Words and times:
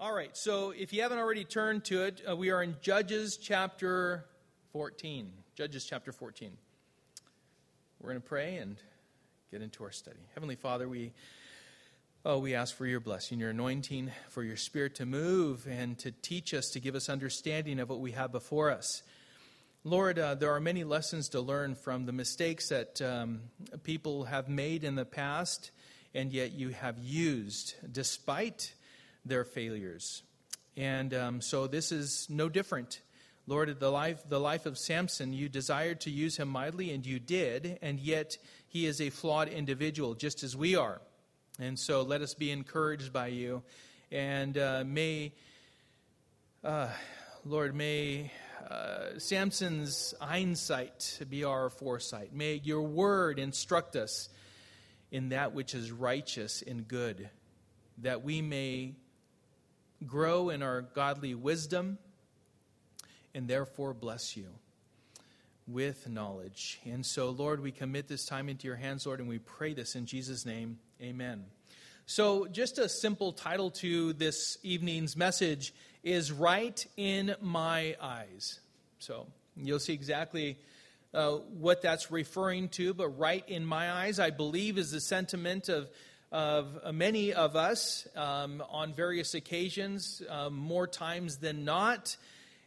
All 0.00 0.14
right, 0.14 0.36
so 0.36 0.70
if 0.70 0.92
you 0.92 1.02
haven't 1.02 1.18
already 1.18 1.42
turned 1.42 1.84
to 1.86 2.04
it, 2.04 2.22
uh, 2.28 2.36
we 2.36 2.50
are 2.50 2.62
in 2.62 2.76
Judges 2.80 3.36
chapter 3.36 4.24
14. 4.70 5.28
Judges 5.56 5.84
chapter 5.84 6.12
14. 6.12 6.52
We're 7.98 8.10
going 8.10 8.22
to 8.22 8.28
pray 8.28 8.58
and 8.58 8.76
get 9.50 9.60
into 9.60 9.82
our 9.82 9.90
study. 9.90 10.20
Heavenly 10.34 10.54
Father, 10.54 10.88
we 10.88 11.10
oh, 12.24 12.38
we 12.38 12.54
ask 12.54 12.76
for 12.76 12.86
your 12.86 13.00
blessing, 13.00 13.40
your 13.40 13.50
anointing, 13.50 14.12
for 14.28 14.44
your 14.44 14.56
spirit 14.56 14.94
to 14.96 15.04
move 15.04 15.66
and 15.68 15.98
to 15.98 16.12
teach 16.12 16.54
us, 16.54 16.70
to 16.74 16.78
give 16.78 16.94
us 16.94 17.08
understanding 17.08 17.80
of 17.80 17.90
what 17.90 17.98
we 17.98 18.12
have 18.12 18.30
before 18.30 18.70
us. 18.70 19.02
Lord, 19.82 20.16
uh, 20.16 20.36
there 20.36 20.52
are 20.52 20.60
many 20.60 20.84
lessons 20.84 21.30
to 21.30 21.40
learn 21.40 21.74
from 21.74 22.06
the 22.06 22.12
mistakes 22.12 22.68
that 22.68 23.02
um, 23.02 23.40
people 23.82 24.26
have 24.26 24.48
made 24.48 24.84
in 24.84 24.94
the 24.94 25.04
past, 25.04 25.72
and 26.14 26.32
yet 26.32 26.52
you 26.52 26.68
have 26.68 27.00
used 27.00 27.74
despite 27.90 28.74
their 29.28 29.44
failures. 29.44 30.22
And 30.76 31.12
um, 31.12 31.40
so 31.40 31.66
this 31.66 31.92
is 31.92 32.26
no 32.30 32.48
different. 32.48 33.00
Lord, 33.46 33.80
the 33.80 33.90
life, 33.90 34.22
the 34.28 34.38
life 34.38 34.66
of 34.66 34.76
Samson, 34.76 35.32
you 35.32 35.48
desired 35.48 36.02
to 36.02 36.10
use 36.10 36.36
him 36.36 36.48
mightily, 36.48 36.92
and 36.92 37.04
you 37.04 37.18
did, 37.18 37.78
and 37.80 37.98
yet 37.98 38.36
he 38.68 38.84
is 38.84 39.00
a 39.00 39.10
flawed 39.10 39.48
individual, 39.48 40.14
just 40.14 40.42
as 40.42 40.54
we 40.54 40.76
are. 40.76 41.00
And 41.58 41.78
so 41.78 42.02
let 42.02 42.20
us 42.20 42.34
be 42.34 42.50
encouraged 42.50 43.12
by 43.12 43.28
you. 43.28 43.62
And 44.12 44.56
uh, 44.56 44.84
may, 44.86 45.32
uh, 46.62 46.88
Lord, 47.44 47.74
may 47.74 48.30
uh, 48.70 49.18
Samson's 49.18 50.14
hindsight 50.20 51.20
be 51.28 51.44
our 51.44 51.70
foresight. 51.70 52.34
May 52.34 52.60
your 52.62 52.82
word 52.82 53.38
instruct 53.38 53.96
us 53.96 54.28
in 55.10 55.30
that 55.30 55.54
which 55.54 55.74
is 55.74 55.90
righteous 55.90 56.62
and 56.62 56.86
good, 56.86 57.30
that 58.02 58.22
we 58.22 58.42
may 58.42 58.94
grow 60.06 60.50
in 60.50 60.62
our 60.62 60.82
godly 60.82 61.34
wisdom, 61.34 61.98
and 63.34 63.48
therefore 63.48 63.94
bless 63.94 64.36
you 64.36 64.48
with 65.66 66.08
knowledge. 66.08 66.80
And 66.84 67.04
so, 67.04 67.30
Lord, 67.30 67.60
we 67.60 67.72
commit 67.72 68.08
this 68.08 68.24
time 68.24 68.48
into 68.48 68.66
your 68.66 68.76
hands, 68.76 69.06
Lord, 69.06 69.20
and 69.20 69.28
we 69.28 69.38
pray 69.38 69.74
this 69.74 69.94
in 69.94 70.06
Jesus' 70.06 70.46
name. 70.46 70.78
Amen. 71.02 71.44
So, 72.06 72.46
just 72.46 72.78
a 72.78 72.88
simple 72.88 73.32
title 73.32 73.70
to 73.72 74.14
this 74.14 74.56
evening's 74.62 75.14
message 75.14 75.74
is 76.02 76.32
Right 76.32 76.84
in 76.96 77.34
My 77.42 77.96
Eyes. 78.00 78.60
So, 78.98 79.26
you'll 79.56 79.78
see 79.78 79.92
exactly 79.92 80.56
uh, 81.12 81.32
what 81.32 81.82
that's 81.82 82.10
referring 82.10 82.70
to, 82.70 82.94
but 82.94 83.08
right 83.08 83.46
in 83.46 83.64
my 83.64 83.90
eyes, 83.92 84.18
I 84.18 84.30
believe, 84.30 84.78
is 84.78 84.90
the 84.90 85.00
sentiment 85.00 85.68
of 85.68 85.90
of 86.30 86.94
many 86.94 87.32
of 87.32 87.56
us 87.56 88.06
um, 88.14 88.62
on 88.68 88.92
various 88.92 89.34
occasions, 89.34 90.22
um, 90.28 90.54
more 90.54 90.86
times 90.86 91.38
than 91.38 91.64
not. 91.64 92.16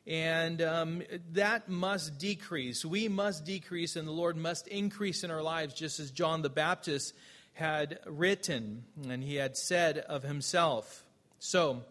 And 0.08 0.62
um, 0.62 1.04
that 1.34 1.70
must 1.70 2.18
decrease. 2.18 2.84
We 2.84 3.08
must 3.08 3.46
decrease, 3.46 3.96
and 3.96 4.08
the 4.08 4.12
Lord 4.12 4.36
must 4.36 4.68
increase 4.68 5.24
in 5.24 5.30
our 5.30 5.44
lives, 5.44 5.76
just 5.76 6.00
as 6.00 6.10
John 6.10 6.42
the 6.42 6.50
Baptist 6.50 7.14
had 7.54 8.00
written 8.06 8.84
and 9.10 9.24
he 9.24 9.36
had 9.36 9.58
said 9.58 10.00
of 10.00 10.24
himself. 10.24 11.04
So, 11.40 11.84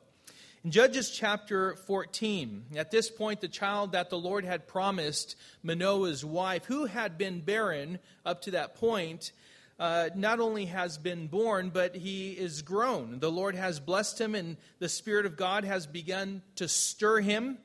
in 0.65 0.71
Judges 0.73 1.11
chapter 1.11 1.75
14, 1.87 2.65
at 2.77 2.91
this 2.91 3.11
point, 3.11 3.41
the 3.41 3.49
child 3.49 3.93
that 3.93 4.11
the 4.11 4.19
Lord 4.19 4.45
had 4.45 4.69
promised 4.69 5.37
Manoah's 5.63 6.25
wife, 6.25 6.67
who 6.67 6.85
had 6.85 7.17
been 7.17 7.41
barren 7.41 7.99
up 8.27 8.43
to 8.43 8.51
that 8.53 8.75
point, 8.75 9.33
uh, 9.81 10.11
not 10.15 10.41
only 10.41 10.67
has 10.67 10.99
been 10.99 11.27
born, 11.27 11.71
but 11.71 11.97
he 11.97 12.33
is 12.33 12.61
grown. 12.61 13.19
The 13.19 13.33
Lord 13.33 13.55
has 13.55 13.81
blessed 13.81 14.21
him, 14.21 14.35
and 14.35 14.59
the 14.79 14.91
Spirit 14.91 15.25
of 15.25 15.39
God 15.39 15.65
has 15.65 15.87
begun 15.87 16.43
to 16.57 16.69
stir 16.69 17.21
him, 17.21 17.57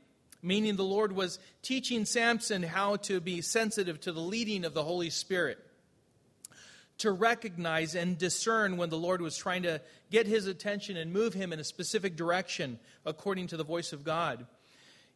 meaning 0.42 0.78
the 0.78 0.84
Lord 0.84 1.12
was 1.12 1.40
teaching 1.62 2.06
Samson 2.06 2.64
how 2.64 2.96
to 2.98 3.20
be 3.20 3.42
sensitive 3.42 4.00
to 4.02 4.14
the 4.14 4.22
leading 4.22 4.64
of 4.64 4.74
the 4.74 4.84
Holy 4.84 5.10
Spirit, 5.10 5.60
to 7.00 7.12
recognize 7.12 7.96
and 7.96 8.18
discern 8.18 8.78
when 8.78 8.90
the 8.90 8.98
Lord 8.98 9.20
was 9.20 9.36
trying 9.36 9.64
to 9.64 9.82
get 10.10 10.26
his 10.26 10.48
attention 10.48 10.96
and 10.96 11.12
move 11.12 11.34
him 11.34 11.52
in 11.52 11.60
a 11.60 11.66
specific 11.66 12.16
direction 12.16 12.80
according 13.06 13.48
to 13.48 13.58
the 13.58 13.66
voice 13.66 13.92
of 13.92 14.06
God. 14.06 14.46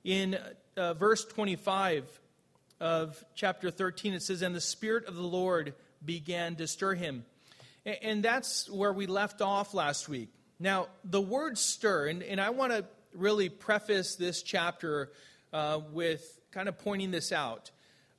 In 0.03 0.37
uh, 0.75 0.95
verse 0.95 1.23
25 1.23 2.19
of 2.81 3.23
chapter 3.35 3.71
13, 3.71 4.15
it 4.15 4.21
says, 4.21 4.41
And 4.41 4.53
the 4.53 4.59
Spirit 4.59 5.05
of 5.05 5.15
the 5.15 5.21
Lord 5.21 5.73
began 6.03 6.55
to 6.57 6.67
stir 6.67 6.95
him. 6.95 7.25
And 7.85 8.23
that's 8.23 8.69
where 8.69 8.93
we 8.93 9.07
left 9.07 9.41
off 9.41 9.73
last 9.73 10.09
week. 10.09 10.29
Now, 10.59 10.87
the 11.03 11.21
word 11.21 11.57
stir, 11.57 12.07
and, 12.07 12.21
and 12.23 12.41
I 12.41 12.49
want 12.49 12.73
to 12.73 12.85
really 13.13 13.49
preface 13.49 14.15
this 14.15 14.43
chapter 14.43 15.11
uh, 15.53 15.79
with 15.91 16.39
kind 16.51 16.67
of 16.67 16.77
pointing 16.79 17.11
this 17.11 17.31
out. 17.31 17.71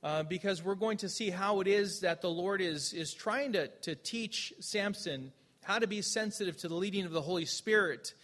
Uh, 0.03 0.23
because 0.23 0.63
we're 0.63 0.73
going 0.73 0.97
to 0.97 1.07
see 1.07 1.29
how 1.29 1.61
it 1.61 1.67
is 1.67 1.99
that 1.99 2.21
the 2.21 2.29
Lord 2.29 2.59
is, 2.59 2.91
is 2.91 3.13
trying 3.13 3.53
to, 3.53 3.67
to 3.67 3.93
teach 3.93 4.51
Samson 4.59 5.31
how 5.63 5.77
to 5.77 5.85
be 5.85 6.01
sensitive 6.01 6.57
to 6.57 6.67
the 6.67 6.73
leading 6.73 7.05
of 7.05 7.11
the 7.11 7.21
Holy 7.21 7.45
Spirit. 7.45 8.15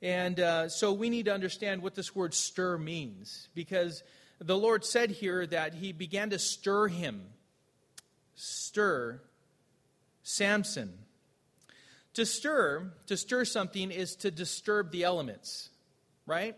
And 0.00 0.40
uh, 0.40 0.70
so 0.70 0.94
we 0.94 1.10
need 1.10 1.26
to 1.26 1.34
understand 1.34 1.82
what 1.82 1.94
this 1.94 2.16
word 2.16 2.32
stir 2.32 2.78
means. 2.78 3.48
Because 3.54 4.02
the 4.38 4.56
Lord 4.56 4.86
said 4.86 5.10
here 5.10 5.46
that 5.48 5.74
he 5.74 5.92
began 5.92 6.30
to 6.30 6.38
stir 6.38 6.88
him 6.88 7.26
stir 8.38 9.20
Samson. 10.22 10.92
To 12.14 12.26
stir, 12.26 12.92
to 13.06 13.16
stir 13.16 13.44
something 13.44 13.90
is 13.90 14.16
to 14.16 14.30
disturb 14.30 14.90
the 14.90 15.04
elements, 15.04 15.70
right? 16.26 16.56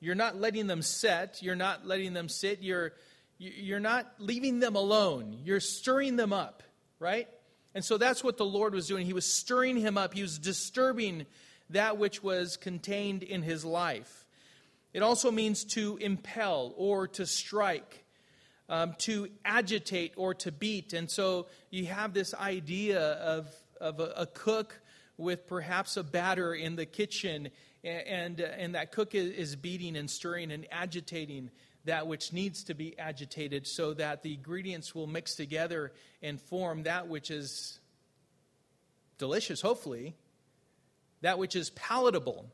You're 0.00 0.14
not 0.14 0.36
letting 0.36 0.66
them 0.66 0.82
set, 0.82 1.42
you're 1.42 1.56
not 1.56 1.86
letting 1.86 2.14
them 2.14 2.28
sit, 2.28 2.62
you're 2.62 2.92
you're 3.38 3.80
not 3.80 4.10
leaving 4.18 4.60
them 4.60 4.76
alone. 4.76 5.40
You're 5.44 5.60
stirring 5.60 6.16
them 6.16 6.32
up, 6.32 6.62
right? 6.98 7.28
And 7.74 7.84
so 7.84 7.98
that's 7.98 8.24
what 8.24 8.38
the 8.38 8.46
Lord 8.46 8.74
was 8.74 8.86
doing. 8.86 9.04
He 9.04 9.12
was 9.12 9.30
stirring 9.30 9.76
him 9.76 9.98
up. 9.98 10.14
He 10.14 10.22
was 10.22 10.38
disturbing 10.38 11.26
that 11.70 11.98
which 11.98 12.22
was 12.22 12.56
contained 12.56 13.22
in 13.22 13.42
his 13.42 13.62
life. 13.62 14.24
It 14.94 15.02
also 15.02 15.30
means 15.30 15.64
to 15.64 15.98
impel 15.98 16.72
or 16.78 17.08
to 17.08 17.26
strike 17.26 18.05
um, 18.68 18.94
to 18.98 19.28
agitate 19.44 20.12
or 20.16 20.34
to 20.34 20.52
beat. 20.52 20.92
And 20.92 21.10
so 21.10 21.46
you 21.70 21.86
have 21.86 22.12
this 22.12 22.34
idea 22.34 23.00
of, 23.00 23.48
of 23.80 24.00
a, 24.00 24.12
a 24.16 24.26
cook 24.26 24.80
with 25.16 25.46
perhaps 25.46 25.96
a 25.96 26.02
batter 26.02 26.54
in 26.54 26.76
the 26.76 26.86
kitchen, 26.86 27.48
and, 27.82 28.40
and 28.40 28.74
that 28.74 28.92
cook 28.92 29.14
is 29.14 29.56
beating 29.56 29.96
and 29.96 30.10
stirring 30.10 30.50
and 30.52 30.66
agitating 30.70 31.50
that 31.86 32.06
which 32.06 32.32
needs 32.32 32.64
to 32.64 32.74
be 32.74 32.98
agitated 32.98 33.66
so 33.66 33.94
that 33.94 34.22
the 34.22 34.34
ingredients 34.34 34.94
will 34.94 35.06
mix 35.06 35.36
together 35.36 35.92
and 36.20 36.40
form 36.40 36.82
that 36.82 37.08
which 37.08 37.30
is 37.30 37.78
delicious, 39.18 39.60
hopefully, 39.60 40.14
that 41.22 41.38
which 41.38 41.56
is 41.56 41.70
palatable. 41.70 42.46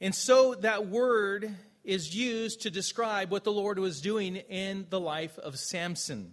And 0.00 0.14
so 0.14 0.54
that 0.56 0.88
word 0.88 1.54
is 1.88 2.14
used 2.14 2.60
to 2.60 2.70
describe 2.70 3.30
what 3.30 3.44
the 3.44 3.50
Lord 3.50 3.78
was 3.78 4.02
doing 4.02 4.36
in 4.36 4.84
the 4.90 5.00
life 5.00 5.38
of 5.38 5.58
Samson. 5.58 6.32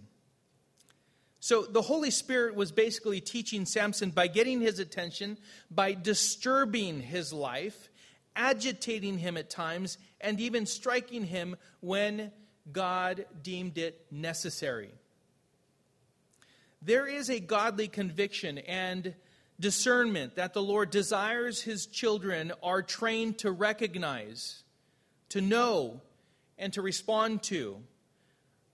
So 1.40 1.62
the 1.62 1.80
Holy 1.80 2.10
Spirit 2.10 2.54
was 2.54 2.72
basically 2.72 3.22
teaching 3.22 3.64
Samson 3.64 4.10
by 4.10 4.26
getting 4.26 4.60
his 4.60 4.78
attention, 4.80 5.38
by 5.70 5.94
disturbing 5.94 7.00
his 7.00 7.32
life, 7.32 7.88
agitating 8.36 9.16
him 9.16 9.38
at 9.38 9.48
times, 9.48 9.96
and 10.20 10.38
even 10.40 10.66
striking 10.66 11.24
him 11.24 11.56
when 11.80 12.32
God 12.70 13.24
deemed 13.42 13.78
it 13.78 14.04
necessary. 14.10 14.90
There 16.82 17.06
is 17.06 17.30
a 17.30 17.40
godly 17.40 17.88
conviction 17.88 18.58
and 18.58 19.14
discernment 19.58 20.36
that 20.36 20.52
the 20.52 20.62
Lord 20.62 20.90
desires 20.90 21.62
his 21.62 21.86
children 21.86 22.52
are 22.62 22.82
trained 22.82 23.38
to 23.38 23.50
recognize 23.50 24.64
to 25.30 25.40
know, 25.40 26.00
and 26.58 26.72
to 26.72 26.82
respond 26.82 27.42
to. 27.44 27.78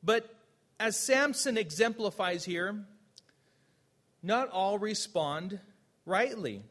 But 0.02 0.32
as 0.78 0.96
Samson 0.96 1.56
exemplifies 1.56 2.44
here, 2.44 2.84
not 4.22 4.48
all 4.50 4.78
respond 4.78 5.60
rightly. 6.06 6.62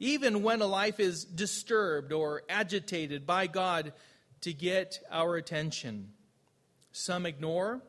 Even 0.00 0.42
when 0.42 0.60
a 0.60 0.66
life 0.66 1.00
is 1.00 1.24
disturbed 1.24 2.12
or 2.12 2.42
agitated 2.48 3.26
by 3.26 3.46
God 3.46 3.92
to 4.42 4.52
get 4.52 5.00
our 5.10 5.36
attention, 5.36 6.12
some 6.92 7.26
ignore, 7.26 7.82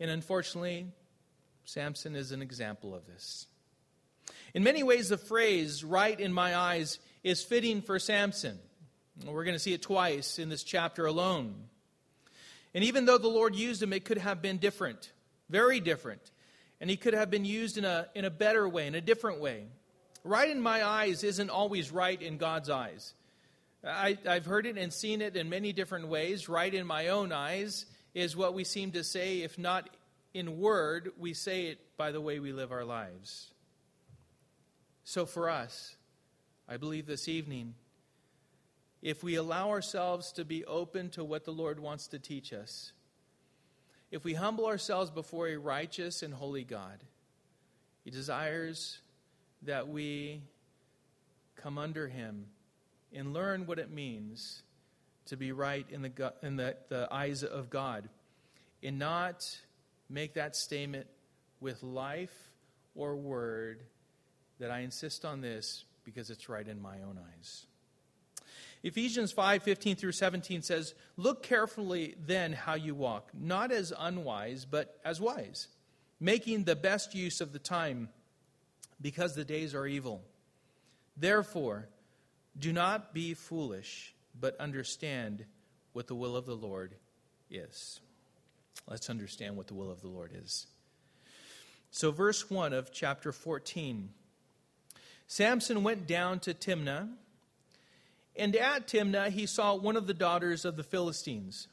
and 0.00 0.10
unfortunately, 0.10 0.86
Samson 1.64 2.16
is 2.16 2.32
an 2.32 2.42
example 2.42 2.94
of 2.94 3.06
this. 3.06 3.46
In 4.54 4.62
many 4.62 4.82
ways, 4.82 5.08
the 5.08 5.18
phrase, 5.18 5.84
right 5.84 6.18
in 6.18 6.32
my 6.32 6.56
eyes, 6.56 6.98
is 7.22 7.42
fitting 7.42 7.82
for 7.82 7.98
Samson. 7.98 8.58
We're 9.26 9.44
going 9.44 9.56
to 9.56 9.60
see 9.60 9.72
it 9.72 9.82
twice 9.82 10.38
in 10.38 10.48
this 10.48 10.62
chapter 10.62 11.06
alone. 11.06 11.54
And 12.74 12.84
even 12.84 13.06
though 13.06 13.18
the 13.18 13.28
Lord 13.28 13.54
used 13.54 13.82
him, 13.82 13.92
it 13.92 14.04
could 14.04 14.18
have 14.18 14.40
been 14.40 14.58
different, 14.58 15.10
very 15.48 15.80
different. 15.80 16.30
And 16.80 16.88
he 16.88 16.96
could 16.96 17.14
have 17.14 17.30
been 17.30 17.44
used 17.44 17.76
in 17.76 17.84
a, 17.84 18.06
in 18.14 18.24
a 18.24 18.30
better 18.30 18.68
way, 18.68 18.86
in 18.86 18.94
a 18.94 19.00
different 19.00 19.40
way. 19.40 19.66
right 20.22 20.48
in 20.48 20.60
my 20.60 20.84
eyes 20.84 21.24
isn't 21.24 21.50
always 21.50 21.90
right 21.90 22.20
in 22.20 22.38
God's 22.38 22.70
eyes. 22.70 23.14
I, 23.84 24.18
have 24.24 24.46
heard 24.46 24.66
it 24.66 24.76
and 24.76 24.92
seen 24.92 25.22
it 25.22 25.36
in 25.36 25.48
many 25.48 25.72
different 25.72 26.08
ways. 26.08 26.48
Right 26.48 26.72
in 26.72 26.86
my 26.86 27.08
own 27.08 27.32
eyes 27.32 27.86
is 28.14 28.36
what 28.36 28.54
we 28.54 28.64
seem 28.64 28.92
to 28.92 29.04
say, 29.04 29.42
if 29.42 29.58
not 29.58 29.88
in 30.34 30.58
word, 30.58 31.12
we 31.18 31.34
say 31.34 31.66
it 31.66 31.78
by 31.96 32.12
the 32.12 32.20
way 32.20 32.38
we 32.38 32.52
live 32.52 32.70
our 32.70 32.84
lives. 32.84 33.52
So 35.04 35.26
for 35.26 35.48
us, 35.48 35.96
I 36.68 36.76
believe 36.76 37.06
this 37.06 37.28
evening, 37.28 37.74
if 39.02 39.22
we 39.22 39.36
allow 39.36 39.70
ourselves 39.70 40.32
to 40.32 40.44
be 40.44 40.64
open 40.64 41.10
to 41.10 41.24
what 41.24 41.44
the 41.44 41.52
Lord 41.52 41.78
wants 41.78 42.08
to 42.08 42.18
teach 42.18 42.52
us, 42.52 42.92
if 44.10 44.24
we 44.24 44.34
humble 44.34 44.66
ourselves 44.66 45.10
before 45.10 45.48
a 45.48 45.56
righteous 45.56 46.22
and 46.22 46.32
holy 46.32 46.64
God, 46.64 47.04
He 48.04 48.10
desires 48.10 49.00
that 49.62 49.88
we 49.88 50.42
come 51.56 51.78
under 51.78 52.08
Him 52.08 52.46
and 53.12 53.32
learn 53.32 53.66
what 53.66 53.78
it 53.78 53.90
means 53.90 54.62
to 55.26 55.36
be 55.36 55.52
right 55.52 55.86
in 55.90 56.02
the, 56.02 56.32
in 56.42 56.56
the, 56.56 56.76
the 56.88 57.08
eyes 57.10 57.42
of 57.42 57.70
God 57.70 58.08
and 58.82 58.98
not 58.98 59.44
make 60.08 60.34
that 60.34 60.56
statement 60.56 61.06
with 61.60 61.82
life 61.82 62.34
or 62.94 63.16
word 63.16 63.82
that 64.58 64.70
I 64.70 64.80
insist 64.80 65.24
on 65.24 65.40
this 65.40 65.84
because 66.04 66.30
it's 66.30 66.48
right 66.48 66.66
in 66.66 66.80
my 66.80 66.96
own 67.02 67.18
eyes. 67.18 67.66
Ephesians 68.82 69.32
5 69.32 69.62
15 69.62 69.96
through 69.96 70.12
17 70.12 70.62
says, 70.62 70.94
Look 71.16 71.42
carefully 71.42 72.14
then 72.24 72.52
how 72.52 72.74
you 72.74 72.94
walk, 72.94 73.30
not 73.34 73.72
as 73.72 73.92
unwise, 73.98 74.64
but 74.64 74.98
as 75.04 75.20
wise, 75.20 75.68
making 76.20 76.64
the 76.64 76.76
best 76.76 77.14
use 77.14 77.40
of 77.40 77.52
the 77.52 77.58
time, 77.58 78.08
because 79.00 79.34
the 79.34 79.44
days 79.44 79.74
are 79.74 79.86
evil. 79.86 80.22
Therefore, 81.16 81.88
do 82.58 82.72
not 82.72 83.12
be 83.12 83.34
foolish, 83.34 84.14
but 84.38 84.58
understand 84.60 85.44
what 85.92 86.06
the 86.06 86.14
will 86.14 86.36
of 86.36 86.46
the 86.46 86.54
Lord 86.54 86.94
is. 87.50 88.00
Let's 88.88 89.10
understand 89.10 89.56
what 89.56 89.66
the 89.66 89.74
will 89.74 89.90
of 89.90 90.00
the 90.00 90.08
Lord 90.08 90.32
is. 90.34 90.66
So, 91.90 92.10
verse 92.10 92.50
1 92.50 92.72
of 92.72 92.92
chapter 92.92 93.32
14 93.32 94.10
Samson 95.30 95.82
went 95.82 96.06
down 96.06 96.40
to 96.40 96.54
Timnah, 96.54 97.10
and 98.38 98.54
at 98.56 98.86
Timnah 98.86 99.30
he 99.30 99.46
saw 99.46 99.74
one 99.74 99.96
of 99.96 100.06
the 100.06 100.14
daughters 100.14 100.64
of 100.64 100.76
the 100.76 100.82
Philistines. 100.82 101.68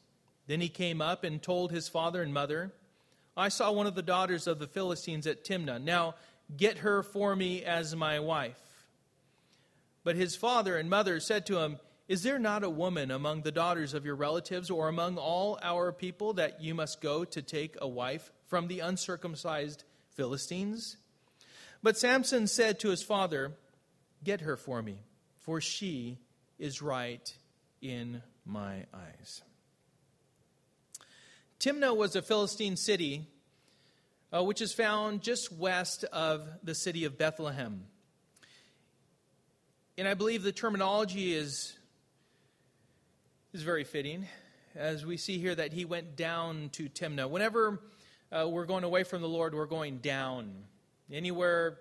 Then 0.48 0.62
he 0.62 0.70
came 0.70 1.02
up 1.02 1.24
and 1.24 1.42
told 1.42 1.72
his 1.72 1.88
father 1.88 2.22
and 2.22 2.34
mother, 2.34 2.74
I 3.38 3.50
saw 3.50 3.72
one 3.72 3.88
of 3.88 3.96
the 3.96 4.02
daughters 4.02 4.48
of 4.48 4.60
the 4.60 4.68
Philistines 4.68 5.28
at 5.28 5.44
Timnah. 5.44 5.82
Now 5.82 6.16
get 6.56 6.80
her 6.80 7.04
for 7.04 7.36
me 7.36 7.64
as 7.64 7.96
my 7.96 8.20
wife. 8.20 8.60
But 10.04 10.16
his 10.16 10.36
father 10.36 10.78
and 10.78 10.90
mother 10.90 11.20
said 11.20 11.46
to 11.48 11.60
him, 11.60 11.80
Is 12.08 12.24
there 12.24 12.40
not 12.40 12.64
a 12.64 12.70
woman 12.70 13.12
among 13.12 13.42
the 13.42 13.52
daughters 13.52 13.94
of 13.94 14.06
your 14.06 14.16
relatives 14.16 14.70
or 14.70 14.88
among 14.88 15.18
all 15.18 15.60
our 15.62 15.92
people 15.92 16.34
that 16.34 16.62
you 16.62 16.76
must 16.76 17.02
go 17.02 17.26
to 17.26 17.42
take 17.42 17.76
a 17.82 17.88
wife 17.88 18.32
from 18.46 18.68
the 18.68 18.80
uncircumcised 18.80 19.84
Philistines? 20.12 20.98
But 21.82 21.98
Samson 21.98 22.48
said 22.48 22.80
to 22.80 22.90
his 22.90 23.04
father, 23.04 23.54
Get 24.24 24.42
her 24.42 24.56
for 24.56 24.82
me, 24.82 25.00
for 25.40 25.60
she 25.60 26.20
is 26.60 26.82
right 26.82 27.34
in 27.82 28.22
my 28.46 28.86
eyes. 28.94 29.42
Timnah 31.60 31.96
was 31.96 32.16
a 32.16 32.22
Philistine 32.22 32.78
city 32.78 33.28
uh, 34.36 34.44
which 34.44 34.62
is 34.62 34.74
found 34.74 35.22
just 35.22 35.52
west 35.52 36.04
of 36.06 36.48
the 36.64 36.76
city 36.76 37.06
of 37.06 37.18
Bethlehem. 37.18 37.86
And 39.98 40.08
I 40.08 40.14
believe 40.14 40.44
the 40.44 40.52
terminology 40.52 41.34
is, 41.34 41.74
is 43.54 43.62
very 43.62 43.86
fitting, 43.86 44.28
as 44.76 45.06
we 45.06 45.16
see 45.16 45.38
here 45.38 45.56
that 45.56 45.72
he 45.72 45.86
went 45.86 46.18
down 46.18 46.70
to 46.74 46.90
Timnah. 46.90 47.30
Whenever 47.30 47.82
uh, 48.32 48.48
we're 48.50 48.66
going 48.66 48.84
away 48.84 49.04
from 49.04 49.22
the 49.22 49.30
Lord, 49.30 49.56
we're 49.56 49.68
going 49.68 50.00
down. 50.00 50.52
Anywhere 51.10 51.78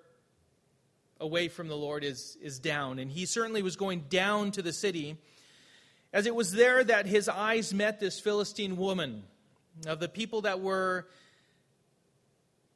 away 1.20 1.48
from 1.48 1.68
the 1.68 1.76
Lord 1.76 2.04
is, 2.04 2.36
is 2.42 2.58
down. 2.58 2.98
And 2.98 3.10
he 3.10 3.26
certainly 3.26 3.62
was 3.62 3.76
going 3.76 4.04
down 4.08 4.50
to 4.52 4.62
the 4.62 4.72
city, 4.72 5.16
as 6.12 6.26
it 6.26 6.34
was 6.34 6.52
there 6.52 6.82
that 6.84 7.06
his 7.06 7.28
eyes 7.28 7.72
met 7.72 8.00
this 8.00 8.20
Philistine 8.20 8.76
woman 8.76 9.24
of 9.86 10.00
the 10.00 10.08
people 10.08 10.42
that 10.42 10.60
were 10.60 11.06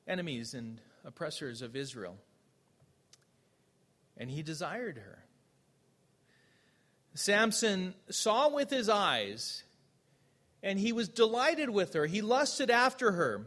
enemies 0.06 0.55
and 0.55 0.81
oppressors 1.05 1.62
of 1.62 1.76
Israel. 1.76 2.17
And 4.17 4.31
he 4.31 4.43
desired 4.43 4.96
her. 4.99 5.25
Samson 7.14 7.94
saw 8.11 8.49
with 8.49 8.70
his 8.70 8.88
eyes, 8.88 9.64
and 10.62 10.79
he 10.79 10.93
was 10.93 11.08
delighted 11.08 11.70
with 11.70 11.94
her. 11.94 12.06
He 12.06 12.20
lusted 12.20 12.70
after 12.70 13.12
her. 13.12 13.46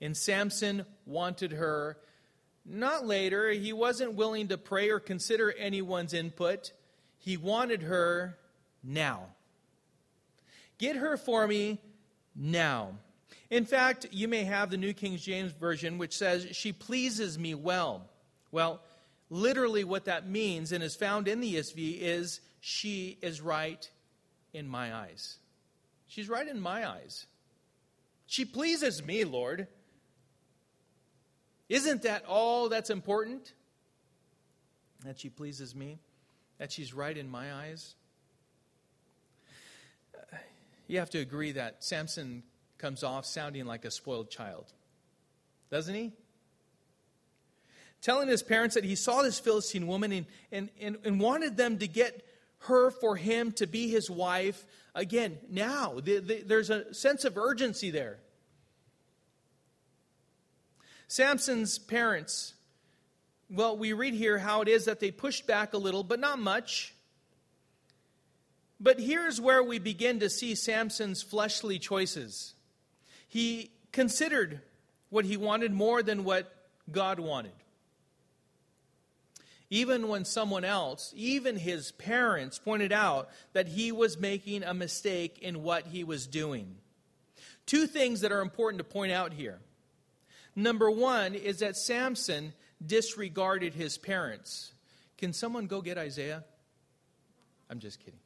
And 0.00 0.16
Samson 0.16 0.84
wanted 1.06 1.52
her 1.52 1.96
not 2.68 3.06
later. 3.06 3.50
He 3.50 3.72
wasn't 3.72 4.14
willing 4.14 4.48
to 4.48 4.58
pray 4.58 4.90
or 4.90 5.00
consider 5.00 5.52
anyone's 5.52 6.14
input. 6.14 6.72
He 7.18 7.36
wanted 7.36 7.82
her 7.82 8.36
now. 8.82 9.26
Get 10.78 10.96
her 10.96 11.16
for 11.16 11.46
me 11.46 11.80
now. 12.34 12.90
In 13.50 13.64
fact, 13.64 14.06
you 14.10 14.28
may 14.28 14.44
have 14.44 14.70
the 14.70 14.76
New 14.76 14.92
King 14.92 15.16
James 15.16 15.52
Version, 15.52 15.98
which 15.98 16.16
says, 16.16 16.48
She 16.52 16.72
pleases 16.72 17.38
me 17.38 17.54
well. 17.54 18.06
Well, 18.50 18.80
literally, 19.30 19.84
what 19.84 20.06
that 20.06 20.28
means 20.28 20.72
and 20.72 20.82
is 20.82 20.96
found 20.96 21.28
in 21.28 21.40
the 21.40 21.54
ESV 21.54 21.98
is 22.00 22.40
she 22.60 23.18
is 23.22 23.40
right 23.40 23.88
in 24.52 24.68
my 24.68 24.94
eyes. 24.94 25.38
She's 26.08 26.28
right 26.28 26.46
in 26.46 26.60
my 26.60 26.88
eyes. 26.88 27.26
She 28.26 28.44
pleases 28.44 29.04
me, 29.04 29.24
Lord. 29.24 29.68
Isn't 31.68 32.02
that 32.02 32.24
all 32.26 32.68
that's 32.68 32.90
important? 32.90 33.52
That 35.04 35.18
she 35.18 35.28
pleases 35.28 35.74
me? 35.74 35.98
That 36.58 36.72
she's 36.72 36.94
right 36.94 37.16
in 37.16 37.28
my 37.28 37.52
eyes? 37.52 37.94
Uh, 40.14 40.36
you 40.86 40.98
have 40.98 41.10
to 41.10 41.18
agree 41.18 41.52
that 41.52 41.84
Samson 41.84 42.42
comes 42.78 43.02
off 43.02 43.26
sounding 43.26 43.66
like 43.66 43.84
a 43.84 43.90
spoiled 43.90 44.30
child. 44.30 44.72
Doesn't 45.70 45.94
he? 45.94 46.12
Telling 48.00 48.28
his 48.28 48.42
parents 48.42 48.74
that 48.74 48.84
he 48.84 48.94
saw 48.94 49.22
this 49.22 49.38
Philistine 49.40 49.86
woman 49.86 50.12
and, 50.12 50.26
and, 50.52 50.70
and, 50.80 50.96
and 51.04 51.20
wanted 51.20 51.56
them 51.56 51.78
to 51.78 51.88
get 51.88 52.24
her 52.60 52.90
for 52.90 53.16
him 53.16 53.52
to 53.52 53.66
be 53.66 53.88
his 53.88 54.10
wife 54.10 54.64
again 54.94 55.38
now. 55.50 56.00
The, 56.02 56.20
the, 56.20 56.42
there's 56.42 56.70
a 56.70 56.92
sense 56.94 57.24
of 57.24 57.36
urgency 57.36 57.90
there. 57.90 58.18
Samson's 61.08 61.78
parents, 61.78 62.54
well, 63.48 63.76
we 63.76 63.92
read 63.92 64.14
here 64.14 64.38
how 64.38 64.62
it 64.62 64.68
is 64.68 64.86
that 64.86 65.00
they 65.00 65.10
pushed 65.10 65.46
back 65.46 65.72
a 65.72 65.78
little, 65.78 66.02
but 66.02 66.18
not 66.18 66.38
much. 66.38 66.94
But 68.80 69.00
here's 69.00 69.40
where 69.40 69.62
we 69.62 69.78
begin 69.78 70.20
to 70.20 70.28
see 70.28 70.54
Samson's 70.54 71.22
fleshly 71.22 71.78
choices. 71.78 72.54
He 73.28 73.70
considered 73.92 74.60
what 75.08 75.24
he 75.24 75.36
wanted 75.36 75.72
more 75.72 76.02
than 76.02 76.24
what 76.24 76.52
God 76.90 77.18
wanted. 77.20 77.52
Even 79.70 80.08
when 80.08 80.24
someone 80.24 80.64
else, 80.64 81.12
even 81.16 81.56
his 81.56 81.90
parents, 81.92 82.58
pointed 82.58 82.92
out 82.92 83.28
that 83.52 83.68
he 83.68 83.90
was 83.90 84.18
making 84.18 84.62
a 84.62 84.74
mistake 84.74 85.38
in 85.40 85.62
what 85.62 85.86
he 85.86 86.04
was 86.04 86.26
doing. 86.26 86.76
Two 87.64 87.86
things 87.86 88.20
that 88.20 88.30
are 88.30 88.42
important 88.42 88.78
to 88.78 88.84
point 88.84 89.10
out 89.10 89.32
here. 89.32 89.58
Number 90.56 90.90
one 90.90 91.34
is 91.34 91.58
that 91.58 91.76
Samson 91.76 92.54
disregarded 92.84 93.74
his 93.74 93.98
parents. 93.98 94.72
Can 95.18 95.34
someone 95.34 95.66
go 95.66 95.82
get 95.82 95.98
Isaiah? 95.98 96.44
I'm 97.68 97.78
just 97.78 98.00
kidding. 98.00 98.20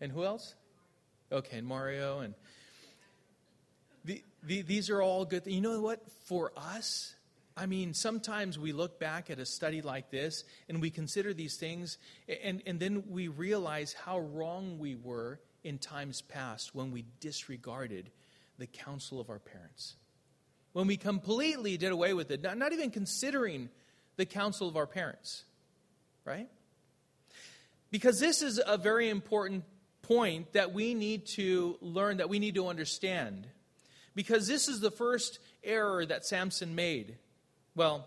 And 0.00 0.12
who 0.12 0.24
else? 0.24 0.54
Okay, 1.30 1.58
and 1.58 1.66
Mario 1.66 2.20
and 2.20 2.34
the, 4.04 4.22
the, 4.42 4.62
these 4.62 4.90
are 4.90 5.00
all 5.00 5.24
good. 5.24 5.46
You 5.46 5.60
know 5.60 5.80
what? 5.80 6.00
For 6.26 6.52
us, 6.56 7.14
I 7.56 7.66
mean, 7.66 7.94
sometimes 7.94 8.58
we 8.58 8.72
look 8.72 8.98
back 8.98 9.30
at 9.30 9.38
a 9.38 9.46
study 9.46 9.80
like 9.80 10.10
this 10.10 10.44
and 10.68 10.80
we 10.80 10.90
consider 10.90 11.32
these 11.32 11.56
things, 11.56 11.98
and, 12.42 12.62
and 12.66 12.80
then 12.80 13.04
we 13.08 13.28
realize 13.28 13.94
how 13.94 14.18
wrong 14.18 14.78
we 14.78 14.96
were 14.96 15.40
in 15.62 15.78
times 15.78 16.20
past 16.20 16.74
when 16.74 16.90
we 16.90 17.04
disregarded 17.20 18.10
the 18.62 18.66
counsel 18.68 19.18
of 19.18 19.28
our 19.28 19.40
parents. 19.40 19.96
When 20.72 20.86
we 20.86 20.96
completely 20.96 21.76
did 21.76 21.90
away 21.90 22.14
with 22.14 22.30
it, 22.30 22.42
not, 22.44 22.56
not 22.56 22.72
even 22.72 22.92
considering 22.92 23.68
the 24.14 24.24
counsel 24.24 24.68
of 24.68 24.76
our 24.76 24.86
parents, 24.86 25.42
right? 26.24 26.48
Because 27.90 28.20
this 28.20 28.40
is 28.40 28.60
a 28.64 28.78
very 28.78 29.08
important 29.08 29.64
point 30.02 30.52
that 30.52 30.72
we 30.72 30.94
need 30.94 31.26
to 31.26 31.76
learn, 31.80 32.18
that 32.18 32.28
we 32.28 32.38
need 32.38 32.54
to 32.54 32.68
understand. 32.68 33.48
Because 34.14 34.46
this 34.46 34.68
is 34.68 34.78
the 34.78 34.92
first 34.92 35.40
error 35.64 36.06
that 36.06 36.24
Samson 36.24 36.76
made. 36.76 37.16
Well, 37.74 38.06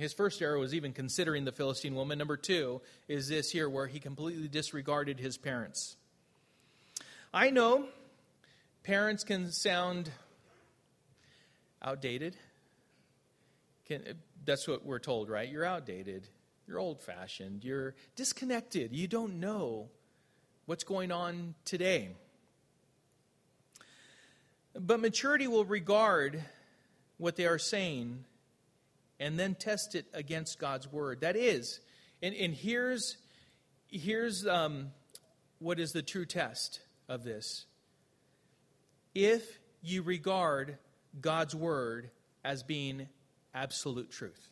His 0.00 0.12
first 0.14 0.40
error 0.40 0.58
was 0.58 0.74
even 0.74 0.94
considering 0.94 1.44
the 1.44 1.52
Philistine 1.52 1.94
woman. 1.94 2.18
Number 2.18 2.38
two 2.38 2.80
is 3.06 3.28
this 3.28 3.50
here, 3.50 3.68
where 3.68 3.86
he 3.86 4.00
completely 4.00 4.48
disregarded 4.48 5.20
his 5.20 5.36
parents. 5.36 5.96
I 7.34 7.50
know 7.50 7.86
parents 8.90 9.22
can 9.22 9.52
sound 9.52 10.10
outdated. 11.80 12.36
Can, 13.86 14.02
that's 14.44 14.66
what 14.66 14.84
we're 14.84 14.98
told, 14.98 15.30
right? 15.30 15.48
You're 15.48 15.64
outdated. 15.64 16.26
You're 16.66 16.80
old 16.80 17.00
fashioned. 17.00 17.62
You're 17.62 17.94
disconnected. 18.16 18.92
You 18.92 19.06
don't 19.06 19.38
know 19.38 19.90
what's 20.66 20.82
going 20.82 21.12
on 21.12 21.54
today. 21.64 22.08
But 24.74 24.98
maturity 24.98 25.46
will 25.46 25.64
regard 25.64 26.42
what 27.16 27.36
they 27.36 27.46
are 27.46 27.60
saying 27.60 28.24
and 29.20 29.38
then 29.38 29.54
test 29.54 29.94
it 29.94 30.06
against 30.12 30.58
God's 30.58 30.90
word. 30.90 31.20
That 31.20 31.36
is, 31.36 31.78
and, 32.24 32.34
and 32.34 32.52
here's, 32.52 33.18
here's 33.86 34.48
um, 34.48 34.90
what 35.60 35.78
is 35.78 35.92
the 35.92 36.02
true 36.02 36.26
test 36.26 36.80
of 37.08 37.22
this. 37.22 37.66
If 39.14 39.58
you 39.82 40.02
regard 40.02 40.78
God's 41.20 41.54
word 41.54 42.10
as 42.44 42.62
being 42.62 43.08
absolute 43.54 44.10
truth. 44.10 44.48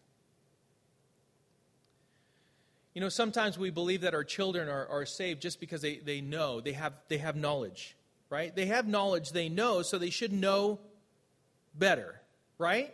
You 2.95 3.01
know, 3.01 3.09
sometimes 3.09 3.57
we 3.57 3.71
believe 3.71 4.01
that 4.01 4.15
our 4.15 4.25
children 4.25 4.69
are, 4.69 4.87
are 4.89 5.07
saved 5.07 5.41
just 5.41 5.61
because 5.61 5.83
they, 5.83 5.99
they 5.99 6.21
know, 6.21 6.61
they 6.61 6.73
have, 6.73 6.95
they 7.09 7.19
have 7.19 7.37
knowledge, 7.37 7.97
right? 8.29 8.55
They 8.55 8.67
have 8.67 8.89
knowledge, 8.89 9.31
they 9.31 9.49
know, 9.49 9.83
so 9.83 9.99
they 9.99 10.11
should 10.11 10.33
know 10.33 10.81
better, 11.75 12.21
right? 12.59 12.93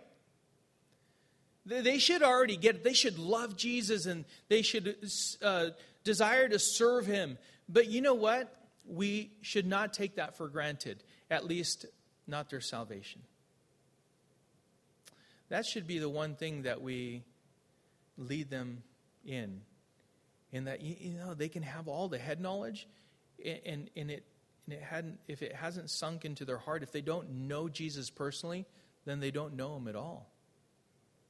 They 1.64 1.98
should 1.98 2.22
already 2.22 2.58
get. 2.58 2.84
They 2.84 2.92
should 2.92 3.18
love 3.18 3.56
Jesus 3.56 4.04
and 4.04 4.26
they 4.48 4.60
should 4.60 4.96
uh, 5.42 5.68
desire 6.02 6.46
to 6.48 6.58
serve 6.58 7.06
him. 7.06 7.38
But 7.70 7.86
you 7.88 8.02
know 8.02 8.12
what? 8.12 8.54
We 8.86 9.30
should 9.40 9.66
not 9.66 9.94
take 9.94 10.16
that 10.16 10.36
for 10.36 10.48
granted, 10.48 11.02
at 11.34 11.44
least 11.44 11.86
not 12.26 12.48
their 12.48 12.60
salvation. 12.60 13.20
That 15.50 15.66
should 15.66 15.86
be 15.86 15.98
the 15.98 16.08
one 16.08 16.34
thing 16.36 16.62
that 16.62 16.80
we 16.80 17.22
lead 18.16 18.50
them 18.50 18.82
in. 19.26 19.60
In 20.52 20.64
that, 20.64 20.80
you 20.80 21.14
know, 21.14 21.34
they 21.34 21.48
can 21.48 21.62
have 21.62 21.88
all 21.88 22.08
the 22.08 22.18
head 22.18 22.40
knowledge, 22.40 22.86
and, 23.44 23.90
and, 23.96 24.10
it, 24.10 24.24
and 24.66 24.74
it 24.74 24.82
hadn't, 24.82 25.18
if 25.26 25.42
it 25.42 25.54
hasn't 25.54 25.90
sunk 25.90 26.24
into 26.24 26.44
their 26.44 26.58
heart, 26.58 26.82
if 26.82 26.92
they 26.92 27.00
don't 27.00 27.48
know 27.48 27.68
Jesus 27.68 28.08
personally, 28.08 28.64
then 29.04 29.20
they 29.20 29.32
don't 29.32 29.54
know 29.54 29.76
him 29.76 29.88
at 29.88 29.96
all. 29.96 30.30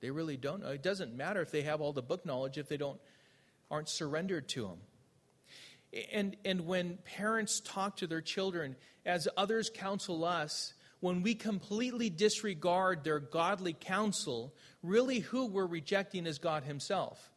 They 0.00 0.10
really 0.10 0.36
don't 0.36 0.62
know. 0.62 0.68
It 0.68 0.82
doesn't 0.82 1.16
matter 1.16 1.40
if 1.40 1.50
they 1.50 1.62
have 1.62 1.80
all 1.80 1.94
the 1.94 2.02
book 2.02 2.26
knowledge 2.26 2.58
if 2.58 2.68
they 2.68 2.76
don't 2.76 3.00
aren't 3.70 3.88
surrendered 3.88 4.48
to 4.50 4.66
him. 4.66 4.78
And 6.12 6.36
and 6.44 6.66
when 6.66 6.98
parents 7.04 7.60
talk 7.60 7.96
to 7.98 8.06
their 8.06 8.20
children 8.20 8.76
as 9.06 9.28
others 9.36 9.70
counsel 9.72 10.24
us, 10.24 10.74
when 11.00 11.22
we 11.22 11.34
completely 11.34 12.08
disregard 12.08 13.04
their 13.04 13.20
godly 13.20 13.74
counsel, 13.74 14.54
really 14.82 15.20
who 15.20 15.46
we're 15.46 15.66
rejecting 15.66 16.26
is 16.26 16.38
God 16.38 16.64
himself. 16.64 17.30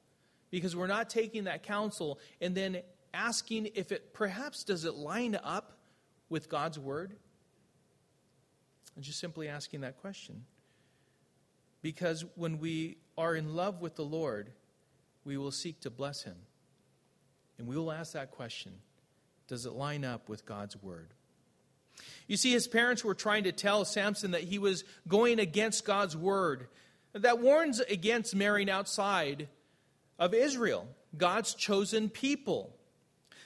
Because 0.49 0.75
we're 0.75 0.87
not 0.87 1.09
taking 1.09 1.43
that 1.43 1.63
counsel 1.63 2.19
and 2.39 2.55
then 2.55 2.81
asking 3.13 3.69
if 3.75 3.91
it 3.91 4.13
perhaps 4.13 4.63
does 4.63 4.85
it 4.85 4.95
line 4.95 5.37
up 5.43 5.77
with 6.29 6.47
God's 6.47 6.79
word? 6.79 7.17
And 8.95 9.03
just 9.03 9.19
simply 9.19 9.49
asking 9.49 9.81
that 9.81 9.97
question. 9.97 10.45
Because 11.81 12.23
when 12.35 12.59
we 12.59 12.97
are 13.17 13.35
in 13.35 13.53
love 13.53 13.81
with 13.81 13.95
the 13.95 14.05
Lord, 14.05 14.51
we 15.25 15.37
will 15.37 15.51
seek 15.51 15.81
to 15.81 15.89
bless 15.89 16.23
him. 16.23 16.37
And 17.57 17.67
we 17.67 17.75
will 17.75 17.91
ask 17.91 18.13
that 18.13 18.31
question 18.31 18.73
Does 19.47 19.65
it 19.65 19.73
line 19.73 20.05
up 20.05 20.29
with 20.29 20.45
God's 20.45 20.81
word? 20.81 21.09
You 22.27 22.37
see, 22.37 22.51
his 22.51 22.67
parents 22.67 23.03
were 23.03 23.15
trying 23.15 23.45
to 23.45 23.51
tell 23.51 23.85
Samson 23.85 24.31
that 24.31 24.43
he 24.43 24.59
was 24.59 24.83
going 25.07 25.39
against 25.39 25.85
God's 25.85 26.15
word, 26.15 26.67
that 27.13 27.39
warns 27.39 27.79
against 27.79 28.35
marrying 28.35 28.69
outside 28.69 29.47
of 30.19 30.33
Israel, 30.33 30.87
God's 31.17 31.53
chosen 31.55 32.09
people. 32.09 32.73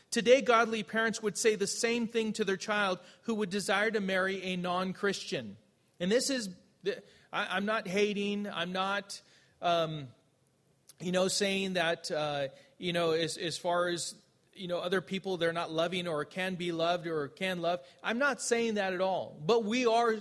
Today, 0.09 0.41
godly 0.41 0.83
parents 0.83 1.21
would 1.21 1.37
say 1.37 1.55
the 1.55 1.67
same 1.67 2.07
thing 2.07 2.33
to 2.33 2.43
their 2.43 2.57
child 2.57 2.99
who 3.21 3.35
would 3.35 3.49
desire 3.49 3.91
to 3.91 4.01
marry 4.01 4.43
a 4.43 4.57
non 4.57 4.91
Christian. 4.91 5.55
And 6.01 6.11
this 6.11 6.29
is 6.29 6.49
I, 7.31 7.57
am 7.57 7.65
not 7.65 7.87
hating. 7.87 8.47
I'm 8.51 8.73
not, 8.73 9.21
um, 9.61 10.07
you 10.99 11.11
know, 11.11 11.27
saying 11.29 11.73
that, 11.73 12.11
uh, 12.11 12.47
you 12.81 12.93
know, 12.93 13.11
as, 13.11 13.37
as 13.37 13.57
far 13.57 13.89
as, 13.89 14.15
you 14.53 14.67
know, 14.67 14.79
other 14.79 15.01
people, 15.01 15.37
they're 15.37 15.53
not 15.53 15.71
loving 15.71 16.07
or 16.07 16.25
can 16.25 16.55
be 16.55 16.71
loved 16.71 17.05
or 17.05 17.27
can 17.27 17.61
love. 17.61 17.79
I'm 18.03 18.17
not 18.17 18.41
saying 18.41 18.73
that 18.75 18.93
at 18.93 19.01
all. 19.01 19.37
But 19.45 19.63
we 19.63 19.85
are 19.85 20.15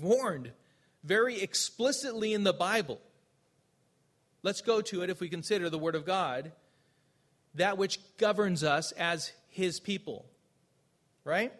warned 0.00 0.52
very 1.02 1.40
explicitly 1.40 2.32
in 2.34 2.44
the 2.44 2.52
Bible. 2.52 3.00
Let's 4.42 4.60
go 4.60 4.80
to 4.82 5.02
it 5.02 5.10
if 5.10 5.20
we 5.20 5.28
consider 5.28 5.68
the 5.68 5.78
Word 5.78 5.96
of 5.96 6.06
God, 6.06 6.52
that 7.54 7.78
which 7.78 7.98
governs 8.16 8.62
us 8.62 8.92
as 8.92 9.32
His 9.48 9.80
people. 9.80 10.24
Right? 11.24 11.52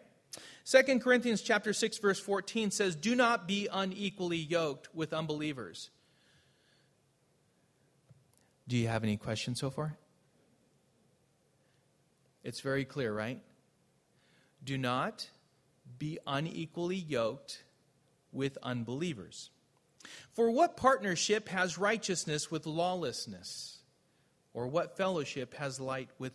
2 0.64 1.00
Corinthians 1.00 1.42
chapter 1.42 1.72
6 1.72 1.98
verse 1.98 2.20
14 2.20 2.70
says, 2.70 2.94
"Do 2.94 3.16
not 3.16 3.48
be 3.48 3.68
unequally 3.72 4.36
yoked 4.36 4.94
with 4.94 5.12
unbelievers." 5.12 5.90
Do 8.68 8.76
you 8.76 8.86
have 8.86 9.02
any 9.02 9.16
questions 9.16 9.58
so 9.58 9.70
far? 9.70 9.96
It's 12.48 12.60
very 12.60 12.86
clear, 12.86 13.12
right? 13.12 13.42
Do 14.64 14.78
not 14.78 15.28
be 15.98 16.18
unequally 16.26 16.96
yoked 16.96 17.62
with 18.32 18.56
unbelievers. 18.62 19.50
For 20.32 20.50
what 20.50 20.74
partnership 20.74 21.50
has 21.50 21.76
righteousness 21.76 22.50
with 22.50 22.64
lawlessness? 22.64 23.80
Or 24.54 24.66
what 24.66 24.96
fellowship 24.96 25.52
has 25.56 25.78
light 25.78 26.08
with 26.18 26.32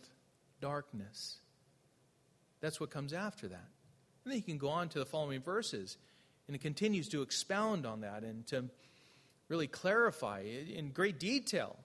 darkness? 0.60 1.38
That's 2.60 2.78
what 2.78 2.90
comes 2.90 3.12
after 3.12 3.48
that. 3.48 3.68
And 4.24 4.30
then 4.30 4.36
you 4.36 4.44
can 4.44 4.56
go 4.56 4.68
on 4.68 4.90
to 4.90 5.00
the 5.00 5.06
following 5.06 5.42
verses, 5.42 5.96
and 6.46 6.54
it 6.54 6.62
continues 6.62 7.08
to 7.08 7.22
expound 7.22 7.86
on 7.86 8.02
that 8.02 8.22
and 8.22 8.46
to 8.46 8.66
really 9.48 9.66
clarify 9.66 10.42
in 10.42 10.90
great 10.90 11.18
detail. 11.18 11.76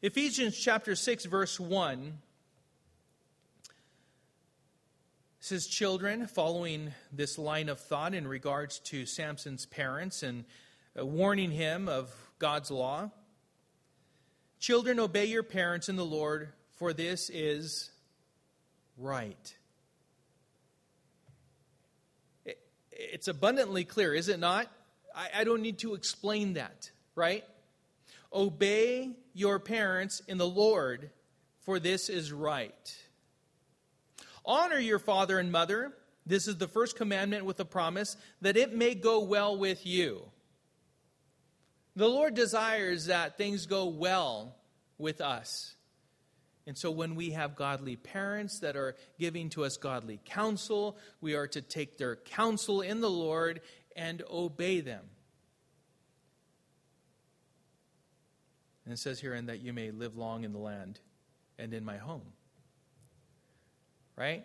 Ephesians 0.00 0.56
chapter 0.56 0.94
6, 0.94 1.24
verse 1.24 1.58
1 1.58 2.18
says, 5.46 5.68
Children, 5.68 6.26
following 6.26 6.92
this 7.12 7.38
line 7.38 7.68
of 7.68 7.78
thought 7.78 8.14
in 8.14 8.26
regards 8.26 8.80
to 8.80 9.06
Samson's 9.06 9.64
parents 9.64 10.24
and 10.24 10.44
uh, 10.98 11.06
warning 11.06 11.52
him 11.52 11.88
of 11.88 12.12
God's 12.40 12.68
law, 12.68 13.12
children, 14.58 14.98
obey 14.98 15.26
your 15.26 15.44
parents 15.44 15.88
in 15.88 15.94
the 15.94 16.04
Lord, 16.04 16.48
for 16.74 16.92
this 16.92 17.30
is 17.30 17.92
right. 18.98 19.54
It's 22.90 23.28
abundantly 23.28 23.84
clear, 23.84 24.14
is 24.14 24.28
it 24.28 24.40
not? 24.40 24.66
I, 25.14 25.28
I 25.36 25.44
don't 25.44 25.62
need 25.62 25.78
to 25.78 25.94
explain 25.94 26.54
that, 26.54 26.90
right? 27.14 27.44
Obey 28.32 29.10
your 29.32 29.60
parents 29.60 30.20
in 30.26 30.38
the 30.38 30.48
Lord, 30.48 31.08
for 31.60 31.78
this 31.78 32.08
is 32.08 32.32
right. 32.32 32.96
Honor 34.46 34.78
your 34.78 34.98
father 34.98 35.38
and 35.38 35.50
mother. 35.50 35.92
This 36.24 36.48
is 36.48 36.56
the 36.56 36.68
first 36.68 36.96
commandment 36.96 37.44
with 37.44 37.60
a 37.60 37.64
promise 37.64 38.16
that 38.40 38.56
it 38.56 38.74
may 38.74 38.94
go 38.94 39.20
well 39.20 39.58
with 39.58 39.84
you. 39.86 40.22
The 41.94 42.08
Lord 42.08 42.34
desires 42.34 43.06
that 43.06 43.38
things 43.38 43.66
go 43.66 43.86
well 43.86 44.56
with 44.98 45.20
us. 45.20 45.74
And 46.66 46.76
so, 46.76 46.90
when 46.90 47.14
we 47.14 47.30
have 47.30 47.54
godly 47.54 47.94
parents 47.96 48.58
that 48.58 48.76
are 48.76 48.96
giving 49.20 49.50
to 49.50 49.64
us 49.64 49.76
godly 49.76 50.20
counsel, 50.24 50.98
we 51.20 51.34
are 51.34 51.46
to 51.48 51.62
take 51.62 51.96
their 51.96 52.16
counsel 52.16 52.80
in 52.80 53.00
the 53.00 53.10
Lord 53.10 53.60
and 53.94 54.22
obey 54.28 54.80
them. 54.80 55.04
And 58.84 58.92
it 58.92 58.98
says 58.98 59.20
here, 59.20 59.34
and 59.34 59.48
that 59.48 59.60
you 59.60 59.72
may 59.72 59.90
live 59.90 60.16
long 60.16 60.44
in 60.44 60.52
the 60.52 60.58
land 60.58 61.00
and 61.58 61.72
in 61.72 61.84
my 61.84 61.96
home. 61.96 62.32
Right? 64.16 64.44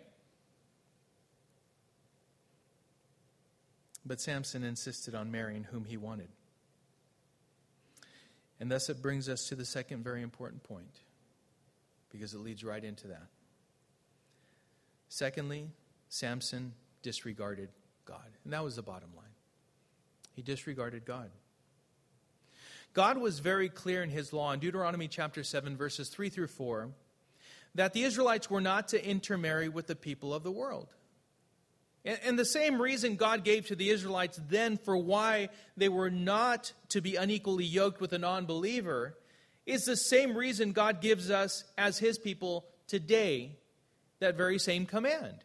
But 4.04 4.20
Samson 4.20 4.64
insisted 4.64 5.14
on 5.14 5.30
marrying 5.30 5.64
whom 5.64 5.84
he 5.84 5.96
wanted. 5.96 6.28
And 8.60 8.70
thus 8.70 8.88
it 8.88 9.02
brings 9.02 9.28
us 9.28 9.48
to 9.48 9.54
the 9.54 9.64
second 9.64 10.04
very 10.04 10.22
important 10.22 10.62
point 10.62 11.00
because 12.10 12.34
it 12.34 12.38
leads 12.38 12.62
right 12.62 12.82
into 12.82 13.08
that. 13.08 13.26
Secondly, 15.08 15.68
Samson 16.08 16.72
disregarded 17.02 17.70
God. 18.04 18.28
And 18.44 18.52
that 18.52 18.62
was 18.62 18.76
the 18.76 18.82
bottom 18.82 19.08
line. 19.16 19.24
He 20.34 20.42
disregarded 20.42 21.04
God. 21.04 21.30
God 22.94 23.18
was 23.18 23.38
very 23.38 23.68
clear 23.68 24.02
in 24.02 24.10
his 24.10 24.32
law 24.32 24.52
in 24.52 24.60
Deuteronomy 24.60 25.08
chapter 25.08 25.42
7, 25.42 25.76
verses 25.76 26.08
3 26.08 26.28
through 26.28 26.48
4, 26.48 26.90
that 27.74 27.92
the 27.92 28.02
Israelites 28.02 28.50
were 28.50 28.60
not 28.60 28.88
to 28.88 29.04
intermarry 29.04 29.68
with 29.68 29.86
the 29.86 29.96
people 29.96 30.34
of 30.34 30.42
the 30.42 30.52
world. 30.52 30.94
And, 32.04 32.36
the 32.36 32.44
same 32.44 32.82
reason 32.82 33.14
God 33.14 33.44
gave 33.44 33.66
to 33.66 33.76
the 33.76 33.90
Israelites 33.90 34.40
then 34.48 34.76
for 34.76 34.96
why 34.96 35.50
they 35.76 35.88
were 35.88 36.10
not 36.10 36.72
to 36.88 37.00
be 37.00 37.14
unequally 37.14 37.64
yoked 37.64 38.00
with 38.00 38.12
a 38.12 38.18
non 38.18 38.44
believer 38.44 39.16
is 39.66 39.84
the 39.84 39.96
same 39.96 40.36
reason 40.36 40.72
God 40.72 41.00
gives 41.00 41.30
us 41.30 41.62
as 41.78 41.98
his 41.98 42.18
people 42.18 42.64
today 42.88 43.56
that 44.18 44.36
very 44.36 44.58
same 44.58 44.84
command. 44.84 45.44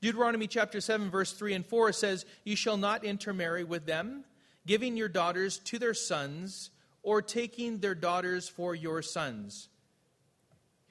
Deuteronomy 0.00 0.46
chapter 0.46 0.80
7, 0.80 1.10
verse 1.10 1.32
3 1.32 1.54
and 1.54 1.66
4 1.66 1.92
says, 1.92 2.24
You 2.44 2.56
shall 2.56 2.78
not 2.78 3.04
intermarry 3.04 3.64
with 3.64 3.86
them, 3.86 4.24
giving 4.66 4.96
your 4.96 5.08
daughters 5.08 5.58
to 5.66 5.78
their 5.78 5.94
sons, 5.94 6.70
or 7.02 7.20
taking 7.20 7.78
their 7.78 7.94
daughters 7.94 8.48
for 8.48 8.74
your 8.74 9.02
sons. 9.02 9.68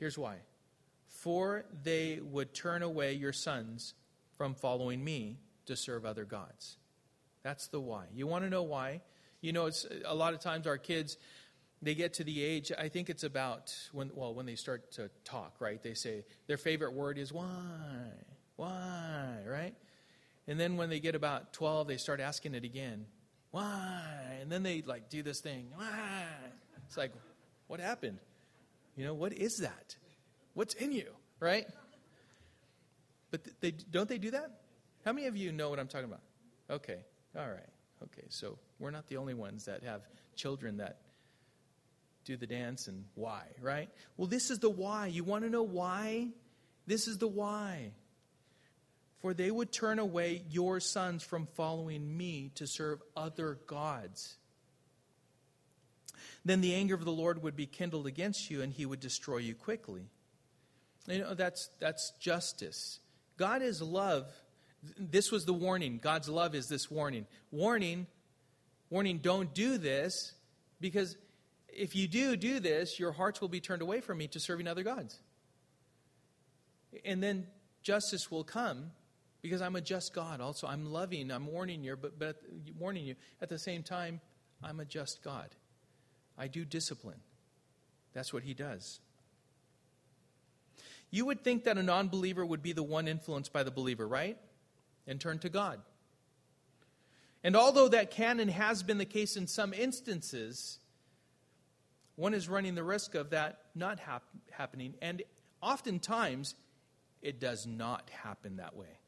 Here's 0.02 0.18
why 0.18 0.38
for 1.08 1.64
they 1.84 2.20
would 2.24 2.56
turn 2.56 2.82
away 2.82 3.14
your 3.14 3.32
sons 3.32 3.94
from 4.36 4.56
following 4.56 5.04
me 5.04 5.38
to 5.68 5.76
serve 5.76 6.06
other 6.06 6.26
gods. 6.26 6.78
That's 7.44 7.68
the 7.68 7.80
why. 7.80 8.06
You 8.12 8.26
want 8.26 8.44
to 8.44 8.50
know 8.50 8.64
why? 8.64 9.02
You 9.42 9.54
know, 9.54 9.68
it's 9.68 9.86
a 10.04 10.16
lot 10.16 10.34
of 10.34 10.40
times 10.40 10.66
our 10.66 10.80
kids 10.80 11.18
they 11.84 11.94
get 11.94 12.14
to 12.14 12.24
the 12.24 12.44
age 12.44 12.72
i 12.78 12.88
think 12.88 13.10
it's 13.10 13.24
about 13.24 13.76
when 13.92 14.12
well 14.14 14.36
when 14.36 14.46
they 14.46 14.54
start 14.54 14.92
to 14.92 15.10
talk 15.24 15.56
right 15.60 15.82
they 15.82 15.96
say 15.96 16.24
their 16.46 16.58
favorite 16.58 16.94
word 16.94 17.18
is 17.18 17.34
why 17.34 17.48
why 18.56 19.38
right 19.48 19.74
and 20.48 20.60
then 20.60 20.78
when 20.78 20.92
they 20.92 21.00
get 21.00 21.16
about 21.16 21.54
12 21.54 21.88
they 21.88 21.98
start 21.98 22.20
asking 22.20 22.54
it 22.54 22.64
again 22.64 23.08
why 23.50 24.04
and 24.40 24.52
then 24.52 24.62
they 24.62 24.84
like 24.86 25.10
do 25.10 25.24
this 25.24 25.40
thing 25.40 25.70
why 25.74 26.28
it's 26.86 26.98
like 26.98 27.14
what 27.66 27.80
happened 27.80 28.20
you 28.96 29.06
know 29.06 29.14
what 29.14 29.34
is 29.34 29.58
that 29.58 29.96
What's 30.54 30.74
in 30.74 30.92
you, 30.92 31.08
right? 31.40 31.66
But 33.30 33.48
they, 33.62 33.72
don't 33.72 34.10
they 34.10 34.18
do 34.18 34.32
that? 34.32 34.60
How 35.06 35.14
many 35.14 35.28
of 35.28 35.38
you 35.38 35.52
know 35.52 35.70
what 35.70 35.80
I'm 35.80 35.88
talking 35.88 36.08
about? 36.08 36.22
Okay, 36.70 37.00
all 37.38 37.48
right. 37.48 37.70
Okay, 38.04 38.28
so 38.30 38.58
we're 38.80 38.92
not 38.92 39.08
the 39.08 39.18
only 39.18 39.34
ones 39.34 39.66
that 39.66 39.84
have 39.84 40.02
children 40.36 40.78
that 40.78 41.00
do 42.26 42.36
the 42.36 42.48
dance 42.48 42.88
and 42.88 43.06
why, 43.16 43.44
right? 43.62 43.90
Well, 44.18 44.28
this 44.28 44.52
is 44.52 44.60
the 44.60 44.70
why. 44.70 45.08
You 45.08 45.24
want 45.24 45.44
to 45.44 45.50
know 45.50 45.64
why? 45.64 46.30
This 46.86 47.08
is 47.08 47.18
the 47.18 47.28
why. 47.28 47.94
For 49.22 49.34
they 49.34 49.52
would 49.52 49.72
turn 49.72 50.00
away 50.00 50.44
your 50.50 50.80
sons 50.80 51.24
from 51.24 51.48
following 51.56 52.18
me 52.18 52.52
to 52.56 52.68
serve 52.68 53.02
other 53.16 53.60
gods. 53.68 54.36
Then 56.44 56.62
the 56.62 56.74
anger 56.74 56.96
of 56.96 57.06
the 57.06 57.12
Lord 57.12 57.44
would 57.44 57.56
be 57.56 57.68
kindled 57.68 58.08
against 58.08 58.50
you, 58.50 58.62
and 58.62 58.74
he 58.74 58.86
would 58.86 59.00
destroy 59.00 59.38
you 59.38 59.54
quickly. 59.54 60.10
You 61.08 61.20
know, 61.20 61.34
that's, 61.34 61.70
that's 61.80 62.14
justice. 62.20 63.00
God 63.38 63.62
is 63.62 63.82
love. 63.82 64.28
This 64.98 65.32
was 65.32 65.46
the 65.46 65.54
warning. 65.54 66.00
God's 66.02 66.30
love 66.30 66.56
is 66.56 66.68
this 66.68 66.90
warning. 66.90 67.26
Warning, 67.52 68.08
warning, 68.90 69.20
don't 69.20 69.54
do 69.54 69.78
this 69.78 70.34
because 70.80 71.16
if 71.70 71.96
you 71.96 72.08
do 72.08 72.36
do 72.36 72.60
this, 72.60 73.00
your 73.00 73.12
hearts 73.12 73.42
will 73.42 73.48
be 73.48 73.62
turned 73.62 73.82
away 73.82 74.02
from 74.02 74.18
me 74.18 74.28
to 74.30 74.40
serving 74.40 74.68
other 74.68 74.84
gods. 74.84 75.20
And 77.06 77.22
then 77.22 77.48
justice 77.84 78.30
will 78.30 78.44
come 78.44 78.92
because 79.42 79.62
I'm 79.62 79.76
a 79.76 79.82
just 79.82 80.14
God. 80.14 80.42
Also, 80.42 80.68
I'm 80.68 80.92
loving, 80.92 81.32
I'm 81.32 81.48
warning 81.48 81.84
you, 81.84 81.96
but, 81.96 82.20
but 82.20 82.42
warning 82.78 83.06
you. 83.06 83.16
At 83.42 83.50
the 83.50 83.60
same 83.60 83.84
time, 83.84 84.20
I'm 84.64 84.80
a 84.80 84.86
just 84.86 85.24
God. 85.24 85.50
I 86.38 86.48
do 86.48 86.66
discipline. 86.66 87.20
That's 88.14 88.34
what 88.34 88.44
he 88.44 88.54
does. 88.54 89.00
You 91.10 91.26
would 91.26 91.44
think 91.44 91.66
that 91.66 91.78
a 91.78 91.84
non 91.84 92.08
believer 92.08 92.46
would 92.46 92.64
be 92.64 92.74
the 92.74 92.84
one 92.84 93.08
influenced 93.08 93.52
by 93.52 93.64
the 93.64 93.72
believer, 93.72 94.08
right? 94.08 94.38
And 95.08 95.20
turn 95.20 95.40
to 95.40 95.50
God. 95.50 95.82
And 97.44 97.56
although 97.56 97.90
that 97.90 98.12
can 98.12 98.40
and 98.40 98.50
has 98.52 98.84
been 98.84 98.98
the 98.98 99.06
case 99.06 99.36
in 99.36 99.48
some 99.48 99.74
instances, 99.74 100.80
one 102.16 102.34
is 102.34 102.48
running 102.48 102.76
the 102.76 102.84
risk 102.84 103.16
of 103.16 103.32
that 103.32 103.60
not 103.74 104.00
hap- 104.00 104.24
happening. 104.52 104.94
And 105.02 105.24
oftentimes, 105.62 106.56
it 107.22 107.40
does 107.40 107.66
not 107.66 108.10
happen 108.10 108.58
that 108.58 108.76
way. 108.76 109.00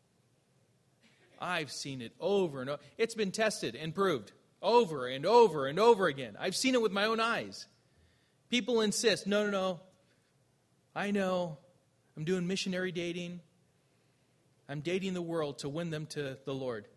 I've 1.40 1.72
seen 1.72 2.02
it 2.02 2.14
over 2.20 2.62
and 2.62 2.70
over. 2.70 2.82
It's 2.98 3.16
been 3.16 3.32
tested 3.32 3.76
and 3.76 3.94
proved 3.94 4.32
over 4.64 5.08
and 5.08 5.26
over 5.26 5.68
and 5.68 5.80
over 5.80 6.08
again. 6.08 6.36
I've 6.40 6.56
seen 6.56 6.74
it 6.74 6.82
with 6.82 6.92
my 6.92 7.06
own 7.06 7.20
eyes. 7.20 7.68
People 8.50 8.82
insist, 8.82 9.28
no, 9.28 9.46
no, 9.46 9.52
no. 9.52 9.80
I 10.96 11.12
know. 11.12 11.58
I'm 12.16 12.24
doing 12.24 12.48
missionary 12.48 12.92
dating. 12.92 13.42
I'm 14.70 14.82
dating 14.82 15.14
the 15.14 15.22
world 15.22 15.60
to 15.60 15.70
win 15.70 15.90
them 15.90 16.06
to 16.08 16.38
the 16.46 16.54
Lord. 16.54 16.88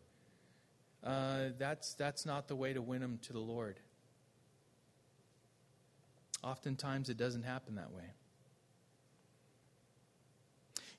Uh, 1.03 1.49
that's, 1.59 1.95
that's 1.95 2.25
not 2.25 2.49
the 2.49 2.57
way 2.57 2.73
to 2.73 2.83
win 2.83 3.01
them 3.01 3.19
to 3.23 3.33
the 3.33 3.41
Lord. 3.41 3.81
Oftentimes, 6.43 7.09
it 7.09 7.17
doesn't 7.17 7.43
happen 7.43 7.77
that 7.77 7.93
way. 7.93 8.05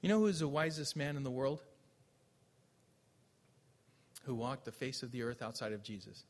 You 0.01 0.09
know 0.09 0.19
who's 0.19 0.39
the 0.39 0.47
wisest 0.47 0.95
man 0.95 1.17
in 1.17 1.23
the 1.23 1.31
world? 1.31 1.61
Who 4.23 4.35
walked 4.35 4.65
the 4.65 4.71
face 4.71 5.03
of 5.03 5.11
the 5.11 5.23
earth 5.23 5.41
outside 5.41 5.71
of 5.71 5.83
Jesus? 5.83 6.23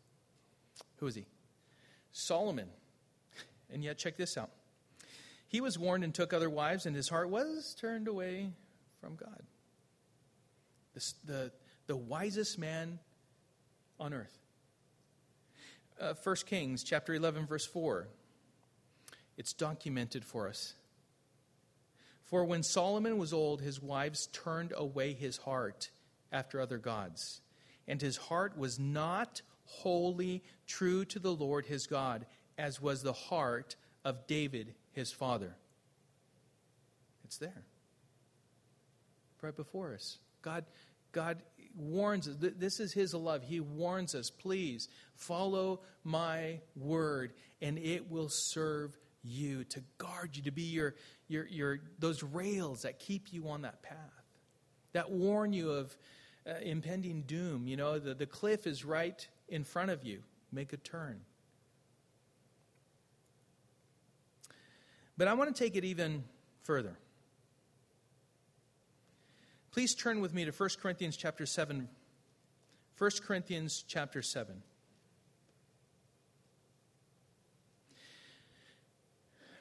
Who 0.97 1.07
is 1.07 1.15
he? 1.15 1.25
Solomon. 2.11 2.69
And 3.71 3.83
yet, 3.83 3.97
check 3.97 4.17
this 4.17 4.37
out. 4.37 4.49
He 5.49 5.61
was 5.61 5.77
warned 5.77 6.03
and 6.03 6.13
took 6.13 6.33
other 6.33 6.49
wives, 6.49 6.85
and 6.85 6.95
his 6.95 7.09
heart 7.09 7.29
was 7.29 7.75
turned 7.79 8.07
away 8.07 8.51
from 9.01 9.15
God. 9.15 9.43
The, 10.93 11.13
the, 11.25 11.51
the 11.87 11.95
wisest 11.95 12.57
man 12.57 12.99
on 13.99 14.13
earth. 14.13 14.37
Uh, 15.99 16.13
1 16.23 16.35
Kings 16.45 16.83
chapter 16.83 17.13
11, 17.13 17.45
verse 17.45 17.65
4. 17.65 18.07
It's 19.37 19.53
documented 19.53 20.25
for 20.25 20.47
us. 20.47 20.73
For 22.23 22.43
when 22.43 22.63
Solomon 22.63 23.17
was 23.17 23.31
old, 23.31 23.61
his 23.61 23.81
wives 23.81 24.27
turned 24.27 24.73
away 24.75 25.13
his 25.13 25.37
heart 25.37 25.89
after 26.31 26.59
other 26.59 26.77
gods, 26.77 27.41
and 27.87 28.01
his 28.01 28.17
heart 28.17 28.57
was 28.57 28.77
not 28.77 29.41
wholly 29.67 30.43
true 30.65 31.05
to 31.05 31.19
the 31.19 31.33
Lord 31.33 31.65
his 31.65 31.87
God, 31.87 32.25
as 32.57 32.81
was 32.81 33.03
the 33.03 33.13
heart 33.13 33.75
of 34.03 34.25
David 34.27 34.73
his 34.91 35.11
Father. 35.11 35.55
It's 37.23 37.37
there. 37.37 37.63
Right 39.41 39.55
before 39.55 39.93
us. 39.93 40.17
God, 40.41 40.65
God 41.11 41.41
warns 41.75 42.27
us. 42.27 42.35
This 42.39 42.79
is 42.79 42.93
his 42.93 43.13
love. 43.13 43.43
He 43.43 43.59
warns 43.59 44.15
us, 44.15 44.29
please 44.29 44.87
follow 45.15 45.81
my 46.03 46.59
word, 46.75 47.33
and 47.61 47.77
it 47.77 48.09
will 48.09 48.29
serve 48.29 48.97
you, 49.23 49.63
to 49.65 49.83
guard 49.97 50.35
you, 50.35 50.43
to 50.43 50.51
be 50.51 50.63
your, 50.63 50.95
your, 51.27 51.45
your 51.47 51.79
those 51.99 52.23
rails 52.23 52.83
that 52.83 52.99
keep 52.99 53.33
you 53.33 53.49
on 53.49 53.61
that 53.63 53.83
path, 53.83 53.97
that 54.93 55.11
warn 55.11 55.53
you 55.53 55.71
of 55.71 55.95
uh, 56.47 56.53
impending 56.61 57.23
doom. 57.23 57.67
You 57.67 57.77
know, 57.77 57.99
the, 57.99 58.13
the 58.13 58.25
cliff 58.25 58.65
is 58.65 58.85
right 58.85 59.27
in 59.47 59.63
front 59.63 59.91
of 59.91 60.03
you. 60.03 60.23
Make 60.51 60.73
a 60.73 60.77
turn. 60.77 61.21
But 65.17 65.27
I 65.27 65.33
want 65.33 65.53
to 65.53 65.63
take 65.63 65.75
it 65.75 65.83
even 65.83 66.23
further. 66.63 66.97
Please 69.71 69.95
turn 69.95 70.21
with 70.21 70.33
me 70.33 70.45
to 70.45 70.51
1 70.51 70.69
Corinthians 70.81 71.17
chapter 71.17 71.45
7. 71.45 71.87
1 72.97 73.11
Corinthians 73.23 73.83
chapter 73.87 74.21
7. 74.21 74.61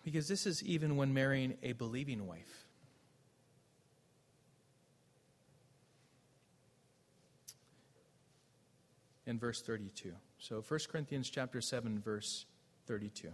Because 0.04 0.28
this 0.28 0.46
is 0.46 0.62
even 0.62 0.96
when 0.96 1.12
marrying 1.12 1.54
a 1.62 1.72
believing 1.72 2.26
wife. 2.26 2.65
In 9.36 9.40
verse 9.40 9.60
32. 9.60 10.14
So 10.38 10.64
1 10.66 10.80
Corinthians 10.90 11.28
chapter 11.28 11.60
7 11.60 12.00
verse 12.00 12.46
32. 12.86 13.28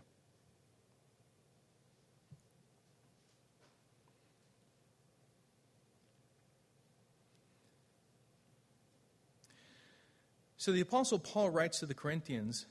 So 10.56 10.72
the 10.72 10.80
Apostle 10.80 11.20
Paul 11.20 11.50
writes 11.50 11.78
to 11.78 11.86
the 11.86 11.94
Corinthians, 11.94 12.66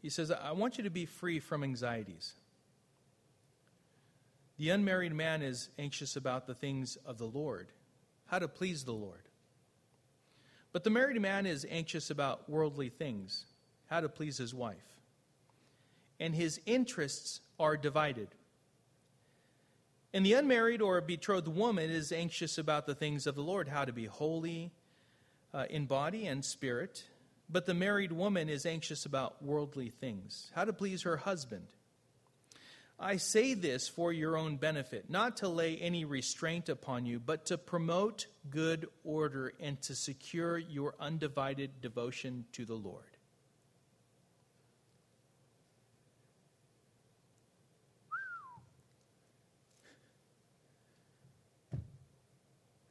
he 0.00 0.08
says, 0.08 0.30
I 0.30 0.52
want 0.52 0.78
you 0.78 0.84
to 0.84 0.90
be 0.90 1.04
free 1.04 1.40
from 1.40 1.62
anxieties. 1.62 2.32
The 4.56 4.70
unmarried 4.70 5.12
man 5.12 5.42
is 5.42 5.68
anxious 5.78 6.16
about 6.16 6.46
the 6.46 6.54
things 6.54 6.96
of 7.04 7.18
the 7.18 7.26
Lord, 7.26 7.68
how 8.28 8.38
to 8.38 8.48
please 8.48 8.84
the 8.84 8.92
Lord. 8.92 9.28
But 10.74 10.82
the 10.82 10.90
married 10.90 11.22
man 11.22 11.46
is 11.46 11.64
anxious 11.70 12.10
about 12.10 12.50
worldly 12.50 12.88
things, 12.88 13.46
how 13.86 14.00
to 14.00 14.08
please 14.08 14.38
his 14.38 14.52
wife. 14.52 14.98
And 16.18 16.34
his 16.34 16.60
interests 16.66 17.40
are 17.60 17.76
divided. 17.76 18.26
And 20.12 20.26
the 20.26 20.32
unmarried 20.32 20.82
or 20.82 21.00
betrothed 21.00 21.46
woman 21.46 21.90
is 21.90 22.10
anxious 22.10 22.58
about 22.58 22.86
the 22.86 22.94
things 22.94 23.28
of 23.28 23.36
the 23.36 23.42
Lord, 23.42 23.68
how 23.68 23.84
to 23.84 23.92
be 23.92 24.06
holy 24.06 24.72
uh, 25.54 25.66
in 25.70 25.86
body 25.86 26.26
and 26.26 26.44
spirit. 26.44 27.04
But 27.48 27.66
the 27.66 27.74
married 27.74 28.10
woman 28.10 28.48
is 28.48 28.66
anxious 28.66 29.06
about 29.06 29.40
worldly 29.44 29.90
things, 29.90 30.50
how 30.56 30.64
to 30.64 30.72
please 30.72 31.02
her 31.02 31.18
husband. 31.18 31.68
I 32.98 33.16
say 33.16 33.54
this 33.54 33.88
for 33.88 34.12
your 34.12 34.36
own 34.36 34.56
benefit, 34.56 35.10
not 35.10 35.38
to 35.38 35.48
lay 35.48 35.76
any 35.76 36.04
restraint 36.04 36.68
upon 36.68 37.06
you, 37.06 37.18
but 37.18 37.46
to 37.46 37.58
promote 37.58 38.26
good 38.50 38.88
order 39.02 39.52
and 39.60 39.80
to 39.82 39.94
secure 39.94 40.56
your 40.56 40.94
undivided 41.00 41.80
devotion 41.80 42.44
to 42.52 42.64
the 42.64 42.74
Lord. 42.74 43.04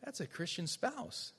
That's 0.04 0.20
a 0.20 0.28
Christian 0.28 0.68
spouse. 0.68 1.32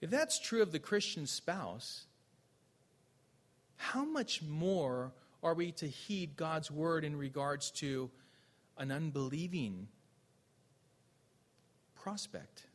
If 0.00 0.10
that's 0.10 0.38
true 0.38 0.62
of 0.62 0.70
the 0.70 0.78
Christian 0.78 1.26
spouse, 1.26 2.04
how 3.76 4.04
much 4.04 4.42
more 4.42 5.12
are 5.42 5.54
we 5.54 5.72
to 5.72 5.86
heed 5.86 6.36
God's 6.36 6.70
word 6.70 7.04
in 7.04 7.16
regards 7.16 7.70
to 7.72 8.10
an 8.76 8.90
unbelieving 8.90 9.88
prospect? 11.94 12.66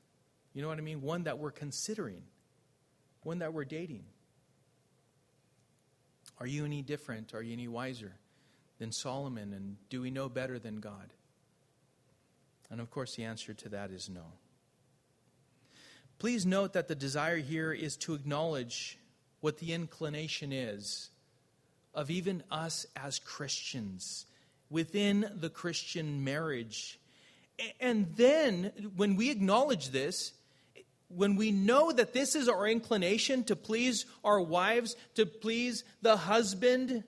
You 0.53 0.61
know 0.61 0.67
what 0.67 0.77
I 0.77 0.81
mean? 0.81 1.01
One 1.01 1.23
that 1.23 1.39
we're 1.39 1.51
considering, 1.51 2.23
one 3.23 3.39
that 3.39 3.53
we're 3.53 3.65
dating. 3.65 4.03
Are 6.39 6.47
you 6.47 6.65
any 6.65 6.81
different? 6.81 7.33
Are 7.33 7.41
you 7.41 7.53
any 7.53 7.67
wiser 7.67 8.13
than 8.79 8.91
Solomon? 8.91 9.53
And 9.53 9.77
do 9.89 10.01
we 10.01 10.11
know 10.11 10.29
better 10.29 10.59
than 10.59 10.79
God? 10.79 11.13
And 12.69 12.81
of 12.81 12.89
course, 12.89 13.15
the 13.15 13.23
answer 13.23 13.53
to 13.53 13.69
that 13.69 13.91
is 13.91 14.09
no. 14.09 14.25
Please 16.19 16.45
note 16.45 16.73
that 16.73 16.87
the 16.87 16.95
desire 16.95 17.37
here 17.37 17.73
is 17.73 17.97
to 17.97 18.13
acknowledge 18.13 18.97
what 19.41 19.57
the 19.57 19.73
inclination 19.73 20.53
is 20.53 21.09
of 21.93 22.09
even 22.09 22.43
us 22.51 22.85
as 22.95 23.19
Christians 23.19 24.25
within 24.69 25.29
the 25.35 25.49
Christian 25.49 26.23
marriage. 26.23 26.99
And 27.79 28.07
then, 28.15 28.71
when 28.95 29.15
we 29.15 29.29
acknowledge 29.29 29.89
this, 29.89 30.33
when 31.07 31.35
we 31.35 31.51
know 31.51 31.91
that 31.91 32.13
this 32.13 32.35
is 32.35 32.49
our 32.49 32.67
inclination 32.67 33.43
to 33.45 33.55
please 33.55 34.05
our 34.23 34.41
wives, 34.41 34.95
to 35.15 35.25
please 35.25 35.83
the 36.01 36.17
husband 36.17 37.03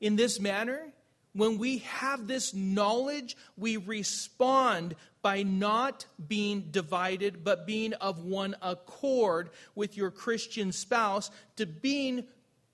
in 0.00 0.16
this 0.16 0.38
manner, 0.38 0.92
when 1.32 1.58
we 1.58 1.78
have 1.78 2.26
this 2.26 2.54
knowledge, 2.54 3.36
we 3.56 3.76
respond 3.76 4.94
by 5.22 5.42
not 5.42 6.06
being 6.28 6.68
divided, 6.70 7.42
but 7.42 7.66
being 7.66 7.94
of 7.94 8.24
one 8.24 8.54
accord 8.62 9.50
with 9.74 9.96
your 9.96 10.10
Christian 10.10 10.70
spouse, 10.70 11.30
to 11.56 11.66
being 11.66 12.24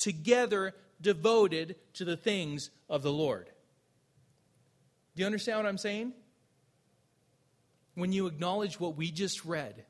together 0.00 0.74
devoted 1.00 1.76
to 1.94 2.04
the 2.04 2.16
things 2.16 2.70
of 2.88 3.02
the 3.02 3.12
Lord. 3.12 3.46
Do 5.14 5.20
you 5.20 5.26
understand 5.26 5.58
what 5.58 5.66
I'm 5.66 5.78
saying? 5.78 6.12
When 7.94 8.12
you 8.12 8.26
acknowledge 8.26 8.80
what 8.80 8.96
we 8.96 9.10
just 9.10 9.44
read, 9.44 9.84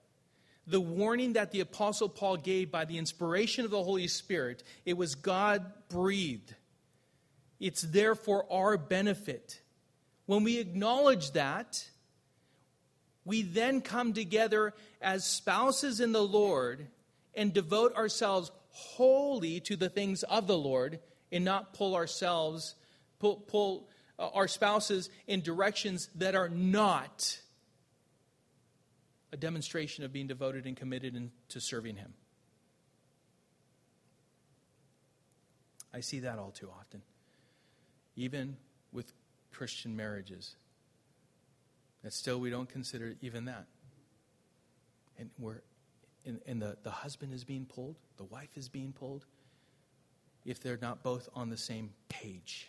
the 0.66 0.80
warning 0.80 1.34
that 1.34 1.52
the 1.52 1.60
Apostle 1.60 2.08
Paul 2.08 2.36
gave 2.36 2.70
by 2.70 2.84
the 2.84 2.98
inspiration 2.98 3.64
of 3.64 3.70
the 3.70 3.82
Holy 3.82 4.08
Spirit, 4.08 4.62
it 4.84 4.96
was 4.96 5.14
God 5.14 5.64
breathed. 5.88 6.54
It's 7.58 7.82
there 7.82 8.14
for 8.14 8.50
our 8.52 8.76
benefit. 8.76 9.60
When 10.26 10.44
we 10.44 10.58
acknowledge 10.58 11.32
that, 11.32 11.88
we 13.24 13.42
then 13.42 13.80
come 13.80 14.12
together 14.12 14.74
as 15.00 15.24
spouses 15.24 16.00
in 16.00 16.12
the 16.12 16.22
Lord 16.22 16.86
and 17.34 17.52
devote 17.52 17.94
ourselves 17.96 18.50
wholly 18.70 19.60
to 19.60 19.76
the 19.76 19.88
things 19.88 20.22
of 20.22 20.46
the 20.46 20.58
Lord 20.58 21.00
and 21.32 21.44
not 21.44 21.74
pull 21.74 21.94
ourselves, 21.94 22.74
pull, 23.18 23.36
pull 23.36 23.88
uh, 24.18 24.28
our 24.34 24.48
spouses 24.48 25.10
in 25.26 25.40
directions 25.40 26.08
that 26.16 26.34
are 26.34 26.48
not 26.48 27.38
a 29.32 29.36
demonstration 29.36 30.04
of 30.04 30.12
being 30.12 30.26
devoted 30.26 30.66
and 30.66 30.76
committed 30.76 31.14
in, 31.14 31.30
to 31.48 31.60
serving 31.60 31.96
Him. 31.96 32.14
I 35.92 36.00
see 36.00 36.20
that 36.20 36.38
all 36.38 36.50
too 36.50 36.70
often, 36.78 37.02
even 38.16 38.56
with 38.92 39.12
Christian 39.52 39.96
marriages. 39.96 40.54
That 42.02 42.12
still 42.12 42.38
we 42.38 42.50
don't 42.50 42.68
consider 42.68 43.14
even 43.20 43.44
that. 43.46 43.66
And 45.18 45.30
we're 45.38 45.60
and, 46.26 46.40
and 46.46 46.60
the, 46.60 46.76
the 46.82 46.90
husband 46.90 47.32
is 47.32 47.44
being 47.44 47.66
pulled, 47.66 47.96
the 48.16 48.24
wife 48.24 48.56
is 48.56 48.68
being 48.68 48.92
pulled, 48.92 49.26
if 50.44 50.60
they're 50.62 50.78
not 50.80 51.02
both 51.02 51.28
on 51.34 51.50
the 51.50 51.56
same 51.56 51.90
page. 52.08 52.68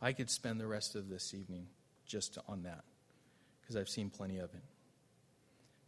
I 0.00 0.12
could 0.12 0.30
spend 0.30 0.60
the 0.60 0.66
rest 0.66 0.96
of 0.96 1.08
this 1.08 1.32
evening 1.32 1.68
just 2.06 2.38
on 2.48 2.64
that 2.64 2.84
because 3.60 3.76
I've 3.76 3.88
seen 3.88 4.10
plenty 4.10 4.38
of 4.38 4.52
it. 4.52 4.62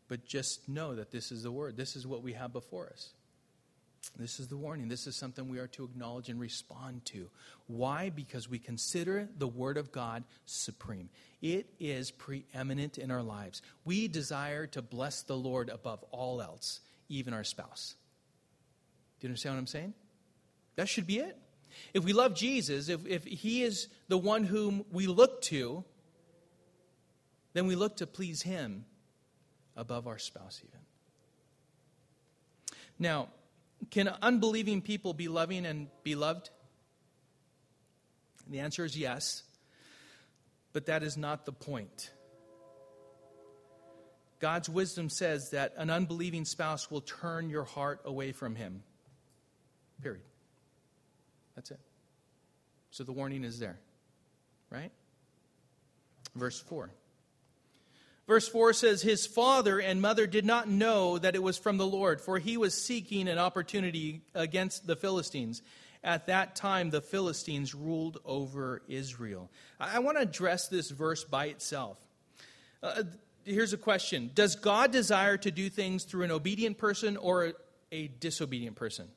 But 0.06 0.24
just 0.24 0.68
know 0.68 0.94
that 0.94 1.10
this 1.10 1.32
is 1.32 1.42
the 1.42 1.50
word. 1.50 1.76
This 1.76 1.96
is 1.96 2.06
what 2.06 2.22
we 2.22 2.34
have 2.34 2.52
before 2.52 2.88
us. 2.88 3.10
This 4.16 4.40
is 4.40 4.48
the 4.48 4.56
warning. 4.56 4.88
This 4.88 5.06
is 5.06 5.16
something 5.16 5.48
we 5.48 5.58
are 5.58 5.66
to 5.68 5.84
acknowledge 5.84 6.28
and 6.28 6.40
respond 6.40 7.04
to. 7.06 7.28
Why? 7.66 8.10
Because 8.10 8.48
we 8.48 8.58
consider 8.58 9.28
the 9.38 9.48
Word 9.48 9.76
of 9.76 9.92
God 9.92 10.24
supreme. 10.46 11.08
It 11.42 11.68
is 11.78 12.10
preeminent 12.10 12.98
in 12.98 13.10
our 13.10 13.22
lives. 13.22 13.62
We 13.84 14.08
desire 14.08 14.66
to 14.68 14.82
bless 14.82 15.22
the 15.22 15.36
Lord 15.36 15.68
above 15.68 16.02
all 16.10 16.40
else, 16.40 16.80
even 17.08 17.34
our 17.34 17.44
spouse. 17.44 17.94
Do 19.20 19.26
you 19.26 19.30
understand 19.30 19.54
what 19.54 19.60
I'm 19.60 19.66
saying? 19.66 19.94
That 20.76 20.88
should 20.88 21.06
be 21.06 21.18
it. 21.18 21.36
If 21.92 22.04
we 22.04 22.12
love 22.12 22.34
Jesus, 22.34 22.88
if, 22.88 23.06
if 23.06 23.24
He 23.24 23.62
is 23.62 23.88
the 24.08 24.18
one 24.18 24.44
whom 24.44 24.84
we 24.92 25.06
look 25.06 25.42
to, 25.42 25.84
then 27.52 27.66
we 27.66 27.74
look 27.74 27.96
to 27.96 28.06
please 28.06 28.42
Him 28.42 28.84
above 29.76 30.06
our 30.06 30.18
spouse, 30.18 30.60
even. 30.64 30.80
Now, 32.98 33.28
can 33.90 34.08
unbelieving 34.22 34.82
people 34.82 35.14
be 35.14 35.28
loving 35.28 35.66
and 35.66 35.88
be 36.02 36.14
loved? 36.14 36.50
And 38.44 38.54
the 38.54 38.60
answer 38.60 38.84
is 38.84 38.96
yes, 38.96 39.42
but 40.72 40.86
that 40.86 41.02
is 41.02 41.16
not 41.16 41.46
the 41.46 41.52
point. 41.52 42.10
God's 44.40 44.68
wisdom 44.68 45.08
says 45.08 45.50
that 45.50 45.72
an 45.76 45.88
unbelieving 45.88 46.44
spouse 46.44 46.90
will 46.90 47.00
turn 47.00 47.48
your 47.48 47.64
heart 47.64 48.00
away 48.04 48.32
from 48.32 48.54
him. 48.54 48.82
Period. 50.02 50.24
That's 51.54 51.70
it. 51.70 51.80
So 52.90 53.04
the 53.04 53.12
warning 53.12 53.44
is 53.44 53.58
there, 53.58 53.78
right? 54.70 54.90
Verse 56.34 56.60
4. 56.60 56.90
Verse 58.26 58.48
4 58.48 58.72
says, 58.72 59.02
His 59.02 59.26
father 59.26 59.78
and 59.78 60.00
mother 60.00 60.26
did 60.26 60.44
not 60.44 60.68
know 60.68 61.18
that 61.18 61.34
it 61.34 61.42
was 61.42 61.58
from 61.58 61.76
the 61.76 61.86
Lord, 61.86 62.20
for 62.20 62.38
he 62.38 62.56
was 62.56 62.74
seeking 62.74 63.28
an 63.28 63.38
opportunity 63.38 64.22
against 64.34 64.86
the 64.86 64.96
Philistines. 64.96 65.62
At 66.02 66.26
that 66.26 66.56
time, 66.56 66.90
the 66.90 67.00
Philistines 67.00 67.74
ruled 67.74 68.18
over 68.24 68.82
Israel. 68.88 69.50
I 69.78 69.98
want 69.98 70.16
to 70.16 70.22
address 70.22 70.68
this 70.68 70.90
verse 70.90 71.24
by 71.24 71.46
itself. 71.46 71.98
Uh, 72.82 73.04
here's 73.44 73.72
a 73.72 73.78
question 73.78 74.30
Does 74.34 74.56
God 74.56 74.90
desire 74.90 75.36
to 75.38 75.50
do 75.50 75.68
things 75.68 76.04
through 76.04 76.24
an 76.24 76.30
obedient 76.30 76.78
person 76.78 77.16
or 77.16 77.46
a, 77.46 77.52
a 77.92 78.08
disobedient 78.08 78.76
person? 78.76 79.08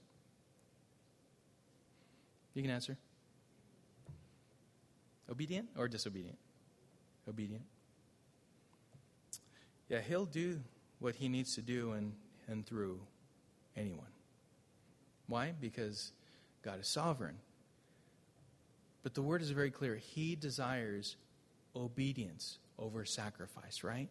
You 2.54 2.62
can 2.62 2.72
answer. 2.72 2.98
Obedient 5.30 5.70
or 5.78 5.88
disobedient? 5.88 6.38
Obedient 7.28 7.63
yeah, 9.89 10.00
he'll 10.02 10.26
do 10.26 10.60
what 11.00 11.15
he 11.15 11.30
needs 11.30 11.56
to 11.56 11.62
do 11.62 11.91
and, 11.93 12.13
and 12.47 12.65
through 12.65 13.00
anyone. 13.76 14.08
Why? 15.28 15.54
Because 15.60 16.12
God 16.63 16.80
is 16.80 16.88
sovereign. 16.88 17.38
But 19.04 19.13
the 19.13 19.21
word 19.21 19.41
is 19.41 19.52
very 19.52 19.71
clear. 19.71 19.95
He 19.95 20.36
desires 20.36 21.15
obedience 21.76 22.58
over 22.78 23.06
sacrifice, 23.06 23.84
right? 23.84 24.10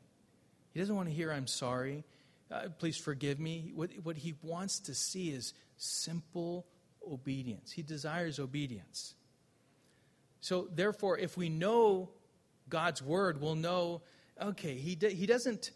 He 0.73 0.81
doesn't 0.81 0.95
want 0.95 1.09
to 1.09 1.15
hear, 1.15 1.33
I'm 1.33 1.47
sorry, 1.47 2.05
uh, 2.51 2.69
please 2.79 2.97
forgive 2.97 3.41
me. 3.41 3.73
What, 3.75 3.91
what 4.03 4.17
he 4.17 4.35
wants 4.43 4.79
to 4.81 4.95
see 4.95 5.31
is 5.31 5.53
simple 5.77 6.67
obedience. 7.11 7.73
He 7.73 7.83
desires 7.83 8.39
obedience. 8.39 9.15
So, 10.41 10.69
therefore, 10.73 11.19
if 11.19 11.37
we 11.37 11.49
know 11.49 12.11
God's 12.69 13.03
word, 13.03 13.41
we'll 13.41 13.55
know 13.55 14.03
okay, 14.41 14.75
he, 14.75 14.97
he 15.01 15.27
doesn't 15.27 15.71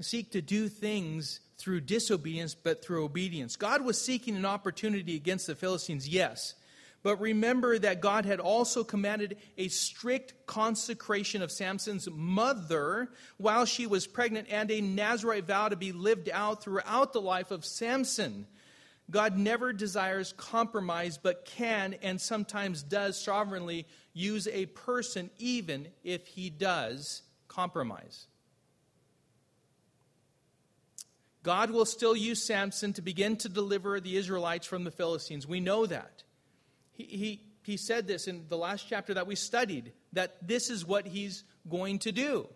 seek 0.00 0.32
to 0.32 0.42
do 0.42 0.68
things 0.68 1.40
through 1.56 1.80
disobedience, 1.80 2.54
but 2.54 2.84
through 2.84 3.04
obedience. 3.04 3.56
God 3.56 3.84
was 3.84 4.00
seeking 4.00 4.36
an 4.36 4.46
opportunity 4.46 5.16
against 5.16 5.46
the 5.46 5.56
Philistines, 5.56 6.08
yes. 6.08 6.54
But 7.02 7.20
remember 7.20 7.78
that 7.78 8.00
God 8.00 8.24
had 8.24 8.40
also 8.40 8.84
commanded 8.84 9.38
a 9.56 9.68
strict 9.68 10.46
consecration 10.46 11.42
of 11.42 11.52
Samson's 11.52 12.08
mother 12.10 13.10
while 13.36 13.64
she 13.64 13.86
was 13.86 14.06
pregnant 14.06 14.48
and 14.50 14.70
a 14.70 14.80
Nazarite 14.80 15.46
vow 15.46 15.68
to 15.68 15.76
be 15.76 15.92
lived 15.92 16.28
out 16.32 16.62
throughout 16.62 17.12
the 17.12 17.20
life 17.20 17.50
of 17.50 17.64
Samson. 17.64 18.46
God 19.10 19.38
never 19.38 19.72
desires 19.72 20.34
compromise, 20.36 21.18
but 21.18 21.44
can 21.44 21.94
and 22.02 22.20
sometimes 22.20 22.82
does 22.82 23.20
sovereignly 23.20 23.86
use 24.12 24.46
a 24.48 24.66
person 24.66 25.30
even 25.38 25.88
if 26.04 26.26
he 26.26 26.50
does 26.50 27.22
compromise. 27.48 28.26
God 31.42 31.70
will 31.70 31.86
still 31.86 32.16
use 32.16 32.44
Samson 32.44 32.92
to 32.94 33.02
begin 33.02 33.36
to 33.38 33.48
deliver 33.48 34.00
the 34.00 34.16
Israelites 34.16 34.66
from 34.66 34.84
the 34.84 34.90
Philistines. 34.90 35.46
We 35.46 35.60
know 35.60 35.86
that. 35.86 36.22
He, 36.92 37.04
he, 37.04 37.42
he 37.62 37.76
said 37.76 38.06
this 38.06 38.28
in 38.28 38.44
the 38.48 38.58
last 38.58 38.86
chapter 38.88 39.14
that 39.14 39.26
we 39.26 39.34
studied, 39.34 39.92
that 40.12 40.46
this 40.46 40.68
is 40.68 40.84
what 40.84 41.06
he's 41.06 41.44
going 41.68 42.00
to 42.00 42.12
do. 42.12 42.48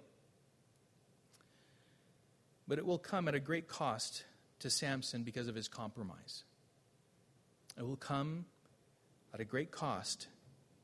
But 2.68 2.78
it 2.78 2.86
will 2.86 2.98
come 2.98 3.28
at 3.28 3.34
a 3.34 3.40
great 3.40 3.68
cost 3.68 4.24
to 4.60 4.70
Samson 4.70 5.22
because 5.22 5.48
of 5.48 5.54
his 5.54 5.68
compromise. 5.68 6.44
It 7.78 7.86
will 7.86 7.96
come 7.96 8.46
at 9.32 9.40
a 9.40 9.44
great 9.44 9.70
cost 9.70 10.26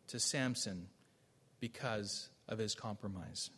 to 0.09 0.19
Samson 0.19 0.89
because 1.61 2.29
of 2.49 2.59
his 2.59 2.75
compromise. 2.75 3.51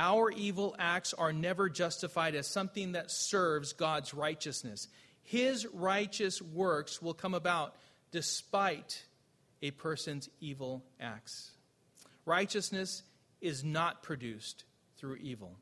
Our 0.00 0.30
evil 0.30 0.74
acts 0.78 1.12
are 1.12 1.30
never 1.30 1.68
justified 1.68 2.34
as 2.34 2.46
something 2.46 2.92
that 2.92 3.10
serves 3.10 3.74
God's 3.74 4.14
righteousness. 4.14 4.88
His 5.22 5.66
righteous 5.66 6.40
works 6.40 7.02
will 7.02 7.12
come 7.12 7.34
about 7.34 7.76
despite 8.10 9.04
a 9.60 9.72
person's 9.72 10.30
evil 10.40 10.82
acts. 10.98 11.50
Righteousness 12.24 13.02
is 13.42 13.62
not 13.62 14.02
produced 14.02 14.64
through 14.96 15.16
evil. 15.16 15.54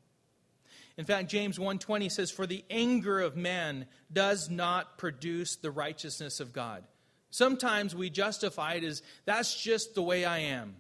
In 0.97 1.05
fact, 1.05 1.29
James 1.31 1.59
1:20 1.59 2.09
says 2.09 2.31
for 2.31 2.47
the 2.47 2.65
anger 2.71 3.19
of 3.19 3.37
man 3.37 3.89
does 4.13 4.49
not 4.49 4.99
produce 4.99 5.57
the 5.57 5.73
righteousness 5.73 6.39
of 6.39 6.53
God. 6.53 6.85
Sometimes 7.31 7.93
we 7.93 8.09
justify 8.09 8.75
it 8.75 8.85
as 8.85 9.03
that's 9.25 9.61
just 9.61 9.97
the 9.97 10.03
way 10.03 10.25
I 10.25 10.39
am. 10.39 10.77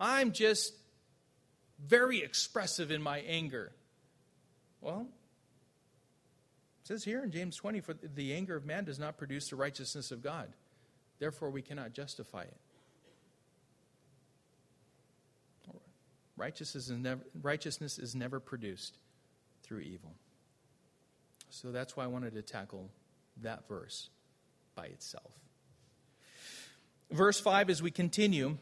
I'm 0.00 0.32
just 0.32 0.72
very 1.86 2.22
expressive 2.22 2.90
in 2.90 3.02
my 3.02 3.18
anger. 3.20 3.72
Well, 4.80 5.06
it 6.82 6.88
says 6.88 7.04
here 7.04 7.22
in 7.22 7.30
James 7.30 7.56
20 7.56 7.80
for 7.80 7.94
the 7.94 8.34
anger 8.34 8.56
of 8.56 8.66
man 8.66 8.84
does 8.84 8.98
not 8.98 9.16
produce 9.16 9.48
the 9.48 9.56
righteousness 9.56 10.10
of 10.10 10.22
God. 10.22 10.52
Therefore 11.18 11.50
we 11.50 11.62
cannot 11.62 11.92
justify 11.92 12.42
it. 12.42 12.56
Righteousness 16.36 16.88
is 16.88 16.98
never, 16.98 17.22
righteousness 17.42 17.98
is 17.98 18.14
never 18.14 18.40
produced 18.40 18.98
through 19.62 19.80
evil. 19.80 20.12
So 21.50 21.70
that's 21.70 21.96
why 21.96 22.04
I 22.04 22.08
wanted 22.08 22.34
to 22.34 22.42
tackle 22.42 22.90
that 23.42 23.68
verse 23.68 24.10
by 24.74 24.86
itself. 24.86 25.30
Verse 27.10 27.38
5, 27.38 27.70
as 27.70 27.80
we 27.80 27.92
continue, 27.92 28.58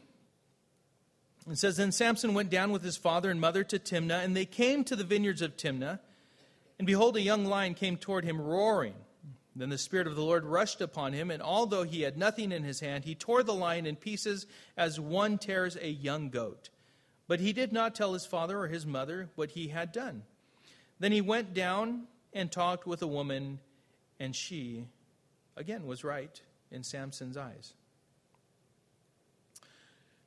it 1.49 1.57
says, 1.57 1.77
Then 1.77 1.91
Samson 1.91 2.33
went 2.33 2.49
down 2.49 2.71
with 2.71 2.83
his 2.83 2.97
father 2.97 3.29
and 3.29 3.41
mother 3.41 3.63
to 3.65 3.79
Timnah, 3.79 4.23
and 4.23 4.35
they 4.35 4.45
came 4.45 4.83
to 4.85 4.95
the 4.95 5.03
vineyards 5.03 5.41
of 5.41 5.57
Timnah. 5.57 5.99
And 6.79 6.87
behold, 6.87 7.17
a 7.17 7.21
young 7.21 7.45
lion 7.45 7.73
came 7.73 7.97
toward 7.97 8.23
him, 8.23 8.39
roaring. 8.39 8.95
Then 9.55 9.69
the 9.69 9.77
Spirit 9.77 10.07
of 10.07 10.15
the 10.15 10.23
Lord 10.23 10.45
rushed 10.45 10.81
upon 10.81 11.13
him, 11.13 11.29
and 11.29 11.41
although 11.41 11.83
he 11.83 12.01
had 12.01 12.17
nothing 12.17 12.51
in 12.51 12.63
his 12.63 12.79
hand, 12.79 13.05
he 13.05 13.13
tore 13.13 13.43
the 13.43 13.53
lion 13.53 13.85
in 13.85 13.95
pieces 13.95 14.47
as 14.75 14.99
one 14.99 15.37
tears 15.37 15.77
a 15.79 15.89
young 15.89 16.29
goat. 16.29 16.69
But 17.27 17.39
he 17.39 17.53
did 17.53 17.71
not 17.71 17.93
tell 17.93 18.13
his 18.13 18.25
father 18.25 18.59
or 18.59 18.67
his 18.67 18.85
mother 18.85 19.29
what 19.35 19.51
he 19.51 19.67
had 19.67 19.91
done. 19.91 20.23
Then 20.99 21.11
he 21.11 21.21
went 21.21 21.53
down 21.53 22.07
and 22.33 22.51
talked 22.51 22.87
with 22.87 23.01
a 23.01 23.07
woman, 23.07 23.59
and 24.19 24.35
she, 24.35 24.87
again, 25.55 25.85
was 25.85 26.03
right 26.03 26.41
in 26.71 26.83
Samson's 26.83 27.37
eyes. 27.37 27.73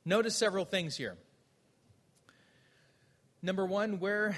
Notice 0.07 0.37
several 0.37 0.63
things 0.63 0.95
here. 0.95 1.17
Number 3.41 3.65
one, 3.65 3.99
where 3.99 4.37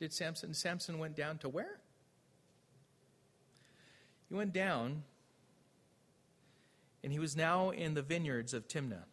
did 0.00 0.14
Samson? 0.14 0.54
Samson 0.54 0.98
went 0.98 1.14
down 1.14 1.36
to 1.38 1.50
where? 1.50 1.78
He 4.30 4.34
went 4.34 4.54
down, 4.54 5.02
and 7.04 7.12
he 7.12 7.18
was 7.18 7.36
now 7.36 7.68
in 7.68 7.92
the 7.92 8.00
vineyards 8.00 8.54
of 8.54 8.68
Timnah. 8.68 9.04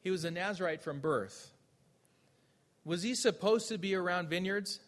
He 0.00 0.10
was 0.10 0.24
a 0.24 0.32
Nazarite 0.32 0.82
from 0.82 0.98
birth. 0.98 1.52
Was 2.84 3.04
he 3.04 3.14
supposed 3.14 3.68
to 3.68 3.78
be 3.78 3.94
around 3.94 4.30
vineyards? 4.30 4.80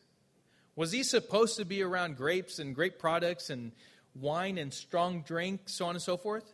Was 0.74 0.90
he 0.90 1.04
supposed 1.04 1.56
to 1.58 1.64
be 1.64 1.82
around 1.82 2.16
grapes 2.16 2.58
and 2.58 2.74
grape 2.74 2.98
products 2.98 3.48
and 3.48 3.70
wine 4.16 4.58
and 4.58 4.74
strong 4.74 5.22
drink, 5.22 5.60
so 5.66 5.84
on 5.86 5.94
and 5.94 6.02
so 6.02 6.16
forth? 6.16 6.52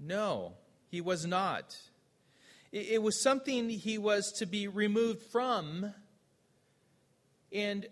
No, 0.00 0.54
he 0.90 1.00
was 1.00 1.26
not. 1.26 1.76
It 2.70 3.02
was 3.02 3.20
something 3.20 3.70
he 3.70 3.96
was 3.96 4.32
to 4.32 4.46
be 4.46 4.68
removed 4.68 5.22
from 5.22 5.94
and 7.50 7.86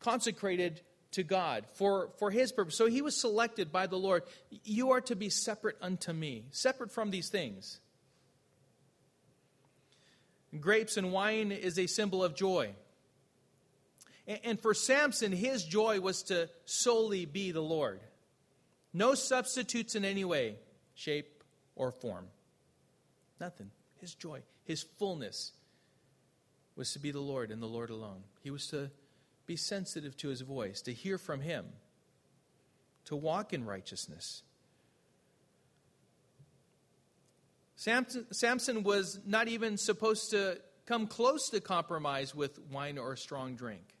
consecrated 0.00 0.80
to 1.12 1.22
God 1.22 1.66
for, 1.74 2.10
for 2.18 2.30
his 2.30 2.52
purpose. 2.52 2.76
So 2.76 2.86
he 2.86 3.02
was 3.02 3.20
selected 3.20 3.70
by 3.70 3.86
the 3.86 3.98
Lord. 3.98 4.22
You 4.64 4.92
are 4.92 5.00
to 5.02 5.16
be 5.16 5.28
separate 5.28 5.76
unto 5.82 6.12
me, 6.12 6.44
separate 6.50 6.92
from 6.92 7.10
these 7.10 7.28
things. 7.28 7.80
Grapes 10.58 10.96
and 10.96 11.12
wine 11.12 11.52
is 11.52 11.78
a 11.78 11.86
symbol 11.86 12.24
of 12.24 12.34
joy. 12.34 12.74
And 14.44 14.60
for 14.60 14.74
Samson, 14.74 15.32
his 15.32 15.64
joy 15.64 16.00
was 16.00 16.22
to 16.24 16.48
solely 16.64 17.26
be 17.26 17.52
the 17.52 17.62
Lord. 17.62 18.00
No 18.92 19.14
substitutes 19.14 19.94
in 19.94 20.04
any 20.04 20.24
way, 20.24 20.56
shape, 20.94 21.39
or 21.80 21.90
form. 21.90 22.26
Nothing. 23.40 23.70
His 24.02 24.14
joy, 24.14 24.42
his 24.64 24.82
fullness 24.82 25.52
was 26.76 26.92
to 26.92 26.98
be 26.98 27.10
the 27.10 27.20
Lord 27.20 27.50
and 27.50 27.62
the 27.62 27.66
Lord 27.66 27.88
alone. 27.88 28.22
He 28.42 28.50
was 28.50 28.66
to 28.68 28.90
be 29.46 29.56
sensitive 29.56 30.14
to 30.18 30.28
his 30.28 30.42
voice, 30.42 30.82
to 30.82 30.92
hear 30.92 31.16
from 31.16 31.40
him, 31.40 31.64
to 33.06 33.16
walk 33.16 33.54
in 33.54 33.64
righteousness. 33.64 34.42
Samson, 37.76 38.26
Samson 38.30 38.82
was 38.82 39.18
not 39.24 39.48
even 39.48 39.78
supposed 39.78 40.32
to 40.32 40.60
come 40.84 41.06
close 41.06 41.48
to 41.48 41.62
compromise 41.62 42.34
with 42.34 42.58
wine 42.70 42.98
or 42.98 43.16
strong 43.16 43.56
drink. 43.56 43.94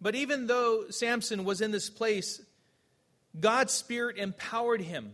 But 0.00 0.14
even 0.14 0.46
though 0.46 0.84
Samson 0.88 1.44
was 1.44 1.60
in 1.60 1.72
this 1.72 1.90
place, 1.90 2.40
God's 3.38 3.74
Spirit 3.74 4.16
empowered 4.16 4.80
him 4.80 5.12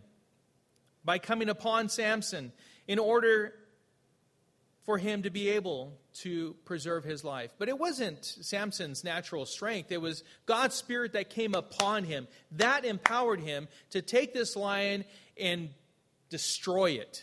by 1.08 1.18
coming 1.18 1.48
upon 1.48 1.88
Samson 1.88 2.52
in 2.86 2.98
order 2.98 3.54
for 4.84 4.98
him 4.98 5.22
to 5.22 5.30
be 5.30 5.48
able 5.48 5.94
to 6.12 6.54
preserve 6.66 7.02
his 7.02 7.24
life. 7.24 7.50
But 7.58 7.70
it 7.70 7.78
wasn't 7.78 8.26
Samson's 8.26 9.02
natural 9.04 9.46
strength, 9.46 9.90
it 9.90 10.02
was 10.02 10.22
God's 10.44 10.74
Spirit 10.74 11.14
that 11.14 11.30
came 11.30 11.54
upon 11.54 12.04
him. 12.04 12.28
That 12.52 12.84
empowered 12.84 13.40
him 13.40 13.68
to 13.92 14.02
take 14.02 14.34
this 14.34 14.54
lion 14.54 15.06
and 15.40 15.70
destroy 16.28 16.90
it. 16.90 17.22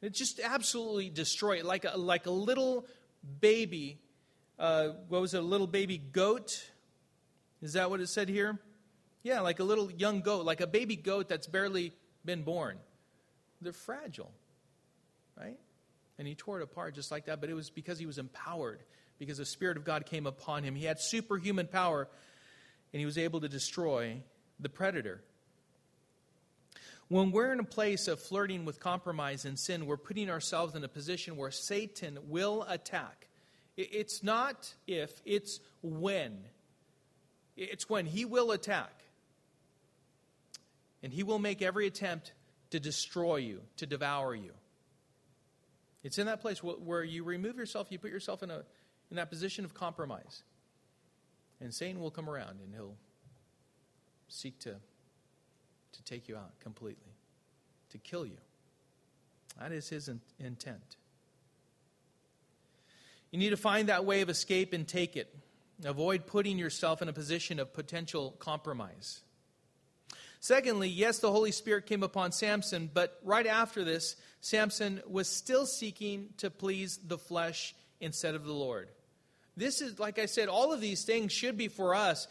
It 0.00 0.14
just 0.14 0.38
absolutely 0.38 1.10
destroy 1.10 1.56
it 1.56 1.64
like 1.64 1.84
a, 1.84 1.98
like 1.98 2.26
a 2.26 2.30
little 2.30 2.86
baby 3.40 3.98
uh, 4.60 4.90
what 5.08 5.20
was 5.20 5.34
it, 5.34 5.38
a 5.38 5.42
little 5.42 5.66
baby 5.66 5.98
goat? 5.98 6.70
Is 7.62 7.72
that 7.72 7.90
what 7.90 8.00
it 8.00 8.08
said 8.08 8.28
here? 8.28 8.60
Yeah, 9.26 9.40
like 9.40 9.58
a 9.58 9.64
little 9.64 9.90
young 9.90 10.20
goat, 10.20 10.44
like 10.44 10.60
a 10.60 10.68
baby 10.68 10.94
goat 10.94 11.28
that's 11.28 11.48
barely 11.48 11.92
been 12.24 12.44
born. 12.44 12.78
They're 13.60 13.72
fragile, 13.72 14.30
right? 15.36 15.58
And 16.16 16.28
he 16.28 16.36
tore 16.36 16.60
it 16.60 16.62
apart 16.62 16.94
just 16.94 17.10
like 17.10 17.24
that, 17.24 17.40
but 17.40 17.50
it 17.50 17.54
was 17.54 17.68
because 17.68 17.98
he 17.98 18.06
was 18.06 18.18
empowered, 18.18 18.84
because 19.18 19.38
the 19.38 19.44
Spirit 19.44 19.78
of 19.78 19.84
God 19.84 20.06
came 20.06 20.28
upon 20.28 20.62
him. 20.62 20.76
He 20.76 20.84
had 20.84 21.00
superhuman 21.00 21.66
power, 21.66 22.06
and 22.92 23.00
he 23.00 23.04
was 23.04 23.18
able 23.18 23.40
to 23.40 23.48
destroy 23.48 24.22
the 24.60 24.68
predator. 24.68 25.20
When 27.08 27.32
we're 27.32 27.52
in 27.52 27.58
a 27.58 27.64
place 27.64 28.06
of 28.06 28.20
flirting 28.20 28.64
with 28.64 28.78
compromise 28.78 29.44
and 29.44 29.58
sin, 29.58 29.86
we're 29.86 29.96
putting 29.96 30.30
ourselves 30.30 30.76
in 30.76 30.84
a 30.84 30.88
position 30.88 31.36
where 31.36 31.50
Satan 31.50 32.16
will 32.28 32.62
attack. 32.62 33.26
It's 33.76 34.22
not 34.22 34.72
if, 34.86 35.20
it's 35.24 35.58
when. 35.82 36.44
It's 37.56 37.90
when 37.90 38.06
he 38.06 38.24
will 38.24 38.52
attack. 38.52 39.02
And 41.06 41.12
he 41.12 41.22
will 41.22 41.38
make 41.38 41.62
every 41.62 41.86
attempt 41.86 42.32
to 42.70 42.80
destroy 42.80 43.36
you, 43.36 43.60
to 43.76 43.86
devour 43.86 44.34
you. 44.34 44.50
It's 46.02 46.18
in 46.18 46.26
that 46.26 46.40
place 46.40 46.64
where 46.64 47.04
you 47.04 47.22
remove 47.22 47.56
yourself, 47.56 47.92
you 47.92 47.98
put 48.00 48.10
yourself 48.10 48.42
in 48.42 48.50
a, 48.50 48.64
in 49.12 49.14
that 49.14 49.30
position 49.30 49.64
of 49.64 49.72
compromise. 49.72 50.42
And 51.60 51.72
Satan 51.72 52.00
will 52.00 52.10
come 52.10 52.28
around 52.28 52.58
and 52.60 52.74
he'll 52.74 52.96
seek 54.26 54.58
to, 54.62 54.74
to 55.92 56.02
take 56.02 56.28
you 56.28 56.36
out 56.36 56.58
completely, 56.58 57.14
to 57.90 57.98
kill 57.98 58.26
you. 58.26 58.38
That 59.60 59.70
is 59.70 59.88
his 59.88 60.08
in- 60.08 60.20
intent. 60.40 60.96
You 63.30 63.38
need 63.38 63.50
to 63.50 63.56
find 63.56 63.90
that 63.90 64.04
way 64.04 64.22
of 64.22 64.28
escape 64.28 64.72
and 64.72 64.88
take 64.88 65.16
it. 65.16 65.32
Avoid 65.84 66.26
putting 66.26 66.58
yourself 66.58 67.00
in 67.00 67.08
a 67.08 67.12
position 67.12 67.60
of 67.60 67.72
potential 67.72 68.34
compromise. 68.40 69.20
Secondly, 70.46 70.88
yes, 70.88 71.18
the 71.18 71.32
Holy 71.32 71.50
Spirit 71.50 71.86
came 71.86 72.04
upon 72.04 72.30
Samson, 72.30 72.88
but 72.94 73.18
right 73.24 73.48
after 73.48 73.82
this, 73.82 74.14
Samson 74.40 75.02
was 75.08 75.28
still 75.28 75.66
seeking 75.66 76.28
to 76.36 76.50
please 76.50 77.00
the 77.04 77.18
flesh 77.18 77.74
instead 78.00 78.36
of 78.36 78.44
the 78.44 78.52
Lord. 78.52 78.88
This 79.56 79.80
is, 79.80 79.98
like 79.98 80.20
I 80.20 80.26
said, 80.26 80.48
all 80.48 80.72
of 80.72 80.80
these 80.80 81.02
things 81.02 81.32
should 81.32 81.56
be 81.56 81.66
for 81.66 81.96
us. 81.96 82.28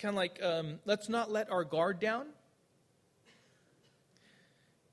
Kind 0.00 0.10
of 0.10 0.16
like, 0.16 0.42
um, 0.42 0.80
let's 0.84 1.08
not 1.08 1.30
let 1.30 1.48
our 1.52 1.62
guard 1.62 2.00
down. 2.00 2.26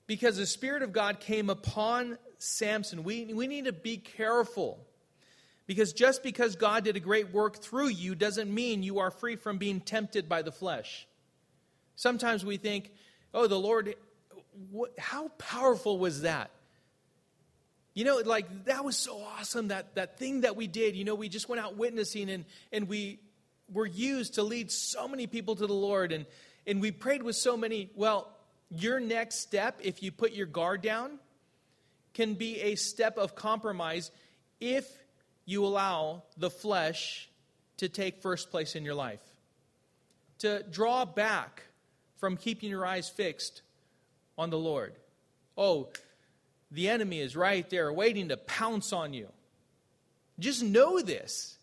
Because 0.06 0.38
the 0.38 0.46
Spirit 0.46 0.84
of 0.84 0.94
God 0.94 1.20
came 1.20 1.50
upon 1.50 2.20
Samson. 2.38 3.04
We, 3.04 3.34
we 3.34 3.48
need 3.48 3.65
to 3.65 3.74
be 3.74 3.98
careful. 3.98 4.86
Because 5.65 5.94
just 5.94 6.22
because 6.22 6.56
God 6.56 6.84
did 6.84 6.96
a 6.96 7.00
great 7.00 7.34
work 7.34 7.58
through 7.58 7.88
you 7.88 8.13
doesn't 8.13 8.54
mean 8.54 8.84
you 8.84 9.00
are 9.00 9.10
free 9.10 9.36
from 9.36 9.58
being 9.58 9.80
tempted 9.80 10.30
by 10.30 10.44
the 10.44 10.52
flesh. 10.52 11.08
Sometimes 11.99 12.45
we 12.45 12.55
think, 12.55 12.93
oh, 13.33 13.47
the 13.47 13.59
Lord, 13.59 13.93
what, 14.71 14.97
how 14.97 15.27
powerful 15.38 15.99
was 15.99 16.21
that? 16.21 16.49
You 17.93 18.05
know, 18.05 18.21
like 18.25 18.63
that 18.65 18.85
was 18.85 18.95
so 18.95 19.21
awesome, 19.21 19.67
that, 19.67 19.95
that 19.95 20.17
thing 20.17 20.41
that 20.41 20.55
we 20.55 20.65
did. 20.65 20.95
You 20.95 21.03
know, 21.03 21.15
we 21.15 21.27
just 21.27 21.49
went 21.49 21.62
out 21.62 21.75
witnessing 21.75 22.29
and, 22.29 22.45
and 22.71 22.88
we 22.88 23.19
were 23.69 23.85
used 23.85 24.35
to 24.35 24.43
lead 24.43 24.71
so 24.71 25.09
many 25.09 25.27
people 25.27 25.57
to 25.57 25.67
the 25.67 25.73
Lord 25.73 26.13
and, 26.13 26.25
and 26.65 26.79
we 26.79 26.91
prayed 26.91 27.21
with 27.21 27.35
so 27.35 27.57
many. 27.57 27.89
Well, 27.95 28.29
your 28.69 29.01
next 29.01 29.41
step, 29.41 29.81
if 29.83 30.01
you 30.01 30.13
put 30.13 30.31
your 30.31 30.47
guard 30.47 30.81
down, 30.81 31.19
can 32.13 32.35
be 32.35 32.62
a 32.62 32.75
step 32.75 33.17
of 33.17 33.35
compromise 33.35 34.09
if 34.62 34.89
you 35.43 35.65
allow 35.65 36.23
the 36.38 36.49
flesh 36.49 37.27
to 37.75 37.89
take 37.89 38.21
first 38.21 38.51
place 38.51 38.77
in 38.77 38.85
your 38.85 38.95
life. 38.95 39.19
To 40.38 40.63
draw 40.63 41.03
back 41.03 41.63
from 42.19 42.38
keeping 42.38 42.69
your 42.69 42.86
eyes 42.86 43.10
fixed 43.10 43.62
on 44.38 44.49
the 44.49 44.58
Lord. 44.58 44.93
Oh, 45.58 45.89
the 46.71 46.89
enemy 46.89 47.19
is 47.19 47.36
right 47.36 47.67
there 47.69 47.91
waiting 47.91 48.29
to 48.29 48.38
pounce 48.38 48.93
on 48.93 49.13
you. 49.13 49.27
Just 50.38 50.63
know 50.63 51.01
this, 51.01 51.58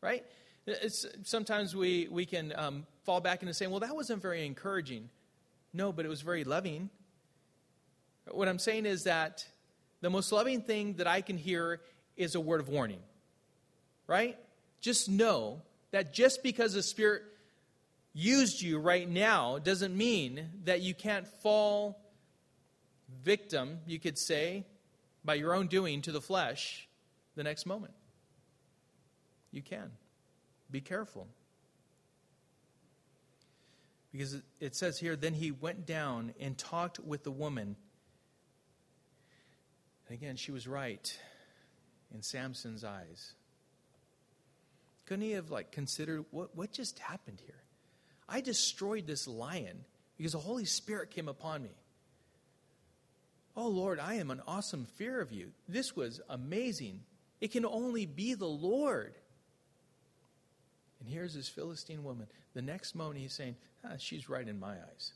right? 0.00 0.24
It's, 0.66 1.06
sometimes 1.24 1.74
we, 1.74 2.08
we 2.10 2.26
can 2.26 2.52
um, 2.54 2.86
fall 3.04 3.20
back 3.20 3.42
into 3.42 3.54
saying, 3.54 3.70
well, 3.70 3.80
that 3.80 3.94
wasn't 3.94 4.22
very 4.22 4.46
encouraging. 4.46 5.08
No, 5.72 5.92
but 5.92 6.04
it 6.04 6.08
was 6.08 6.20
very 6.20 6.44
loving. 6.44 6.90
What 8.30 8.48
I'm 8.48 8.58
saying 8.58 8.86
is 8.86 9.04
that 9.04 9.44
the 10.00 10.10
most 10.10 10.30
loving 10.30 10.62
thing 10.62 10.94
that 10.94 11.06
I 11.06 11.20
can 11.20 11.36
hear 11.36 11.80
is 12.16 12.34
a 12.34 12.40
word 12.40 12.60
of 12.60 12.68
warning, 12.68 13.00
right? 14.06 14.36
Just 14.80 15.08
know 15.08 15.62
that 15.90 16.12
just 16.12 16.42
because 16.42 16.74
the 16.74 16.82
Spirit 16.82 17.22
used 18.12 18.60
you 18.60 18.78
right 18.78 19.08
now 19.08 19.58
doesn't 19.58 19.96
mean 19.96 20.48
that 20.64 20.80
you 20.80 20.94
can't 20.94 21.26
fall 21.26 22.00
victim, 23.22 23.78
you 23.86 23.98
could 23.98 24.18
say, 24.18 24.66
by 25.24 25.34
your 25.34 25.54
own 25.54 25.66
doing 25.66 26.02
to 26.02 26.12
the 26.12 26.20
flesh 26.20 26.88
the 27.36 27.42
next 27.42 27.66
moment. 27.66 27.94
You 29.50 29.62
can. 29.62 29.90
Be 30.70 30.80
careful. 30.80 31.26
Because 34.12 34.42
it 34.58 34.74
says 34.74 34.98
here, 34.98 35.16
then 35.16 35.34
he 35.34 35.50
went 35.50 35.86
down 35.86 36.34
and 36.40 36.58
talked 36.58 36.98
with 36.98 37.22
the 37.22 37.30
woman. 37.30 37.76
And 40.08 40.18
again, 40.18 40.36
she 40.36 40.50
was 40.50 40.66
right 40.66 41.16
in 42.12 42.22
Samson's 42.22 42.82
eyes. 42.82 43.34
Couldn't 45.06 45.22
he 45.22 45.32
have 45.32 45.50
like 45.50 45.70
considered 45.70 46.24
what, 46.30 46.56
what 46.56 46.72
just 46.72 46.98
happened 46.98 47.40
here? 47.44 47.59
I 48.30 48.40
destroyed 48.40 49.06
this 49.06 49.26
lion 49.26 49.84
because 50.16 50.32
the 50.32 50.38
Holy 50.38 50.64
Spirit 50.64 51.10
came 51.10 51.28
upon 51.28 51.62
me. 51.62 51.70
Oh 53.56 53.68
Lord, 53.68 53.98
I 53.98 54.14
am 54.14 54.30
an 54.30 54.40
awesome 54.46 54.86
fear 54.96 55.20
of 55.20 55.32
you. 55.32 55.50
This 55.68 55.96
was 55.96 56.20
amazing. 56.28 57.00
It 57.40 57.50
can 57.50 57.66
only 57.66 58.06
be 58.06 58.34
the 58.34 58.46
Lord. 58.46 59.14
And 61.00 61.08
here's 61.08 61.34
this 61.34 61.48
Philistine 61.48 62.04
woman. 62.04 62.28
The 62.54 62.62
next 62.62 62.94
moment 62.94 63.18
he's 63.18 63.32
saying, 63.32 63.56
ah, 63.84 63.94
She's 63.98 64.28
right 64.28 64.46
in 64.46 64.60
my 64.60 64.72
eyes. 64.72 65.12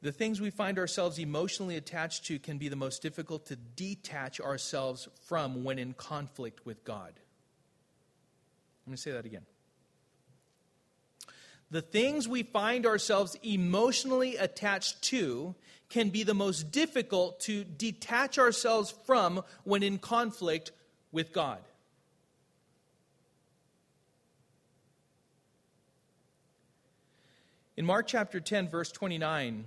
The 0.00 0.12
things 0.12 0.40
we 0.40 0.50
find 0.50 0.78
ourselves 0.78 1.18
emotionally 1.18 1.76
attached 1.76 2.26
to 2.26 2.38
can 2.38 2.58
be 2.58 2.68
the 2.68 2.76
most 2.76 3.02
difficult 3.02 3.46
to 3.46 3.56
detach 3.56 4.40
ourselves 4.40 5.08
from 5.24 5.64
when 5.64 5.78
in 5.78 5.94
conflict 5.94 6.64
with 6.64 6.84
God. 6.84 7.12
Let 8.86 8.90
me 8.90 8.96
say 8.96 9.10
that 9.10 9.26
again 9.26 9.42
the 11.70 11.82
things 11.82 12.28
we 12.28 12.42
find 12.42 12.86
ourselves 12.86 13.36
emotionally 13.42 14.36
attached 14.36 15.02
to 15.02 15.54
can 15.88 16.10
be 16.10 16.22
the 16.22 16.34
most 16.34 16.70
difficult 16.70 17.40
to 17.40 17.64
detach 17.64 18.38
ourselves 18.38 18.94
from 19.04 19.42
when 19.64 19.82
in 19.82 19.98
conflict 19.98 20.72
with 21.12 21.32
God. 21.32 21.60
In 27.76 27.84
Mark 27.84 28.06
chapter 28.06 28.40
10, 28.40 28.68
verse 28.68 28.90
29, 28.90 29.66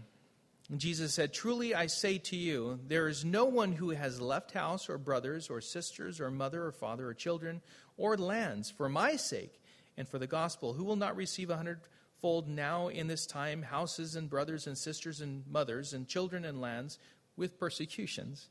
Jesus 0.77 1.13
said, 1.13 1.31
Truly 1.31 1.75
I 1.75 1.87
say 1.87 2.17
to 2.17 2.35
you, 2.35 2.79
there 2.87 3.07
is 3.07 3.23
no 3.23 3.45
one 3.45 3.71
who 3.71 3.91
has 3.91 4.19
left 4.19 4.51
house 4.51 4.89
or 4.89 4.97
brothers 4.97 5.49
or 5.49 5.61
sisters 5.61 6.19
or 6.19 6.31
mother 6.31 6.65
or 6.65 6.71
father 6.71 7.07
or 7.07 7.13
children 7.13 7.61
or 7.97 8.17
lands 8.17 8.71
for 8.71 8.89
my 8.89 9.15
sake 9.15 9.59
and 9.99 10.07
for 10.07 10.17
the 10.17 10.25
gospel, 10.25 10.71
who 10.71 10.85
will 10.85 10.95
not 10.95 11.17
receive 11.17 11.49
a 11.49 11.57
hundredfold 11.57 12.47
now 12.47 12.87
in 12.87 13.07
this 13.07 13.25
time 13.25 13.61
houses 13.61 14.15
and 14.15 14.29
brothers 14.29 14.65
and 14.65 14.77
sisters 14.77 15.19
and 15.19 15.43
mothers 15.45 15.91
and 15.91 16.07
children 16.07 16.45
and 16.45 16.61
lands 16.61 16.97
with 17.35 17.59
persecutions, 17.59 18.47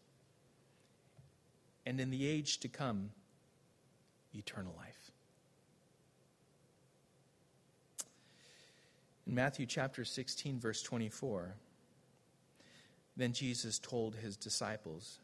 and 1.86 1.98
in 2.00 2.10
the 2.10 2.28
age 2.28 2.58
to 2.58 2.68
come, 2.68 3.08
eternal 4.34 4.74
life. 4.76 5.10
In 9.26 9.34
Matthew 9.34 9.64
chapter 9.64 10.04
16, 10.04 10.60
verse 10.60 10.82
24, 10.82 11.54
then 13.16 13.32
Jesus 13.32 13.78
told 13.78 14.16
his 14.16 14.36
disciples, 14.36 15.18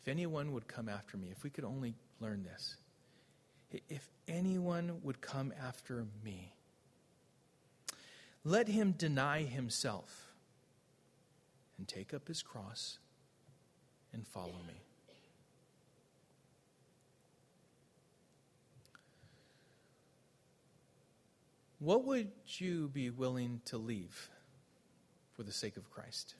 If 0.00 0.08
anyone 0.08 0.52
would 0.52 0.68
come 0.68 0.88
after 0.88 1.18
me, 1.18 1.28
if 1.30 1.44
we 1.44 1.50
could 1.50 1.64
only 1.64 1.96
learn 2.18 2.44
this, 2.44 2.78
if 3.88 4.08
anyone 4.28 5.00
would 5.02 5.20
come 5.20 5.52
after 5.60 6.06
me, 6.24 6.52
let 8.44 8.68
him 8.68 8.92
deny 8.92 9.42
himself 9.42 10.32
and 11.78 11.86
take 11.86 12.12
up 12.12 12.28
his 12.28 12.42
cross 12.42 12.98
and 14.12 14.26
follow 14.26 14.60
me. 14.66 14.82
What 21.78 22.04
would 22.04 22.30
you 22.46 22.90
be 22.92 23.10
willing 23.10 23.60
to 23.64 23.76
leave 23.76 24.28
for 25.32 25.42
the 25.42 25.50
sake 25.50 25.76
of 25.76 25.90
Christ? 25.90 26.36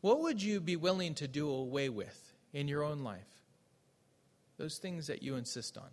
What 0.00 0.20
would 0.20 0.42
you 0.42 0.60
be 0.60 0.74
willing 0.74 1.14
to 1.14 1.28
do 1.28 1.48
away 1.48 1.88
with 1.88 2.32
in 2.52 2.66
your 2.66 2.82
own 2.82 3.04
life? 3.04 3.35
Those 4.58 4.78
things 4.78 5.06
that 5.08 5.22
you 5.22 5.36
insist 5.36 5.76
on. 5.76 5.88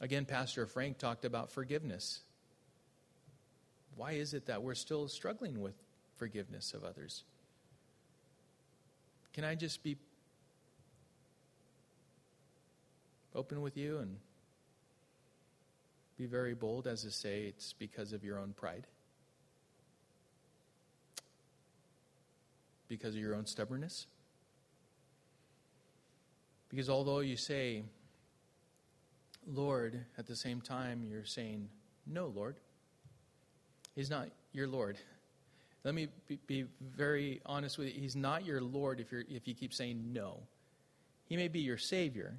Again, 0.00 0.24
Pastor 0.24 0.66
Frank 0.66 0.98
talked 0.98 1.24
about 1.24 1.50
forgiveness. 1.50 2.20
Why 3.96 4.12
is 4.12 4.32
it 4.32 4.46
that 4.46 4.62
we're 4.62 4.74
still 4.74 5.08
struggling 5.08 5.60
with 5.60 5.74
forgiveness 6.16 6.72
of 6.72 6.84
others? 6.84 7.24
Can 9.32 9.44
I 9.44 9.54
just 9.54 9.82
be 9.82 9.96
open 13.34 13.60
with 13.60 13.76
you 13.76 13.98
and 13.98 14.16
be 16.16 16.26
very 16.26 16.54
bold 16.54 16.86
as 16.86 17.02
to 17.02 17.10
say 17.10 17.44
it's 17.44 17.72
because 17.72 18.12
of 18.12 18.24
your 18.24 18.38
own 18.38 18.52
pride? 18.54 18.86
Because 22.88 23.14
of 23.14 23.20
your 23.20 23.34
own 23.34 23.46
stubbornness? 23.46 24.06
Because 26.70 26.88
although 26.88 27.20
you 27.20 27.36
say, 27.36 27.82
Lord, 29.46 30.00
at 30.16 30.26
the 30.26 30.36
same 30.36 30.60
time, 30.60 31.04
you're 31.10 31.24
saying, 31.24 31.68
No, 32.06 32.26
Lord. 32.26 32.56
He's 33.96 34.08
not 34.08 34.28
your 34.52 34.68
Lord. 34.68 34.96
Let 35.84 35.94
me 35.94 36.08
be, 36.46 36.66
very 36.96 37.40
honest 37.46 37.78
with 37.78 37.88
you. 37.88 38.00
He's 38.00 38.16
not 38.16 38.44
your 38.44 38.60
Lord 38.60 39.00
if, 39.00 39.10
you're, 39.10 39.24
if 39.28 39.48
you 39.48 39.54
keep 39.54 39.72
saying 39.72 40.12
no. 40.12 40.40
He 41.26 41.36
may 41.36 41.48
be 41.48 41.60
your 41.60 41.78
Savior. 41.78 42.34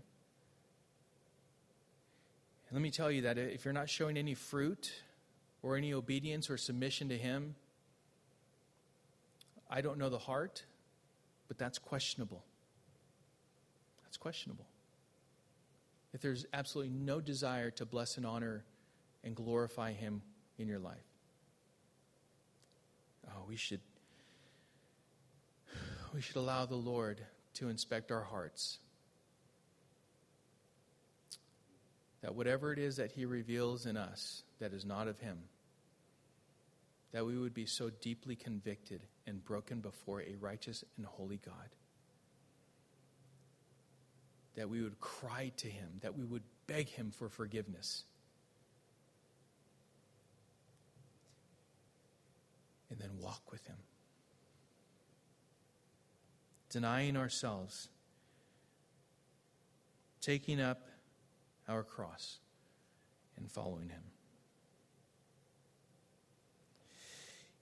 And 2.69 2.73
let 2.73 2.82
me 2.82 2.91
tell 2.91 3.11
you 3.11 3.23
that 3.23 3.38
if 3.38 3.65
you're 3.65 3.73
not 3.73 3.89
showing 3.89 4.17
any 4.17 4.36
fruit 4.36 4.93
or 5.63 5.75
any 5.75 5.93
obedience 5.93 6.49
or 6.49 6.57
submission 6.57 7.09
to 7.09 7.17
Him, 7.17 7.55
I 9.69 9.82
don't 9.82 9.97
know 9.97 10.09
the 10.09 10.19
heart, 10.19 10.63
but 11.47 11.57
that's 11.57 11.79
questionable. 11.79 12.43
That's 14.12 14.18
questionable. 14.18 14.68
If 16.12 16.20
there's 16.20 16.45
absolutely 16.51 16.91
no 16.91 17.22
desire 17.22 17.72
to 17.72 17.86
bless 17.86 18.18
and 18.18 18.26
honor 18.26 18.66
and 19.24 19.34
glorify 19.34 19.93
Him 19.93 20.22
in 20.57 20.68
your 20.68 20.80
life, 20.80 20.97
oh, 23.30 23.45
we 23.47 23.55
should 23.55 23.80
we 26.14 26.20
should 26.20 26.36
allow 26.36 26.66
the 26.66 26.76
Lord 26.76 27.22
to 27.53 27.70
inspect 27.70 28.12
our 28.12 28.24
hearts. 28.24 28.80
That 32.22 32.36
whatever 32.36 32.74
it 32.74 32.80
is 32.80 32.97
that 32.97 33.14
He 33.14 33.24
reveals 33.24 33.86
in 33.86 33.95
us 33.95 34.43
that 34.59 34.74
is 34.74 34.84
not 34.84 35.07
of 35.07 35.20
Him, 35.20 35.38
that 37.14 37.26
we 37.26 37.38
would 37.38 37.53
be 37.53 37.66
so 37.66 37.89
deeply 38.01 38.36
convicted 38.36 39.07
and 39.26 39.41
broken 39.45 39.80
before 39.80 40.22
a 40.22 40.36
righteous 40.38 40.84
and 40.97 41.05
holy 41.05 41.38
God. 41.38 41.70
That 44.55 44.69
we 44.69 44.81
would 44.81 44.99
cry 44.99 45.51
to 45.57 45.67
Him, 45.67 45.87
that 46.01 46.17
we 46.17 46.25
would 46.25 46.43
beg 46.67 46.89
Him 46.89 47.11
for 47.11 47.29
forgiveness. 47.29 48.03
And 52.89 52.99
then 52.99 53.11
walk 53.19 53.51
with 53.51 53.65
Him. 53.65 53.77
Denying 56.69 57.17
ourselves, 57.17 57.89
taking 60.21 60.59
up 60.59 60.87
our 61.67 61.83
cross, 61.83 62.39
and 63.37 63.49
following 63.49 63.89
Him. 63.89 64.03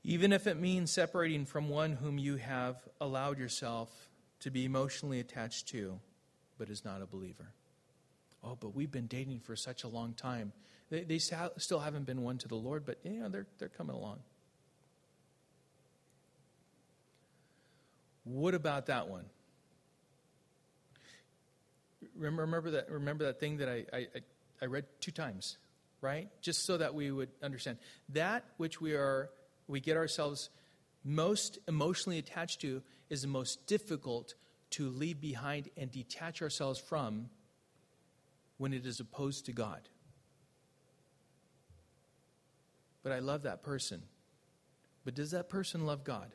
even 0.03 0.31
if 0.31 0.47
it 0.47 0.59
means 0.59 0.91
separating 0.91 1.45
from 1.45 1.69
one 1.69 1.93
whom 1.93 2.17
you 2.17 2.37
have 2.37 2.77
allowed 3.01 3.37
yourself 3.37 4.09
to 4.39 4.49
be 4.49 4.65
emotionally 4.65 5.19
attached 5.19 5.67
to, 5.67 5.99
but 6.59 6.69
is 6.69 6.85
not 6.85 7.01
a 7.01 7.07
believer. 7.07 7.53
Oh, 8.43 8.55
but 8.59 8.75
we've 8.75 8.91
been 8.91 9.07
dating 9.07 9.39
for 9.39 9.55
such 9.55 9.83
a 9.83 9.87
long 9.87 10.13
time. 10.13 10.53
They, 10.89 11.03
they 11.03 11.17
still 11.17 11.79
haven't 11.79 12.05
been 12.05 12.21
won 12.21 12.37
to 12.39 12.47
the 12.47 12.55
Lord, 12.55 12.85
but 12.85 12.99
you 13.03 13.21
know, 13.21 13.29
they're, 13.29 13.47
they're 13.57 13.69
coming 13.69 13.95
along. 13.95 14.19
What 18.23 18.53
about 18.53 18.85
that 18.87 19.07
one? 19.07 19.25
Remember 22.15 22.71
that, 22.71 22.91
remember 22.91 23.25
that 23.25 23.39
thing 23.39 23.57
that 23.57 23.69
I, 23.69 23.85
I, 23.91 24.07
I 24.61 24.65
read 24.65 24.85
two 24.99 25.11
times, 25.11 25.57
right? 26.01 26.29
Just 26.41 26.65
so 26.65 26.77
that 26.77 26.93
we 26.93 27.11
would 27.11 27.29
understand. 27.41 27.77
That 28.09 28.43
which 28.57 28.79
we 28.79 28.93
are 28.93 29.29
we 29.67 29.79
get 29.79 29.97
ourselves 29.97 30.49
most 31.03 31.59
emotionally 31.67 32.17
attached 32.17 32.61
to 32.61 32.81
is 33.09 33.21
the 33.21 33.27
most 33.27 33.67
difficult 33.67 34.35
to 34.71 34.89
leave 34.89 35.19
behind 35.19 35.69
and 35.77 35.91
detach 35.91 36.41
ourselves 36.41 36.79
from 36.79 37.29
when 38.57 38.73
it 38.73 38.85
is 38.85 38.99
opposed 38.99 39.45
to 39.45 39.51
God. 39.51 39.81
But 43.03 43.11
I 43.11 43.19
love 43.19 43.43
that 43.43 43.63
person. 43.63 44.03
But 45.05 45.15
does 45.15 45.31
that 45.31 45.49
person 45.49 45.85
love 45.85 46.03
God? 46.03 46.31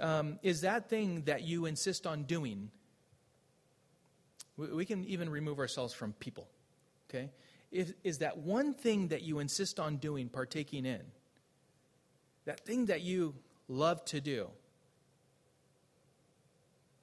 Um, 0.00 0.38
is 0.42 0.62
that 0.62 0.88
thing 0.88 1.22
that 1.26 1.42
you 1.42 1.66
insist 1.66 2.06
on 2.06 2.24
doing? 2.24 2.70
We, 4.56 4.84
can 4.84 5.04
even 5.04 5.28
remove 5.28 5.58
ourselves 5.58 5.92
from 5.92 6.14
people. 6.14 6.48
Okay? 7.10 7.30
is, 7.72 7.94
is 8.04 8.18
that 8.18 8.38
one 8.38 8.74
thing 8.74 9.08
that 9.08 9.22
you 9.22 9.38
insist 9.38 9.80
on 9.80 9.96
doing, 9.96 10.28
partaking 10.28 10.84
in, 10.84 11.00
that 12.44 12.60
thing 12.60 12.86
that 12.86 13.00
you 13.00 13.34
love 13.66 14.04
to 14.06 14.20
do, 14.20 14.50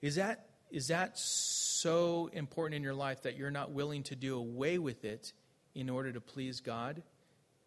is 0.01 0.15
that, 0.15 0.47
is 0.71 0.87
that 0.87 1.17
so 1.17 2.29
important 2.33 2.75
in 2.75 2.83
your 2.83 2.93
life 2.93 3.23
that 3.23 3.35
you're 3.35 3.51
not 3.51 3.71
willing 3.71 4.03
to 4.03 4.15
do 4.15 4.37
away 4.37 4.77
with 4.77 5.05
it 5.05 5.33
in 5.75 5.89
order 5.89 6.11
to 6.11 6.21
please 6.21 6.61
God 6.61 7.01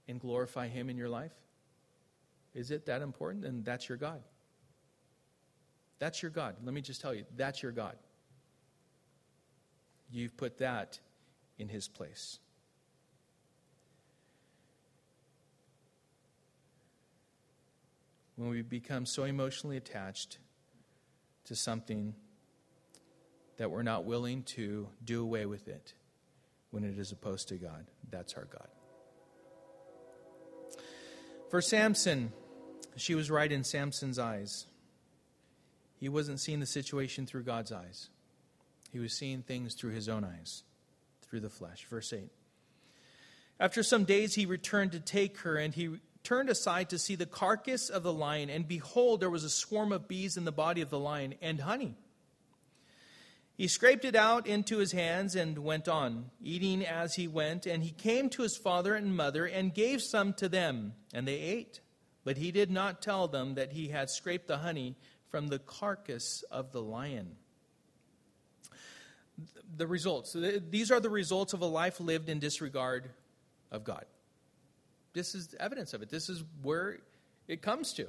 and 0.09 0.21
glorify 0.21 0.69
Him 0.69 0.91
in 0.91 0.97
your 0.97 1.09
life? 1.09 1.33
Is 2.55 2.71
it 2.71 2.87
that 2.87 3.03
important? 3.03 3.45
And 3.45 3.65
that's 3.65 3.89
your 3.89 3.99
God. 3.99 4.23
That's 5.99 6.23
your 6.23 6.31
God. 6.31 6.57
Let 6.65 6.75
me 6.75 6.81
just 6.81 7.01
tell 7.01 7.15
you, 7.15 7.25
that's 7.37 7.63
your 7.63 7.73
God. 7.73 7.97
You've 10.11 10.37
put 10.37 10.59
that 10.59 10.99
in 11.59 11.69
His 11.69 11.89
place. 11.89 12.39
when 18.37 18.51
we 18.51 18.63
become 18.63 19.07
so 19.07 19.23
emotionally 19.23 19.77
attached 19.77 20.39
to 21.45 21.55
something 21.55 22.15
that 23.63 23.71
we're 23.71 23.85
not 23.85 24.05
willing 24.05 24.43
to 24.43 24.89
do 25.05 25.23
away 25.23 25.47
with 25.47 25.69
it 25.69 25.95
when 26.73 26.83
it 26.83 26.99
is 26.99 27.13
opposed 27.13 27.47
to 27.47 27.55
God. 27.55 27.87
That's 28.11 28.35
our 28.35 28.47
God. 28.47 28.67
For 31.49 31.63
Samson, 31.63 32.33
she 32.97 33.15
was 33.15 33.31
right 33.31 33.53
in 33.53 33.63
Samson's 33.63 34.19
eyes. 34.19 34.67
He 36.01 36.09
wasn't 36.09 36.41
seeing 36.41 36.59
the 36.59 36.67
situation 36.67 37.25
through 37.25 37.45
God's 37.45 37.71
eyes, 37.71 38.09
he 38.91 38.99
was 38.99 39.17
seeing 39.17 39.43
things 39.43 39.75
through 39.75 39.93
his 39.93 40.09
own 40.09 40.25
eyes, 40.25 40.65
through 41.23 41.39
the 41.39 41.49
flesh. 41.49 41.87
Verse 41.89 42.13
8. 42.13 42.33
After 43.61 43.85
some 43.85 44.03
days, 44.03 44.35
he 44.35 44.45
returned 44.45 44.91
to 44.91 44.99
take 44.99 45.39
her, 45.39 45.55
and 45.55 45.73
he 45.73 46.01
turned 46.25 46.49
aside 46.49 46.91
to 46.91 46.99
see 46.99 47.15
the 47.15 47.27
carcass 47.27 47.91
of 47.91 48.03
the 48.03 48.13
lion, 48.13 48.51
and 48.51 48.67
behold, 48.67 49.21
there 49.21 49.31
was 49.31 49.45
a 49.45 49.51
swarm 49.51 49.93
of 49.93 50.09
bees 50.09 50.37
in 50.37 50.45
the 50.45 50.51
body 50.51 50.81
of 50.81 50.91
the 50.91 50.99
lion 50.99 51.35
and 51.41 51.61
honey. 51.61 51.95
He 53.57 53.69
scraped 53.69 54.05
it 54.05 54.17
out 54.17 54.47
into 54.47 54.79
his 54.79 54.93
hands 54.93 55.37
and 55.37 55.59
went 55.59 55.87
on, 55.87 56.31
eating 56.43 56.85
as 56.85 57.15
he 57.15 57.29
went. 57.29 57.67
And 57.67 57.83
he 57.83 57.91
came 57.91 58.31
to 58.31 58.43
his 58.43 58.57
father 58.57 58.95
and 58.95 59.17
mother 59.17 59.45
and 59.45 59.75
gave 59.75 60.03
some 60.03 60.33
to 60.35 60.49
them, 60.49 60.95
and 61.13 61.29
they 61.29 61.39
ate. 61.39 61.81
But 62.25 62.39
he 62.39 62.51
did 62.51 62.71
not 62.71 63.03
tell 63.03 63.29
them 63.29 63.55
that 63.55 63.73
he 63.73 63.89
had 63.89 64.09
scraped 64.09 64.49
the 64.49 64.59
honey 64.59 64.97
from 65.31 65.49
the 65.49 65.59
carcass 65.59 66.45
of 66.51 66.73
the 66.73 66.83
lion. 66.83 67.37
The 69.77 69.87
results. 69.87 70.37
These 70.71 70.91
are 70.91 71.01
the 71.01 71.11
results 71.11 71.53
of 71.53 71.63
a 71.63 71.67
life 71.67 72.01
lived 72.01 72.29
in 72.29 72.39
disregard 72.39 73.11
of 73.71 73.85
God. 73.85 74.05
This 75.15 75.35
is 75.35 75.55
evidence 75.59 75.95
of 75.95 76.03
it. 76.03 76.11
This 76.11 76.29
is 76.29 76.43
where 76.63 76.99
it 77.49 77.61
comes 77.63 77.93
to. 77.95 78.09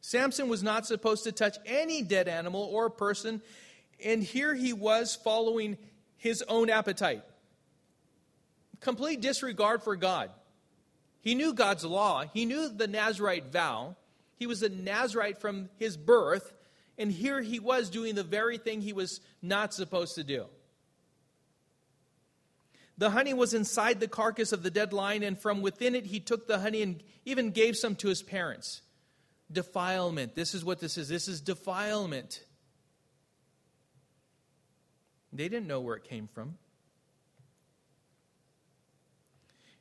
Samson 0.00 0.48
was 0.48 0.62
not 0.62 0.86
supposed 0.86 1.24
to 1.24 1.32
touch 1.32 1.56
any 1.66 2.02
dead 2.02 2.28
animal 2.28 2.62
or 2.62 2.88
person, 2.88 3.42
and 4.04 4.22
here 4.22 4.54
he 4.54 4.72
was 4.72 5.16
following 5.16 5.76
his 6.16 6.42
own 6.48 6.70
appetite. 6.70 7.22
Complete 8.80 9.20
disregard 9.20 9.82
for 9.82 9.96
God. 9.96 10.30
He 11.20 11.34
knew 11.34 11.52
God's 11.52 11.84
law, 11.84 12.24
he 12.32 12.44
knew 12.44 12.68
the 12.68 12.86
Nazarite 12.86 13.52
vow. 13.52 13.96
He 14.36 14.46
was 14.46 14.62
a 14.62 14.68
Nazarite 14.68 15.38
from 15.38 15.68
his 15.78 15.96
birth, 15.96 16.52
and 16.96 17.10
here 17.10 17.42
he 17.42 17.58
was 17.58 17.90
doing 17.90 18.14
the 18.14 18.22
very 18.22 18.56
thing 18.56 18.80
he 18.80 18.92
was 18.92 19.20
not 19.42 19.74
supposed 19.74 20.14
to 20.14 20.22
do. 20.22 20.46
The 22.98 23.10
honey 23.10 23.34
was 23.34 23.54
inside 23.54 24.00
the 24.00 24.08
carcass 24.08 24.52
of 24.52 24.62
the 24.62 24.70
dead 24.70 24.92
lion, 24.92 25.22
and 25.22 25.38
from 25.38 25.60
within 25.60 25.94
it 25.94 26.06
he 26.06 26.20
took 26.20 26.46
the 26.46 26.58
honey 26.60 26.82
and 26.82 27.02
even 27.24 27.50
gave 27.50 27.76
some 27.76 27.94
to 27.96 28.08
his 28.08 28.22
parents. 28.22 28.82
Defilement. 29.50 30.34
This 30.34 30.52
is 30.52 30.64
what 30.64 30.80
this 30.80 30.98
is. 30.98 31.08
This 31.08 31.28
is 31.28 31.40
defilement. 31.40 32.44
They 35.32 35.48
didn't 35.48 35.66
know 35.66 35.80
where 35.80 35.96
it 35.96 36.04
came 36.04 36.26
from. 36.26 36.56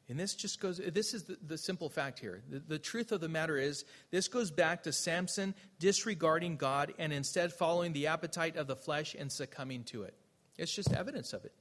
And 0.09 0.17
this 0.17 0.35
just 0.35 0.61
goes, 0.61 0.77
this 0.77 1.13
is 1.13 1.23
the, 1.23 1.37
the 1.45 1.57
simple 1.57 1.89
fact 1.89 2.19
here. 2.19 2.41
The, 2.49 2.59
the, 2.59 2.79
truth 2.79 3.11
of 3.11 3.19
the 3.19 3.27
matter 3.27 3.57
is, 3.57 3.83
this 4.09 4.29
goes 4.29 4.51
back 4.51 4.83
to 4.83 4.93
Samson 4.93 5.53
disregarding 5.79 6.55
God 6.55 6.93
and 6.97 7.11
instead 7.11 7.51
following 7.51 7.91
the 7.91 8.07
appetite 8.07 8.55
of 8.55 8.67
the 8.67 8.75
flesh 8.75 9.15
and 9.19 9.29
succumbing 9.29 9.83
to 9.85 10.03
it. 10.03 10.13
It's 10.57 10.73
just 10.73 10.93
evidence 10.93 11.33
of 11.33 11.43
it. 11.43 11.51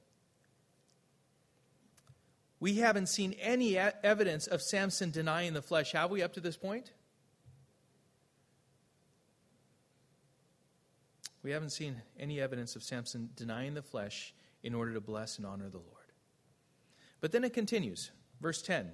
We 2.59 2.75
haven't 2.75 3.07
seen 3.07 3.33
any 3.33 3.77
evidence 3.77 4.47
of 4.47 4.61
Samson 4.61 5.11
denying 5.11 5.53
the 5.53 5.61
flesh, 5.61 5.91
have 5.91 6.09
we, 6.09 6.23
up 6.23 6.33
to 6.33 6.39
this 6.39 6.57
point? 6.57 6.91
We 11.47 11.53
haven't 11.53 11.69
seen 11.69 12.01
any 12.19 12.41
evidence 12.41 12.75
of 12.75 12.83
Samson 12.83 13.29
denying 13.33 13.73
the 13.73 13.81
flesh 13.81 14.33
in 14.63 14.75
order 14.75 14.93
to 14.93 14.99
bless 14.99 15.37
and 15.37 15.47
honor 15.47 15.69
the 15.69 15.77
Lord. 15.77 16.11
But 17.21 17.31
then 17.31 17.45
it 17.45 17.53
continues, 17.53 18.11
verse 18.41 18.61
10. 18.61 18.91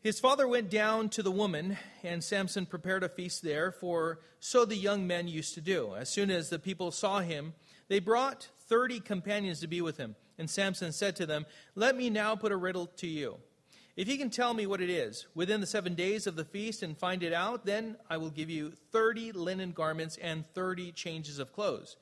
His 0.00 0.18
father 0.18 0.48
went 0.48 0.70
down 0.70 1.10
to 1.10 1.22
the 1.22 1.30
woman, 1.30 1.76
and 2.02 2.24
Samson 2.24 2.64
prepared 2.64 3.04
a 3.04 3.10
feast 3.10 3.42
there, 3.42 3.70
for 3.70 4.20
so 4.40 4.64
the 4.64 4.76
young 4.76 5.06
men 5.06 5.28
used 5.28 5.52
to 5.56 5.60
do. 5.60 5.94
As 5.94 6.08
soon 6.08 6.30
as 6.30 6.48
the 6.48 6.58
people 6.58 6.90
saw 6.90 7.20
him, 7.20 7.52
they 7.88 7.98
brought 7.98 8.48
thirty 8.60 9.00
companions 9.00 9.60
to 9.60 9.66
be 9.66 9.82
with 9.82 9.98
him. 9.98 10.16
And 10.38 10.48
Samson 10.48 10.92
said 10.92 11.16
to 11.16 11.26
them, 11.26 11.44
Let 11.74 11.94
me 11.94 12.08
now 12.08 12.34
put 12.34 12.50
a 12.50 12.56
riddle 12.56 12.86
to 12.96 13.06
you. 13.06 13.40
If 13.98 14.06
you 14.06 14.16
can 14.16 14.30
tell 14.30 14.54
me 14.54 14.64
what 14.64 14.80
it 14.80 14.90
is 14.90 15.26
within 15.34 15.60
the 15.60 15.66
seven 15.66 15.96
days 15.96 16.28
of 16.28 16.36
the 16.36 16.44
feast 16.44 16.84
and 16.84 16.96
find 16.96 17.20
it 17.24 17.32
out, 17.32 17.66
then 17.66 17.96
I 18.08 18.16
will 18.18 18.30
give 18.30 18.48
you 18.48 18.70
thirty 18.92 19.32
linen 19.32 19.72
garments 19.72 20.16
and 20.22 20.44
thirty 20.54 20.92
changes 20.92 21.40
of 21.40 21.52
clothes. 21.52 21.96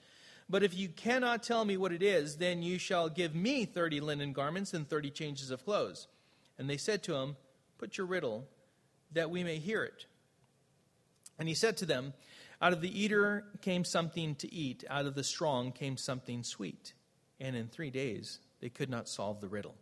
But 0.47 0.63
if 0.63 0.77
you 0.77 0.91
cannot 0.91 1.43
tell 1.43 1.65
me 1.65 1.79
what 1.79 1.93
it 1.93 2.03
is, 2.03 2.37
then 2.37 2.63
you 2.63 2.77
shall 2.79 3.09
give 3.09 3.35
me 3.35 3.65
thirty 3.65 4.01
linen 4.01 4.35
garments 4.35 4.75
and 4.75 4.87
thirty 4.87 5.11
changes 5.11 5.51
of 5.51 5.65
clothes. 5.65 6.07
And 6.59 6.69
they 6.69 6.77
said 6.77 7.03
to 7.05 7.15
him, 7.15 7.37
Put 7.79 7.97
your 7.97 8.07
riddle, 8.07 8.45
that 9.13 9.31
we 9.31 9.43
may 9.43 9.57
hear 9.57 9.83
it. 9.83 10.05
And 11.39 11.49
he 11.49 11.55
said 11.55 11.79
to 11.79 11.87
them, 11.87 12.13
Out 12.61 12.75
of 12.75 12.83
the 12.83 13.03
eater 13.03 13.47
came 13.63 13.85
something 13.85 14.35
to 14.35 14.53
eat, 14.53 14.85
out 14.91 15.07
of 15.07 15.15
the 15.15 15.25
strong 15.25 15.73
came 15.73 15.97
something 15.97 16.43
sweet. 16.43 16.93
And 17.41 17.57
in 17.57 17.69
three 17.69 17.91
days 17.91 18.41
they 18.61 18.69
could 18.69 18.91
not 18.91 19.09
solve 19.09 19.41
the 19.41 19.49
riddle. 19.49 19.77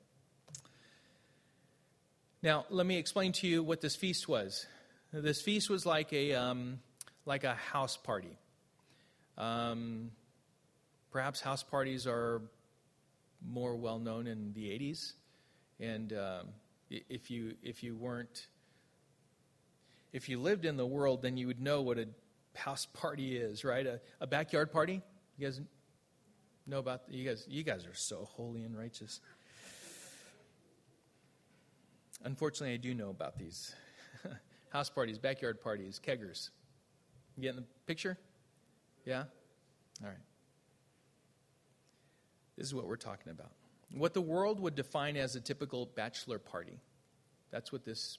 Now, 2.44 2.66
let 2.68 2.84
me 2.84 2.98
explain 2.98 3.32
to 3.32 3.46
you 3.46 3.62
what 3.62 3.80
this 3.80 3.96
feast 3.96 4.28
was. 4.28 4.66
This 5.14 5.40
feast 5.40 5.70
was 5.70 5.86
like 5.86 6.12
a, 6.12 6.34
um, 6.34 6.78
like 7.24 7.42
a 7.42 7.54
house 7.54 7.96
party. 7.96 8.36
Um, 9.38 10.10
perhaps 11.10 11.40
house 11.40 11.62
parties 11.62 12.06
are 12.06 12.42
more 13.42 13.74
well 13.76 13.98
known 13.98 14.26
in 14.26 14.52
the 14.52 14.64
80s. 14.66 15.14
And 15.80 16.12
um, 16.12 16.48
if 16.90 17.30
you 17.30 17.54
if 17.62 17.82
you 17.82 17.96
weren't 17.96 18.46
if 20.12 20.28
you 20.28 20.38
lived 20.38 20.66
in 20.66 20.76
the 20.76 20.86
world, 20.86 21.22
then 21.22 21.38
you 21.38 21.46
would 21.46 21.62
know 21.62 21.80
what 21.80 21.98
a 21.98 22.08
house 22.54 22.86
party 22.92 23.38
is, 23.38 23.64
right? 23.64 23.86
A, 23.86 24.00
a 24.20 24.26
backyard 24.26 24.70
party. 24.70 25.00
You 25.38 25.46
guys 25.46 25.62
know 26.66 26.78
about 26.78 27.04
you 27.08 27.26
guys. 27.26 27.46
You 27.48 27.62
guys 27.62 27.86
are 27.86 27.94
so 27.94 28.28
holy 28.32 28.64
and 28.64 28.76
righteous. 28.76 29.20
Unfortunately, 32.24 32.74
I 32.74 32.78
do 32.78 32.94
know 32.94 33.10
about 33.10 33.38
these 33.38 33.74
house 34.70 34.90
parties, 34.90 35.18
backyard 35.18 35.60
parties, 35.60 36.00
keggers. 36.04 36.50
You 37.36 37.42
getting 37.42 37.60
the 37.60 37.66
picture? 37.86 38.18
Yeah. 39.04 39.24
All 40.02 40.08
right. 40.08 40.16
This 42.56 42.66
is 42.66 42.74
what 42.74 42.86
we're 42.86 42.96
talking 42.96 43.30
about 43.30 43.50
what 43.96 44.14
the 44.14 44.20
world 44.20 44.60
would 44.60 44.74
define 44.74 45.16
as 45.16 45.36
a 45.36 45.40
typical 45.40 45.86
bachelor 45.86 46.38
party. 46.38 46.80
That's 47.50 47.72
what 47.72 47.84
this 47.84 48.18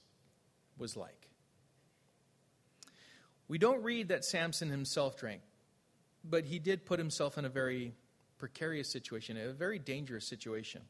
was 0.78 0.96
like. 0.96 1.30
We 3.48 3.58
don't 3.58 3.84
read 3.84 4.08
that 4.08 4.26
Samson 4.26 4.70
himself 4.70 5.18
drank, 5.18 5.42
but 6.24 6.46
he 6.46 6.60
did 6.60 6.86
put 6.86 6.98
himself 6.98 7.38
in 7.38 7.46
a 7.46 7.50
very 7.50 7.94
precarious 8.38 8.90
situation, 8.90 9.38
a 9.38 9.52
very 9.54 9.78
dangerous 9.78 10.26
situation. 10.26 10.82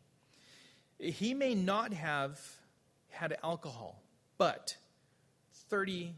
He 0.99 1.33
may 1.33 1.55
not 1.55 1.91
have 1.91 2.39
had 3.15 3.37
alcohol, 3.43 4.01
but 4.37 4.75
30, 5.69 6.13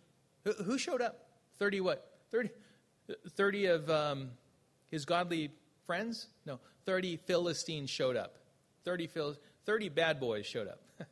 who 0.66 0.78
showed 0.78 1.02
up? 1.02 1.30
30 1.60 1.82
what? 1.82 2.20
30, 2.32 2.50
30 3.32 3.66
of 3.68 3.90
um, 3.90 4.32
his 4.90 5.06
godly 5.06 5.52
friends? 5.86 6.28
No, 6.46 6.60
30 6.86 7.18
Philistines 7.18 7.90
showed 7.90 8.16
up. 8.16 8.38
30, 8.84 9.08
Phil, 9.08 9.36
30 9.66 9.90
bad 9.90 10.20
boys 10.20 10.46
showed 10.46 10.68
up. 10.68 10.82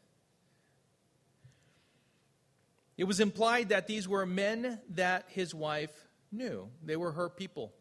it 2.98 3.04
was 3.04 3.20
implied 3.20 3.70
that 3.70 3.88
these 3.88 4.08
were 4.08 4.26
men 4.26 4.80
that 4.90 5.26
his 5.28 5.54
wife 5.54 5.92
knew, 6.32 6.70
they 6.84 6.96
were 6.96 7.12
her 7.12 7.30
people. 7.30 7.74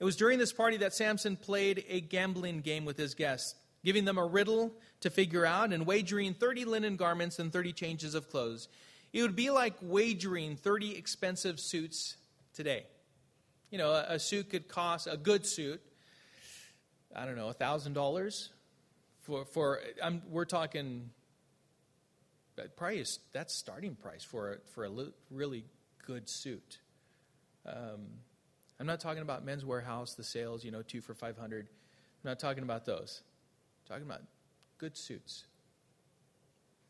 It 0.00 0.04
was 0.04 0.16
during 0.16 0.38
this 0.38 0.52
party 0.52 0.76
that 0.78 0.94
Samson 0.94 1.36
played 1.36 1.84
a 1.88 2.00
gambling 2.00 2.60
game 2.60 2.84
with 2.84 2.96
his 2.96 3.14
guests, 3.14 3.56
giving 3.84 4.04
them 4.04 4.18
a 4.18 4.26
riddle 4.26 4.72
to 5.00 5.10
figure 5.10 5.46
out 5.46 5.72
and 5.72 5.86
wagering 5.86 6.34
30 6.34 6.64
linen 6.64 6.96
garments 6.96 7.38
and 7.38 7.52
30 7.52 7.72
changes 7.72 8.14
of 8.14 8.28
clothes. 8.28 8.68
It 9.12 9.22
would 9.22 9.36
be 9.36 9.50
like 9.50 9.74
wagering 9.80 10.56
30 10.56 10.96
expensive 10.96 11.58
suits 11.58 12.16
today. 12.54 12.84
You 13.70 13.78
know, 13.78 13.90
a, 13.90 14.14
a 14.14 14.18
suit 14.18 14.50
could 14.50 14.68
cost, 14.68 15.06
a 15.06 15.16
good 15.16 15.46
suit 15.46 15.80
I 17.14 17.24
don't 17.24 17.36
know, 17.36 17.50
thousand 17.52 17.94
dollars 17.94 18.50
for 19.22 19.44
for 19.44 19.80
I'm, 20.02 20.22
we're 20.30 20.44
talking 20.44 21.10
price. 22.76 23.18
That's 23.32 23.56
starting 23.56 23.94
price 23.94 24.24
for 24.24 24.54
a, 24.54 24.56
for 24.74 24.84
a 24.84 24.90
really 25.30 25.64
good 26.06 26.28
suit. 26.28 26.78
Um, 27.66 28.06
I'm 28.80 28.86
not 28.86 29.00
talking 29.00 29.22
about 29.22 29.44
Men's 29.44 29.64
Wearhouse, 29.64 30.16
the 30.16 30.24
sales, 30.24 30.64
you 30.64 30.70
know, 30.70 30.82
two 30.82 31.00
for 31.00 31.14
five 31.14 31.36
hundred. 31.36 31.66
I'm 31.66 32.30
not 32.30 32.38
talking 32.38 32.62
about 32.62 32.84
those. 32.84 33.22
Talking 33.88 34.04
about 34.04 34.22
good 34.76 34.96
suits 34.96 35.44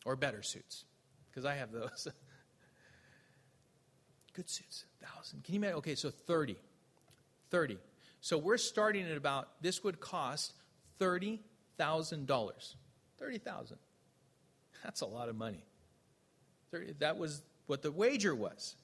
or 0.04 0.16
better 0.16 0.42
suits 0.42 0.84
because 1.30 1.44
I 1.44 1.54
have 1.54 1.72
those. 1.72 2.08
good 4.34 4.50
suits, 4.50 4.84
thousand. 5.02 5.44
Can 5.44 5.54
you 5.54 5.60
imagine? 5.60 5.78
Okay, 5.78 5.94
so 5.94 6.10
thirty. 6.10 6.56
30. 7.50 7.78
So 8.20 8.36
we're 8.36 8.58
starting 8.58 9.10
at 9.10 9.16
about 9.16 9.48
this 9.62 9.82
would 9.82 10.00
cost 10.00 10.52
thirty 10.98 11.40
thousand 11.78 12.26
dollars. 12.26 12.76
30,000. 13.18 13.76
That's 14.84 15.00
a 15.00 15.06
lot 15.06 15.28
of 15.28 15.36
money. 15.36 15.64
30, 16.70 16.94
that 17.00 17.18
was 17.18 17.42
what 17.66 17.82
the 17.82 17.90
wager 17.90 18.34
was. 18.34 18.76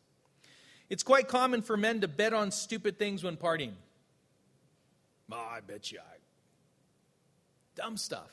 It's 0.91 1.03
quite 1.03 1.29
common 1.29 1.62
for 1.62 1.77
men 1.77 2.01
to 2.01 2.09
bet 2.09 2.35
on 2.35 2.51
stupid 2.51 2.99
things 2.99 3.23
when 3.23 3.37
partying. 3.37 3.73
Oh, 5.33 5.37
I 5.37 5.61
bet 5.61 5.91
you 5.91 5.99
I. 5.99 6.17
Dumb 7.75 7.97
stuff. 7.97 8.31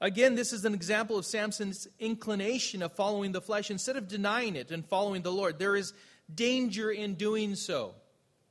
Again, 0.00 0.34
this 0.34 0.52
is 0.52 0.64
an 0.64 0.72
example 0.72 1.18
of 1.18 1.26
Samson's 1.26 1.86
inclination 1.98 2.82
of 2.82 2.92
following 2.92 3.32
the 3.32 3.40
flesh 3.40 3.70
instead 3.70 3.96
of 3.96 4.08
denying 4.08 4.56
it 4.56 4.70
and 4.70 4.84
following 4.86 5.22
the 5.22 5.32
Lord. 5.32 5.58
There 5.58 5.76
is 5.76 5.92
danger 6.34 6.90
in 6.90 7.14
doing 7.14 7.54
so 7.54 7.94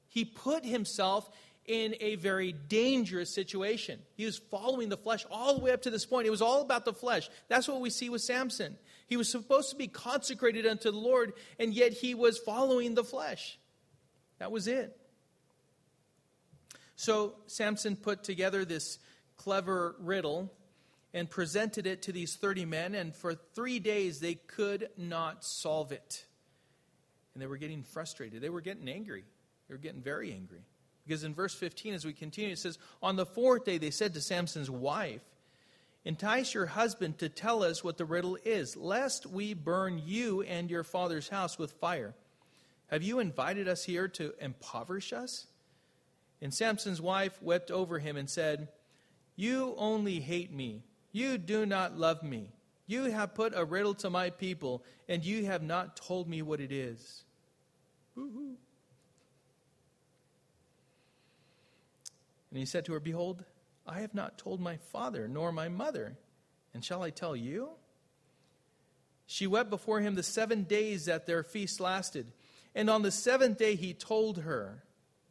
he 0.10 0.26
put 0.26 0.66
himself 0.66 1.30
in 1.66 1.96
a 2.02 2.16
very 2.16 2.52
dangerous 2.52 3.34
situation. 3.34 4.00
He 4.18 4.26
was 4.26 4.38
following 4.38 4.90
the 4.90 4.98
flesh 4.98 5.26
all 5.30 5.56
the 5.56 5.64
way 5.64 5.72
up 5.72 5.84
to 5.84 5.92
this 5.92 6.06
point. 6.06 6.26
It 6.26 6.32
was 6.32 6.42
all 6.42 6.62
about 6.62 6.84
the 6.84 6.94
flesh. 6.94 7.30
That's 7.48 7.68
what 7.68 7.80
we 7.80 7.92
see 7.92 8.10
with 8.10 8.22
Samson. 8.22 8.76
He 9.08 9.18
was 9.18 9.32
supposed 9.32 9.70
to 9.70 9.76
be 9.76 9.88
consecrated 9.88 10.66
unto 10.66 10.92
the 10.92 10.98
Lord, 10.98 11.34
and 11.60 11.74
yet 11.74 11.94
he 11.94 12.16
was 12.16 12.40
following 12.40 12.96
the 12.96 13.04
flesh. 13.04 13.60
That 14.40 14.52
was 14.52 14.68
it. 14.68 14.99
So 17.00 17.36
Samson 17.48 17.96
put 17.96 18.26
together 18.26 18.66
this 18.66 19.00
clever 19.38 19.96
riddle 20.00 20.52
and 21.14 21.30
presented 21.30 21.88
it 21.88 22.02
to 22.02 22.12
these 22.12 22.36
30 22.36 22.66
men, 22.66 22.94
and 22.94 23.16
for 23.16 23.36
three 23.36 23.80
days 23.80 24.20
they 24.20 24.34
could 24.34 24.90
not 24.98 25.46
solve 25.46 25.94
it. 25.94 26.26
And 27.34 27.42
they 27.42 27.48
were 27.48 27.56
getting 27.56 27.84
frustrated, 27.84 28.42
they 28.42 28.50
were 28.50 28.60
getting 28.60 28.90
angry. 28.90 29.24
They 29.70 29.76
were 29.76 29.80
getting 29.80 30.02
very 30.02 30.34
angry. 30.34 30.66
Because 31.08 31.24
in 31.24 31.34
verse 31.34 31.56
15, 31.56 31.94
as 31.94 32.04
we 32.04 32.12
continue, 32.12 32.52
it 32.52 32.60
says, 32.60 32.78
On 33.02 33.16
the 33.16 33.26
fourth 33.26 33.64
day 33.64 33.78
they 33.78 33.92
said 33.92 34.14
to 34.16 34.20
Samson's 34.20 34.70
wife, 34.70 35.24
Entice 36.04 36.54
your 36.54 36.66
husband 36.66 37.20
to 37.20 37.30
tell 37.30 37.64
us 37.64 37.82
what 37.82 37.98
the 37.98 38.04
riddle 38.04 38.38
is, 38.44 38.76
lest 38.76 39.26
we 39.26 39.54
burn 39.54 40.02
you 40.04 40.42
and 40.42 40.70
your 40.70 40.84
father's 40.84 41.30
house 41.30 41.58
with 41.58 41.72
fire. 41.72 42.14
Have 42.88 43.04
you 43.04 43.20
invited 43.20 43.70
us 43.70 43.86
here 43.86 44.10
to 44.10 44.34
impoverish 44.42 45.14
us? 45.14 45.48
And 46.42 46.54
Samson's 46.54 47.02
wife 47.02 47.42
wept 47.42 47.72
over 47.72 48.00
him 48.00 48.16
and 48.18 48.30
said, 48.30 48.70
You 49.36 49.76
only 49.78 50.20
hate 50.20 50.54
me. 50.54 50.84
You 51.12 51.38
do 51.38 51.66
not 51.66 51.98
love 51.98 52.24
me. 52.24 52.52
You 52.88 53.06
have 53.06 53.36
put 53.36 53.54
a 53.56 53.66
riddle 53.66 53.94
to 53.96 54.10
my 54.10 54.30
people, 54.30 54.84
and 55.08 55.24
you 55.24 55.46
have 55.46 55.62
not 55.62 55.96
told 55.96 56.28
me 56.28 56.42
what 56.42 56.60
it 56.60 56.72
is. 56.72 57.24
Woo-hoo. 58.16 58.56
And 62.50 62.60
he 62.60 62.66
said 62.66 62.86
to 62.86 62.94
her, 62.94 63.00
Behold, 63.00 63.44
I 63.86 64.00
have 64.02 64.14
not 64.14 64.38
told 64.38 64.60
my 64.60 64.78
father 64.78 65.28
nor 65.28 65.52
my 65.52 65.68
mother, 65.68 66.18
and 66.74 66.84
shall 66.84 67.04
I 67.04 67.10
tell 67.10 67.36
you? 67.36 67.70
She 69.28 69.46
wept 69.46 69.70
before 69.70 70.02
him 70.02 70.16
the 70.16 70.24
seven 70.24 70.64
days 70.64 71.06
that 71.06 71.28
their 71.28 71.44
feast 71.44 71.80
lasted. 71.80 72.26
And 72.74 72.90
on 72.90 73.04
the 73.04 73.12
seventh 73.12 73.60
day 73.60 73.76
he 73.76 73.94
told 73.94 74.40
her, 74.40 74.84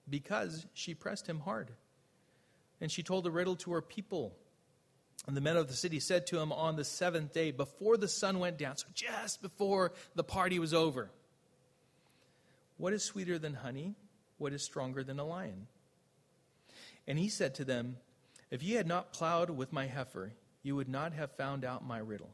because 0.08 0.66
she 0.74 0.94
pressed 0.94 1.26
him 1.26 1.40
hard. 1.40 1.70
And 2.80 2.90
she 2.90 3.02
told 3.02 3.24
the 3.24 3.30
riddle 3.30 3.56
to 3.56 3.72
her 3.72 3.82
people. 3.82 4.36
And 5.26 5.36
the 5.36 5.40
men 5.40 5.56
of 5.56 5.68
the 5.68 5.74
city 5.74 6.00
said 6.00 6.26
to 6.28 6.38
him 6.38 6.52
on 6.52 6.76
the 6.76 6.84
seventh 6.84 7.32
day, 7.32 7.50
before 7.50 7.96
the 7.96 8.08
sun 8.08 8.38
went 8.38 8.58
down, 8.58 8.76
so 8.76 8.86
just 8.94 9.42
before 9.42 9.92
the 10.14 10.24
party 10.24 10.58
was 10.58 10.72
over, 10.72 11.10
What 12.76 12.92
is 12.92 13.02
sweeter 13.02 13.38
than 13.38 13.54
honey? 13.54 13.94
What 14.38 14.52
is 14.52 14.62
stronger 14.62 15.02
than 15.02 15.18
a 15.18 15.24
lion? 15.24 15.66
And 17.06 17.18
he 17.18 17.28
said 17.28 17.54
to 17.56 17.64
them, 17.64 17.96
If 18.50 18.62
ye 18.62 18.74
had 18.74 18.86
not 18.86 19.12
plowed 19.12 19.50
with 19.50 19.72
my 19.72 19.86
heifer, 19.86 20.32
you 20.62 20.76
would 20.76 20.88
not 20.88 21.12
have 21.12 21.32
found 21.32 21.64
out 21.64 21.86
my 21.86 21.98
riddle. 21.98 22.30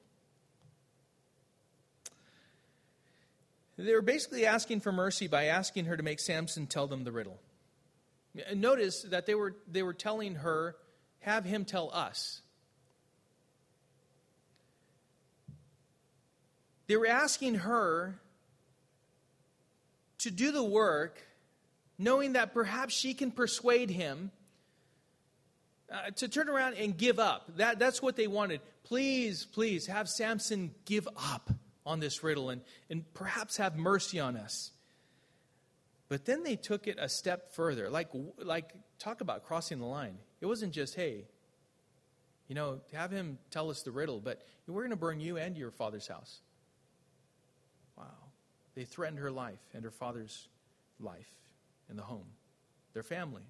They 3.76 3.92
were 3.92 4.02
basically 4.02 4.46
asking 4.46 4.80
for 4.80 4.92
mercy 4.92 5.26
by 5.26 5.46
asking 5.46 5.86
her 5.86 5.96
to 5.96 6.02
make 6.02 6.20
Samson 6.20 6.66
tell 6.66 6.86
them 6.86 7.04
the 7.04 7.12
riddle. 7.12 7.40
Notice 8.54 9.02
that 9.02 9.26
they 9.26 9.34
were, 9.34 9.54
they 9.70 9.82
were 9.82 9.94
telling 9.94 10.36
her, 10.36 10.76
have 11.20 11.44
him 11.44 11.64
tell 11.64 11.90
us. 11.92 12.42
They 16.86 16.96
were 16.96 17.06
asking 17.06 17.56
her 17.56 18.18
to 20.18 20.30
do 20.30 20.52
the 20.52 20.64
work, 20.64 21.22
knowing 21.98 22.32
that 22.32 22.52
perhaps 22.52 22.94
she 22.94 23.14
can 23.14 23.30
persuade 23.30 23.90
him 23.90 24.30
uh, 25.90 26.10
to 26.16 26.28
turn 26.28 26.48
around 26.48 26.74
and 26.74 26.96
give 26.96 27.18
up. 27.18 27.56
That, 27.56 27.78
that's 27.78 28.02
what 28.02 28.16
they 28.16 28.26
wanted. 28.26 28.60
Please, 28.84 29.44
please, 29.44 29.86
have 29.86 30.08
Samson 30.08 30.74
give 30.84 31.08
up 31.16 31.50
on 31.86 32.00
this 32.00 32.22
riddle 32.22 32.50
and, 32.50 32.62
and 32.90 33.04
perhaps 33.14 33.58
have 33.58 33.76
mercy 33.76 34.18
on 34.18 34.36
us. 34.36 34.70
But 36.08 36.24
then 36.24 36.42
they 36.42 36.56
took 36.56 36.86
it 36.86 36.98
a 37.00 37.08
step 37.08 37.54
further. 37.54 37.88
Like, 37.90 38.08
like, 38.38 38.72
talk 38.98 39.20
about 39.20 39.44
crossing 39.44 39.78
the 39.78 39.86
line. 39.86 40.18
It 40.40 40.46
wasn't 40.46 40.72
just, 40.72 40.94
hey, 40.94 41.24
you 42.48 42.54
know, 42.54 42.80
have 42.92 43.10
him 43.10 43.38
tell 43.50 43.70
us 43.70 43.82
the 43.82 43.90
riddle, 43.90 44.20
but 44.20 44.42
we're 44.66 44.82
going 44.82 44.90
to 44.90 44.96
burn 44.96 45.20
you 45.20 45.38
and 45.38 45.56
your 45.56 45.70
father's 45.70 46.06
house. 46.06 46.40
Wow. 47.96 48.04
They 48.74 48.84
threatened 48.84 49.18
her 49.18 49.30
life 49.30 49.60
and 49.72 49.82
her 49.84 49.90
father's 49.90 50.48
life 51.00 51.30
in 51.88 51.96
the 51.96 52.02
home, 52.02 52.26
their 52.92 53.02
family. 53.02 53.46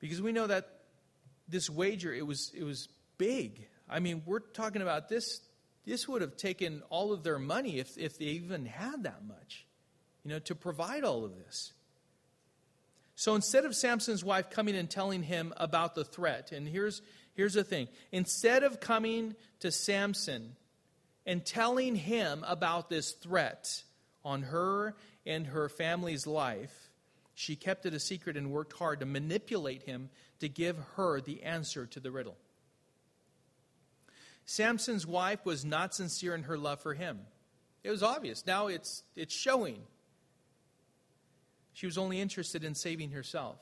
Because 0.00 0.20
we 0.20 0.32
know 0.32 0.46
that 0.46 0.68
this 1.48 1.70
wager, 1.70 2.12
it 2.12 2.26
was, 2.26 2.50
it 2.54 2.64
was 2.64 2.88
big. 3.18 3.68
I 3.88 4.00
mean, 4.00 4.22
we're 4.26 4.40
talking 4.40 4.82
about 4.82 5.08
this 5.08 5.40
this 5.86 6.08
would 6.08 6.20
have 6.20 6.36
taken 6.36 6.82
all 6.90 7.12
of 7.12 7.22
their 7.22 7.38
money 7.38 7.78
if, 7.78 7.96
if 7.96 8.18
they 8.18 8.26
even 8.26 8.66
had 8.66 9.04
that 9.04 9.24
much, 9.24 9.64
you 10.26 10.32
know, 10.32 10.40
to 10.40 10.56
provide 10.56 11.04
all 11.04 11.24
of 11.24 11.36
this. 11.36 11.72
So 13.14 13.36
instead 13.36 13.64
of 13.64 13.76
Samson's 13.76 14.24
wife 14.24 14.50
coming 14.50 14.74
and 14.74 14.90
telling 14.90 15.22
him 15.22 15.54
about 15.56 15.94
the 15.94 16.04
threat, 16.04 16.50
and 16.50 16.66
here's, 16.66 17.00
here's 17.34 17.54
the 17.54 17.62
thing 17.62 17.86
instead 18.10 18.64
of 18.64 18.80
coming 18.80 19.36
to 19.60 19.70
Samson 19.70 20.56
and 21.26 21.46
telling 21.46 21.94
him 21.94 22.44
about 22.44 22.90
this 22.90 23.12
threat 23.12 23.84
on 24.24 24.42
her 24.42 24.96
and 25.24 25.46
her 25.46 25.68
family's 25.68 26.26
life, 26.26 26.74
she 27.36 27.54
kept 27.54 27.86
it 27.86 27.94
a 27.94 28.00
secret 28.00 28.36
and 28.36 28.50
worked 28.50 28.72
hard 28.72 28.98
to 28.98 29.06
manipulate 29.06 29.84
him 29.84 30.10
to 30.40 30.48
give 30.48 30.76
her 30.96 31.20
the 31.20 31.44
answer 31.44 31.86
to 31.86 32.00
the 32.00 32.10
riddle. 32.10 32.36
Samson's 34.44 35.06
wife 35.06 35.46
was 35.46 35.64
not 35.64 35.94
sincere 35.94 36.34
in 36.34 36.42
her 36.42 36.58
love 36.58 36.80
for 36.80 36.94
him. 36.94 37.20
It 37.84 37.90
was 37.90 38.02
obvious. 38.02 38.44
Now 38.44 38.66
it's, 38.66 39.04
it's 39.14 39.32
showing. 39.32 39.78
She 41.76 41.84
was 41.84 41.98
only 41.98 42.22
interested 42.22 42.64
in 42.64 42.74
saving 42.74 43.10
herself. 43.10 43.58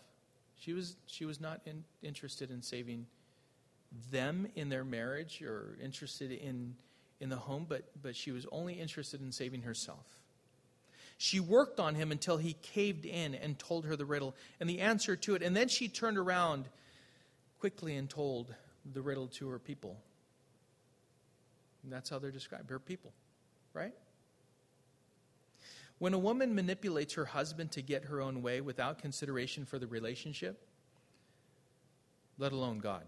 She 0.61 0.73
was, 0.73 0.95
she 1.07 1.25
was 1.25 1.41
not 1.41 1.61
in, 1.67 1.83
interested 2.01 2.53
in 2.53 2.63
saving 2.63 3.07
them 4.13 4.47
in 4.55 4.69
their 4.69 4.85
marriage 4.85 5.43
or 5.43 5.77
interested 5.83 6.31
in, 6.31 6.77
in 7.19 7.29
the 7.29 7.35
home, 7.35 7.67
but, 7.69 7.83
but 8.01 8.15
she 8.15 8.31
was 8.31 8.47
only 8.53 8.75
interested 8.75 9.21
in 9.21 9.33
saving 9.33 9.63
herself. 9.63 10.07
She 11.19 11.41
worked 11.41 11.81
on 11.81 11.97
him 11.97 12.13
until 12.13 12.37
he 12.37 12.53
caved 12.63 13.05
in 13.05 13.35
and 13.35 13.59
told 13.59 13.85
her 13.85 13.97
the 13.97 14.07
riddle 14.07 14.37
and 14.61 14.71
the 14.71 14.81
answer 14.81 15.17
to 15.17 15.35
it. 15.35 15.43
And 15.43 15.57
then 15.57 15.67
she 15.67 15.89
turned 15.89 16.17
around 16.17 16.69
quickly 17.59 17.97
and 17.97 18.09
told 18.09 18.55
the 18.93 19.03
riddle 19.03 19.27
to 19.27 19.49
her 19.49 19.59
people. 19.59 19.97
And 21.83 21.93
that's 21.93 22.11
how 22.11 22.21
they're 22.21 22.31
described. 22.31 22.71
Her 22.71 22.79
people, 22.79 23.13
right? 23.73 23.93
When 25.99 26.13
a 26.13 26.19
woman 26.19 26.55
manipulates 26.55 27.15
her 27.15 27.25
husband 27.25 27.73
to 27.73 27.83
get 27.83 28.05
her 28.05 28.21
own 28.21 28.43
way 28.43 28.61
without 28.61 28.99
consideration 28.99 29.65
for 29.65 29.79
the 29.79 29.87
relationship, 29.87 30.67
let 32.37 32.53
alone 32.53 32.81
God, 32.81 33.05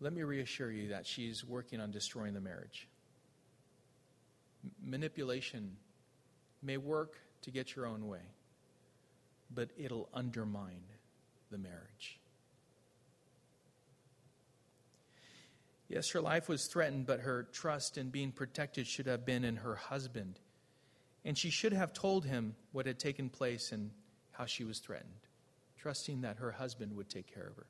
let 0.00 0.12
me 0.12 0.22
reassure 0.22 0.70
you 0.70 0.88
that 0.88 1.06
she's 1.06 1.44
working 1.44 1.80
on 1.80 1.90
destroying 1.90 2.34
the 2.34 2.40
marriage. 2.40 2.88
manipulation 4.82 5.76
may 6.62 6.76
work 6.76 7.18
to 7.42 7.50
get 7.50 7.76
your 7.76 7.86
own 7.86 8.08
way, 8.08 8.22
but 9.54 9.68
it'll 9.76 10.08
undermine 10.14 10.82
the 11.50 11.58
marriage. 11.58 12.18
Yes, 15.94 16.10
her 16.10 16.20
life 16.20 16.48
was 16.48 16.66
threatened, 16.66 17.06
but 17.06 17.20
her 17.20 17.44
trust 17.52 17.98
in 17.98 18.10
being 18.10 18.32
protected 18.32 18.84
should 18.84 19.06
have 19.06 19.24
been 19.24 19.44
in 19.44 19.54
her 19.54 19.76
husband. 19.76 20.40
And 21.24 21.38
she 21.38 21.50
should 21.50 21.72
have 21.72 21.92
told 21.92 22.24
him 22.24 22.56
what 22.72 22.86
had 22.86 22.98
taken 22.98 23.30
place 23.30 23.70
and 23.70 23.92
how 24.32 24.44
she 24.44 24.64
was 24.64 24.80
threatened, 24.80 25.28
trusting 25.78 26.22
that 26.22 26.38
her 26.38 26.50
husband 26.50 26.96
would 26.96 27.08
take 27.08 27.32
care 27.32 27.46
of 27.46 27.54
her, 27.54 27.66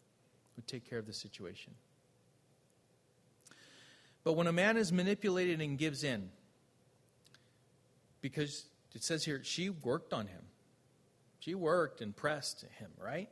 would 0.57 0.67
take 0.67 0.89
care 0.89 0.99
of 0.99 1.07
the 1.07 1.13
situation. 1.13 1.75
But 4.25 4.33
when 4.33 4.47
a 4.47 4.53
man 4.53 4.79
is 4.79 4.91
manipulated 4.91 5.61
and 5.61 5.77
gives 5.77 6.03
in, 6.03 6.31
because 8.23 8.65
it 8.95 9.05
says 9.05 9.27
here, 9.27 9.45
she 9.45 9.69
worked 9.69 10.15
on 10.15 10.29
him. 10.29 10.45
She 11.41 11.55
worked 11.55 12.01
and 12.01 12.17
pressed 12.17 12.65
him, 12.79 12.91
right? 12.99 13.29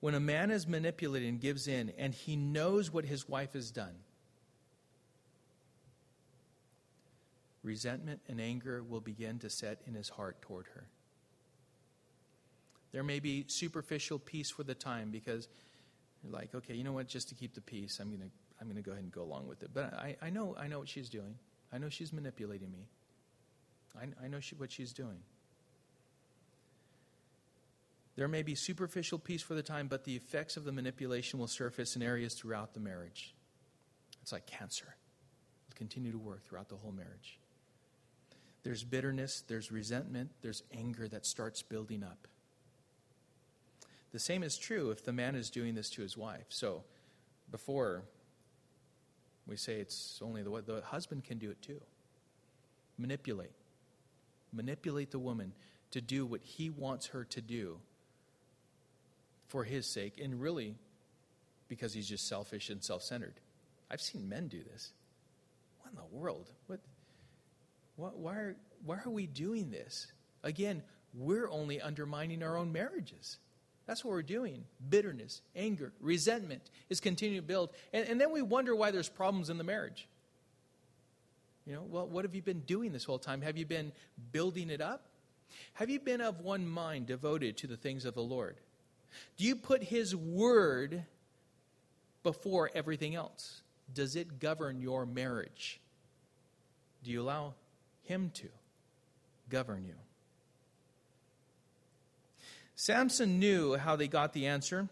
When 0.00 0.14
a 0.14 0.20
man 0.20 0.50
is 0.50 0.66
manipulated 0.66 1.28
and 1.28 1.40
gives 1.40 1.68
in, 1.68 1.92
and 1.98 2.14
he 2.14 2.34
knows 2.36 2.90
what 2.90 3.04
his 3.04 3.28
wife 3.28 3.52
has 3.52 3.70
done, 3.70 3.94
resentment 7.62 8.20
and 8.28 8.40
anger 8.40 8.82
will 8.82 9.00
begin 9.00 9.38
to 9.40 9.50
set 9.50 9.82
in 9.86 9.94
his 9.94 10.08
heart 10.08 10.40
toward 10.40 10.66
her. 10.74 10.86
There 12.92 13.02
may 13.02 13.20
be 13.20 13.44
superficial 13.46 14.18
peace 14.18 14.50
for 14.50 14.62
the 14.62 14.74
time 14.74 15.10
because 15.10 15.48
you're 16.22 16.32
like, 16.32 16.54
okay, 16.54 16.74
you 16.74 16.82
know 16.82 16.92
what, 16.92 17.06
just 17.06 17.28
to 17.28 17.34
keep 17.34 17.54
the 17.54 17.60
peace, 17.60 17.98
I'm 18.00 18.08
going 18.08 18.20
to 18.20 18.30
I'm 18.60 18.74
to 18.74 18.82
go 18.82 18.92
ahead 18.92 19.02
and 19.02 19.12
go 19.12 19.22
along 19.22 19.46
with 19.46 19.62
it. 19.62 19.70
But 19.72 19.94
I, 19.94 20.16
I, 20.20 20.28
know, 20.30 20.54
I 20.58 20.66
know 20.66 20.80
what 20.80 20.88
she's 20.88 21.08
doing. 21.08 21.34
I 21.72 21.78
know 21.78 21.88
she's 21.88 22.12
manipulating 22.12 22.70
me. 22.70 22.88
I, 23.98 24.24
I 24.24 24.28
know 24.28 24.40
she, 24.40 24.54
what 24.56 24.70
she's 24.70 24.92
doing. 24.92 25.16
There 28.20 28.28
may 28.28 28.42
be 28.42 28.54
superficial 28.54 29.18
peace 29.18 29.40
for 29.40 29.54
the 29.54 29.62
time, 29.62 29.88
but 29.88 30.04
the 30.04 30.14
effects 30.14 30.58
of 30.58 30.64
the 30.64 30.72
manipulation 30.72 31.38
will 31.38 31.46
surface 31.46 31.96
in 31.96 32.02
areas 32.02 32.34
throughout 32.34 32.74
the 32.74 32.78
marriage. 32.78 33.34
It's 34.20 34.30
like 34.30 34.44
cancer. 34.44 34.94
It'll 35.66 35.78
continue 35.78 36.12
to 36.12 36.18
work 36.18 36.44
throughout 36.44 36.68
the 36.68 36.76
whole 36.76 36.92
marriage. 36.92 37.38
There's 38.62 38.84
bitterness, 38.84 39.42
there's 39.48 39.72
resentment, 39.72 40.32
there's 40.42 40.62
anger 40.70 41.08
that 41.08 41.24
starts 41.24 41.62
building 41.62 42.04
up. 42.04 42.28
The 44.12 44.18
same 44.18 44.42
is 44.42 44.58
true 44.58 44.90
if 44.90 45.02
the 45.02 45.14
man 45.14 45.34
is 45.34 45.48
doing 45.48 45.74
this 45.74 45.88
to 45.88 46.02
his 46.02 46.14
wife. 46.14 46.44
So, 46.50 46.84
before 47.50 48.02
we 49.46 49.56
say 49.56 49.76
it's 49.76 50.20
only 50.22 50.42
the 50.42 50.50
the 50.60 50.82
husband 50.82 51.24
can 51.24 51.38
do 51.38 51.50
it 51.50 51.62
too. 51.62 51.80
Manipulate. 52.98 53.56
Manipulate 54.52 55.10
the 55.10 55.18
woman 55.18 55.54
to 55.92 56.02
do 56.02 56.26
what 56.26 56.42
he 56.42 56.68
wants 56.68 57.06
her 57.06 57.24
to 57.24 57.40
do 57.40 57.80
for 59.50 59.64
his 59.64 59.86
sake, 59.86 60.18
and 60.22 60.40
really 60.40 60.76
because 61.68 61.92
he's 61.92 62.08
just 62.08 62.28
selfish 62.28 62.70
and 62.70 62.82
self 62.82 63.02
centered. 63.02 63.34
I've 63.90 64.00
seen 64.00 64.28
men 64.28 64.48
do 64.48 64.62
this. 64.72 64.92
What 65.80 65.90
in 65.90 65.96
the 65.96 66.16
world? 66.16 66.48
What, 66.68 66.80
what, 67.96 68.16
why, 68.16 68.34
are, 68.34 68.56
why 68.84 68.98
are 69.04 69.10
we 69.10 69.26
doing 69.26 69.70
this? 69.70 70.06
Again, 70.42 70.82
we're 71.12 71.50
only 71.50 71.80
undermining 71.80 72.42
our 72.42 72.56
own 72.56 72.72
marriages. 72.72 73.38
That's 73.86 74.04
what 74.04 74.12
we're 74.12 74.22
doing. 74.22 74.64
Bitterness, 74.88 75.42
anger, 75.56 75.92
resentment 76.00 76.62
is 76.88 77.00
continuing 77.00 77.42
to 77.42 77.46
build. 77.46 77.70
And, 77.92 78.08
and 78.08 78.20
then 78.20 78.32
we 78.32 78.42
wonder 78.42 78.74
why 78.76 78.92
there's 78.92 79.08
problems 79.08 79.50
in 79.50 79.58
the 79.58 79.64
marriage. 79.64 80.06
You 81.66 81.74
know, 81.74 81.82
well, 81.88 82.06
what 82.06 82.24
have 82.24 82.34
you 82.34 82.42
been 82.42 82.60
doing 82.60 82.92
this 82.92 83.04
whole 83.04 83.18
time? 83.18 83.42
Have 83.42 83.58
you 83.58 83.66
been 83.66 83.92
building 84.32 84.70
it 84.70 84.80
up? 84.80 85.06
Have 85.74 85.90
you 85.90 85.98
been 85.98 86.20
of 86.20 86.40
one 86.40 86.68
mind 86.68 87.06
devoted 87.06 87.56
to 87.58 87.66
the 87.66 87.76
things 87.76 88.04
of 88.04 88.14
the 88.14 88.22
Lord? 88.22 88.56
Do 89.36 89.44
you 89.44 89.56
put 89.56 89.82
His 89.82 90.14
Word 90.14 91.04
before 92.22 92.70
everything 92.74 93.14
else? 93.14 93.62
Does 93.92 94.16
it 94.16 94.38
govern 94.38 94.80
your 94.80 95.06
marriage? 95.06 95.80
Do 97.02 97.10
you 97.10 97.22
allow 97.22 97.54
Him 98.04 98.30
to 98.34 98.48
govern 99.48 99.84
you? 99.84 99.94
Samson 102.76 103.38
knew 103.38 103.76
how 103.76 103.96
they 103.96 104.08
got 104.08 104.32
the 104.32 104.46
answer 104.46 104.88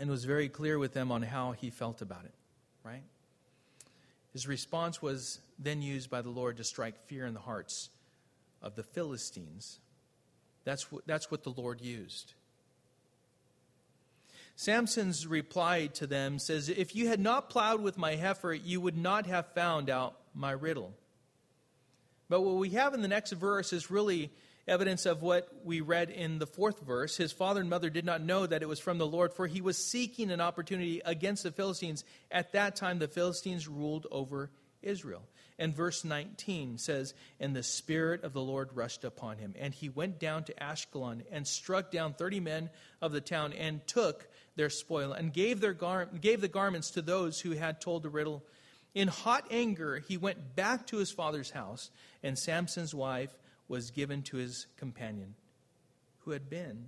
and 0.00 0.10
was 0.10 0.24
very 0.24 0.48
clear 0.48 0.78
with 0.78 0.94
them 0.94 1.12
on 1.12 1.22
how 1.22 1.52
he 1.52 1.70
felt 1.70 2.02
about 2.02 2.24
it, 2.24 2.34
right? 2.84 3.02
His 4.32 4.48
response 4.48 5.00
was 5.00 5.38
then 5.58 5.80
used 5.80 6.10
by 6.10 6.22
the 6.22 6.28
Lord 6.28 6.56
to 6.56 6.64
strike 6.64 6.98
fear 7.06 7.24
in 7.24 7.34
the 7.34 7.40
hearts 7.40 7.88
of 8.60 8.74
the 8.74 8.82
Philistines 8.82 9.78
That's 10.64 10.90
what, 10.90 11.06
that's 11.06 11.30
what 11.30 11.44
the 11.44 11.50
Lord 11.50 11.80
used. 11.80 12.34
Samson's 14.56 15.26
reply 15.26 15.86
to 15.94 16.06
them 16.06 16.38
says, 16.38 16.70
If 16.70 16.96
you 16.96 17.08
had 17.08 17.20
not 17.20 17.50
plowed 17.50 17.82
with 17.82 17.98
my 17.98 18.16
heifer, 18.16 18.54
you 18.54 18.80
would 18.80 18.96
not 18.96 19.26
have 19.26 19.52
found 19.54 19.90
out 19.90 20.16
my 20.34 20.50
riddle. 20.50 20.94
But 22.28 22.40
what 22.40 22.56
we 22.56 22.70
have 22.70 22.94
in 22.94 23.02
the 23.02 23.08
next 23.08 23.32
verse 23.32 23.72
is 23.74 23.90
really 23.90 24.32
evidence 24.66 25.06
of 25.06 25.22
what 25.22 25.48
we 25.62 25.80
read 25.82 26.10
in 26.10 26.38
the 26.38 26.46
fourth 26.46 26.80
verse. 26.80 27.16
His 27.16 27.32
father 27.32 27.60
and 27.60 27.70
mother 27.70 27.90
did 27.90 28.04
not 28.04 28.22
know 28.22 28.46
that 28.46 28.62
it 28.62 28.68
was 28.68 28.80
from 28.80 28.98
the 28.98 29.06
Lord, 29.06 29.32
for 29.32 29.46
he 29.46 29.60
was 29.60 29.76
seeking 29.76 30.30
an 30.30 30.40
opportunity 30.40 31.02
against 31.04 31.42
the 31.42 31.52
Philistines. 31.52 32.02
At 32.30 32.52
that 32.52 32.76
time, 32.76 32.98
the 32.98 33.08
Philistines 33.08 33.68
ruled 33.68 34.06
over 34.10 34.50
Israel. 34.82 35.22
And 35.58 35.74
verse 35.74 36.04
19 36.04 36.78
says, 36.78 37.14
And 37.40 37.54
the 37.54 37.62
Spirit 37.62 38.24
of 38.24 38.32
the 38.32 38.42
Lord 38.42 38.70
rushed 38.74 39.04
upon 39.04 39.38
him, 39.38 39.54
and 39.58 39.72
he 39.72 39.88
went 39.88 40.18
down 40.18 40.44
to 40.44 40.54
Ashkelon 40.54 41.22
and 41.30 41.46
struck 41.46 41.90
down 41.90 42.14
30 42.14 42.40
men 42.40 42.70
of 43.00 43.12
the 43.12 43.20
town 43.20 43.52
and 43.52 43.86
took 43.86 44.28
their 44.56 44.70
spoil 44.70 45.12
and 45.12 45.32
gave, 45.32 45.60
their 45.60 45.74
gar- 45.74 46.06
gave 46.06 46.40
the 46.40 46.48
garments 46.48 46.90
to 46.92 47.02
those 47.02 47.40
who 47.40 47.52
had 47.52 47.80
told 47.80 48.02
the 48.02 48.08
riddle. 48.08 48.42
In 48.94 49.08
hot 49.08 49.46
anger, 49.50 50.02
he 50.08 50.16
went 50.16 50.56
back 50.56 50.86
to 50.88 50.96
his 50.96 51.10
father's 51.10 51.50
house, 51.50 51.90
and 52.22 52.38
Samson's 52.38 52.94
wife 52.94 53.30
was 53.68 53.90
given 53.90 54.22
to 54.22 54.38
his 54.38 54.66
companion, 54.78 55.34
who 56.20 56.30
had 56.30 56.48
been 56.48 56.86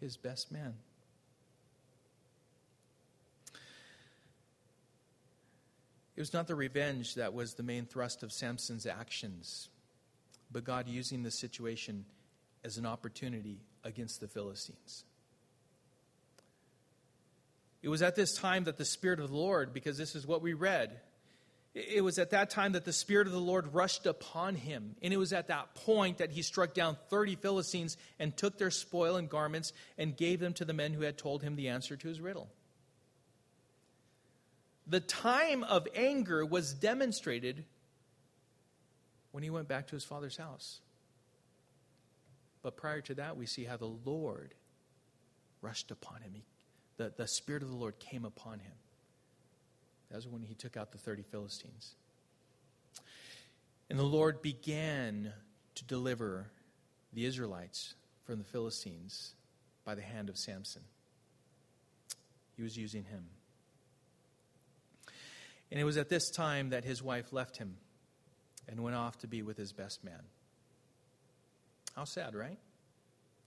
his 0.00 0.16
best 0.16 0.50
man. 0.50 0.74
It 6.16 6.20
was 6.20 6.32
not 6.32 6.48
the 6.48 6.56
revenge 6.56 7.14
that 7.14 7.32
was 7.32 7.54
the 7.54 7.62
main 7.62 7.86
thrust 7.86 8.24
of 8.24 8.32
Samson's 8.32 8.86
actions, 8.86 9.68
but 10.50 10.64
God 10.64 10.88
using 10.88 11.22
the 11.22 11.30
situation 11.30 12.04
as 12.64 12.76
an 12.76 12.86
opportunity 12.86 13.60
against 13.84 14.20
the 14.20 14.26
Philistines. 14.26 15.04
It 17.82 17.88
was 17.88 18.02
at 18.02 18.16
this 18.16 18.34
time 18.34 18.64
that 18.64 18.76
the 18.76 18.84
Spirit 18.84 19.20
of 19.20 19.30
the 19.30 19.36
Lord, 19.36 19.72
because 19.72 19.96
this 19.96 20.14
is 20.14 20.26
what 20.26 20.42
we 20.42 20.52
read, 20.52 21.00
it 21.74 22.02
was 22.02 22.18
at 22.18 22.30
that 22.30 22.50
time 22.50 22.72
that 22.72 22.84
the 22.84 22.92
Spirit 22.92 23.26
of 23.26 23.32
the 23.32 23.38
Lord 23.38 23.72
rushed 23.72 24.06
upon 24.06 24.56
him. 24.56 24.96
And 25.02 25.12
it 25.12 25.16
was 25.16 25.32
at 25.32 25.48
that 25.48 25.74
point 25.74 26.18
that 26.18 26.32
he 26.32 26.42
struck 26.42 26.74
down 26.74 26.96
30 27.10 27.36
Philistines 27.36 27.96
and 28.18 28.36
took 28.36 28.58
their 28.58 28.70
spoil 28.70 29.16
and 29.16 29.28
garments 29.28 29.72
and 29.96 30.16
gave 30.16 30.40
them 30.40 30.54
to 30.54 30.64
the 30.64 30.72
men 30.72 30.92
who 30.92 31.02
had 31.02 31.18
told 31.18 31.42
him 31.42 31.54
the 31.54 31.68
answer 31.68 31.96
to 31.96 32.08
his 32.08 32.20
riddle 32.20 32.48
the 34.88 35.00
time 35.00 35.62
of 35.64 35.86
anger 35.94 36.44
was 36.44 36.72
demonstrated 36.72 37.64
when 39.32 39.42
he 39.42 39.50
went 39.50 39.68
back 39.68 39.88
to 39.88 39.94
his 39.94 40.04
father's 40.04 40.36
house. 40.36 40.80
But 42.62 42.76
prior 42.76 43.02
to 43.02 43.14
that, 43.16 43.36
we 43.36 43.46
see 43.46 43.64
how 43.64 43.76
the 43.76 43.92
Lord 44.04 44.54
rushed 45.60 45.90
upon 45.90 46.22
him. 46.22 46.32
He, 46.34 46.42
the, 46.98 47.12
the 47.16 47.26
Spirit 47.26 47.62
of 47.62 47.70
the 47.70 47.76
Lord 47.76 47.98
came 47.98 48.24
upon 48.24 48.58
him. 48.58 48.72
That 50.10 50.16
was 50.16 50.28
when 50.28 50.42
he 50.42 50.54
took 50.54 50.76
out 50.76 50.92
the 50.92 50.98
30 50.98 51.22
Philistines. 51.22 51.94
And 53.88 53.98
the 53.98 54.04
Lord 54.04 54.42
began 54.42 55.32
to 55.76 55.84
deliver 55.84 56.50
the 57.12 57.24
Israelites 57.24 57.94
from 58.24 58.38
the 58.38 58.44
Philistines 58.44 59.34
by 59.84 59.94
the 59.94 60.02
hand 60.02 60.28
of 60.28 60.36
Samson. 60.36 60.82
He 62.56 62.62
was 62.62 62.76
using 62.76 63.04
him. 63.04 63.24
And 65.70 65.80
it 65.80 65.84
was 65.84 65.96
at 65.96 66.08
this 66.08 66.30
time 66.30 66.70
that 66.70 66.84
his 66.84 67.02
wife 67.02 67.32
left 67.32 67.56
him 67.56 67.76
and 68.68 68.82
went 68.82 68.96
off 68.96 69.18
to 69.18 69.26
be 69.26 69.42
with 69.42 69.56
his 69.56 69.72
best 69.72 70.04
man. 70.04 70.20
How 71.94 72.04
sad, 72.04 72.34
right? 72.34 72.58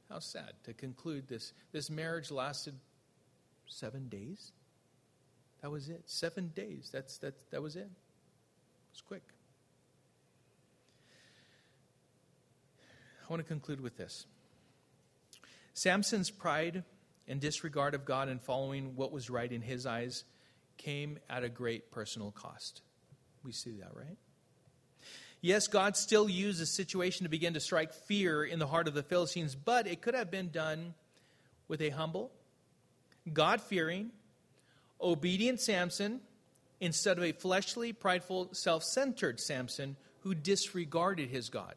How 0.10 0.20
sad 0.20 0.54
to 0.64 0.74
conclude 0.74 1.28
this. 1.28 1.54
This 1.72 1.89
marriage 1.89 2.32
lasted 2.32 2.76
seven 3.72 4.08
days. 4.10 4.52
That 5.62 5.72
was 5.72 5.90
it. 5.90 6.04
Seven 6.06 6.52
days. 6.56 6.90
That's, 6.92 7.18
that, 7.20 7.34
that 7.52 7.62
was 7.62 7.76
it. 7.76 7.80
It 7.80 8.94
was 8.94 9.02
quick. 9.02 9.24
I 13.24 13.34
want 13.34 13.42
to 13.42 13.48
conclude 13.48 13.80
with 13.80 13.98
this 13.98 14.26
Samson's 15.74 16.30
pride 16.30 16.84
and 17.28 17.40
disregard 17.40 17.94
of 17.94 18.04
God 18.04 18.28
and 18.28 18.42
following 18.42 18.96
what 18.96 19.12
was 19.12 19.30
right 19.30 19.52
in 19.52 19.62
his 19.62 19.86
eyes 19.86 20.26
came 20.78 21.20
at 21.30 21.44
a 21.44 21.50
great 21.50 21.92
personal 21.92 22.32
cost. 22.32 22.82
We 23.44 23.52
see 23.52 23.78
that, 23.80 23.96
right? 23.96 24.18
Yes, 25.40 25.68
God 25.68 25.96
still 25.96 26.30
used 26.30 26.60
the 26.60 26.66
situation 26.66 27.24
to 27.24 27.30
begin 27.30 27.54
to 27.54 27.60
strike 27.60 27.94
fear 27.94 28.44
in 28.44 28.60
the 28.60 28.68
heart 28.68 28.88
of 28.88 28.94
the 28.94 29.02
Philistines, 29.02 29.56
but 29.56 29.88
it 29.88 30.02
could 30.02 30.14
have 30.14 30.30
been 30.30 30.50
done 30.50 30.94
with 31.68 31.82
a 31.82 31.90
humble, 31.90 32.32
God 33.32 33.62
fearing, 33.62 34.12
obedient 35.00 35.60
Samson 35.60 36.22
instead 36.80 37.18
of 37.18 37.24
a 37.24 37.32
fleshly, 37.32 37.94
prideful, 37.94 38.50
self 38.54 38.84
centered 38.84 39.40
Samson 39.40 39.96
who 40.22 40.36
disregarded 40.36 41.30
his 41.30 41.50
God. 41.50 41.76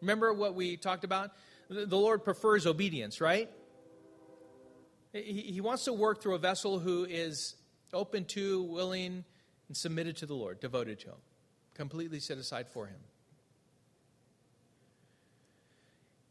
Remember 0.00 0.32
what 0.32 0.54
we 0.54 0.76
talked 0.76 1.04
about? 1.04 1.32
The 1.68 1.96
Lord 1.96 2.24
prefers 2.24 2.66
obedience, 2.66 3.20
right? 3.20 3.48
He 5.12 5.60
wants 5.60 5.84
to 5.84 5.92
work 5.92 6.22
through 6.22 6.34
a 6.34 6.38
vessel 6.38 6.78
who 6.78 7.04
is 7.04 7.56
open 7.92 8.24
to, 8.26 8.62
willing, 8.62 9.24
and 9.68 9.76
submitted 9.76 10.16
to 10.18 10.26
the 10.26 10.34
Lord, 10.34 10.60
devoted 10.60 11.00
to 11.00 11.08
Him, 11.08 11.16
completely 11.74 12.20
set 12.20 12.38
aside 12.38 12.68
for 12.68 12.86
Him. 12.86 13.00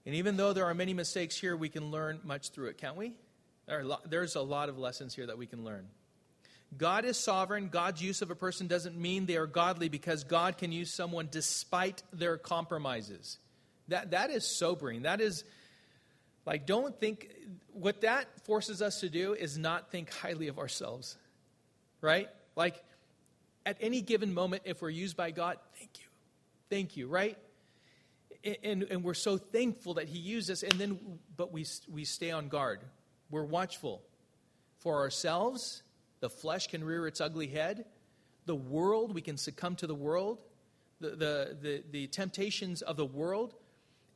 And 0.06 0.16
even 0.16 0.38
though 0.38 0.54
there 0.54 0.66
are 0.66 0.74
many 0.74 0.94
mistakes 0.94 1.38
here, 1.38 1.56
we 1.56 1.70
can 1.70 1.92
learn 1.92 2.22
much 2.24 2.52
through 2.52 2.68
it, 2.68 2.78
can't 2.78 2.96
we? 2.96 3.14
There's 4.06 4.36
a 4.36 4.42
lot 4.42 4.70
of 4.70 4.78
lessons 4.78 5.16
here 5.16 5.28
that 5.28 5.38
we 5.38 5.46
can 5.46 5.64
learn. 5.64 5.88
God 6.78 7.06
is 7.06 7.18
sovereign. 7.18 7.70
God's 7.70 8.02
use 8.02 8.22
of 8.22 8.30
a 8.30 8.36
person 8.36 8.68
doesn't 8.68 8.96
mean 8.96 9.26
they 9.26 9.38
are 9.38 9.48
godly 9.48 9.90
because 9.90 10.24
God 10.24 10.58
can 10.58 10.72
use 10.72 10.94
someone 10.94 11.28
despite 11.32 12.04
their 12.14 12.38
compromises. 12.38 13.40
That, 13.88 14.12
that 14.12 14.30
is 14.30 14.46
sobering. 14.46 15.04
That 15.04 15.20
is 15.20 15.44
like, 16.46 16.68
don't 16.68 17.00
think, 17.00 17.30
what 17.74 18.02
that 18.02 18.28
forces 18.46 18.82
us 18.82 19.00
to 19.00 19.10
do 19.10 19.34
is 19.34 19.58
not 19.58 19.92
think 19.92 20.14
highly 20.14 20.48
of 20.48 20.60
ourselves 20.60 21.18
right? 22.02 22.30
Like 22.56 22.82
at 23.66 23.78
any 23.82 24.02
given 24.02 24.34
moment, 24.34 24.64
if 24.66 24.82
we're 24.82 24.90
used 24.90 25.18
by 25.18 25.32
God, 25.32 25.58
thank 25.78 26.00
you. 26.00 26.06
Thank 26.70 26.98
you, 26.98 27.08
right? 27.08 27.38
And, 28.64 28.84
and 28.84 29.04
we're 29.04 29.16
so 29.16 29.38
thankful 29.38 29.96
that 29.96 30.08
He 30.08 30.20
used 30.20 30.50
us, 30.50 30.64
and 30.64 30.74
then, 30.74 31.00
but 31.36 31.52
we, 31.52 31.66
we 31.92 32.06
stay 32.06 32.32
on 32.32 32.48
guard. 32.48 32.80
We're 33.30 33.44
watchful 33.44 34.02
for 34.80 35.00
ourselves. 35.00 35.84
The 36.20 36.30
flesh 36.30 36.68
can 36.68 36.84
rear 36.84 37.08
its 37.08 37.22
ugly 37.22 37.48
head. 37.48 37.86
The 38.46 38.56
world, 38.56 39.14
we 39.14 39.22
can 39.22 39.38
succumb 39.38 39.76
to 39.78 39.88
the 39.88 39.96
world, 39.96 40.42
the, 41.00 41.10
the, 41.10 41.58
the, 41.62 41.84
the 41.92 42.08
temptations 42.08 42.82
of 42.82 42.98
the 42.98 43.06
world, 43.06 43.54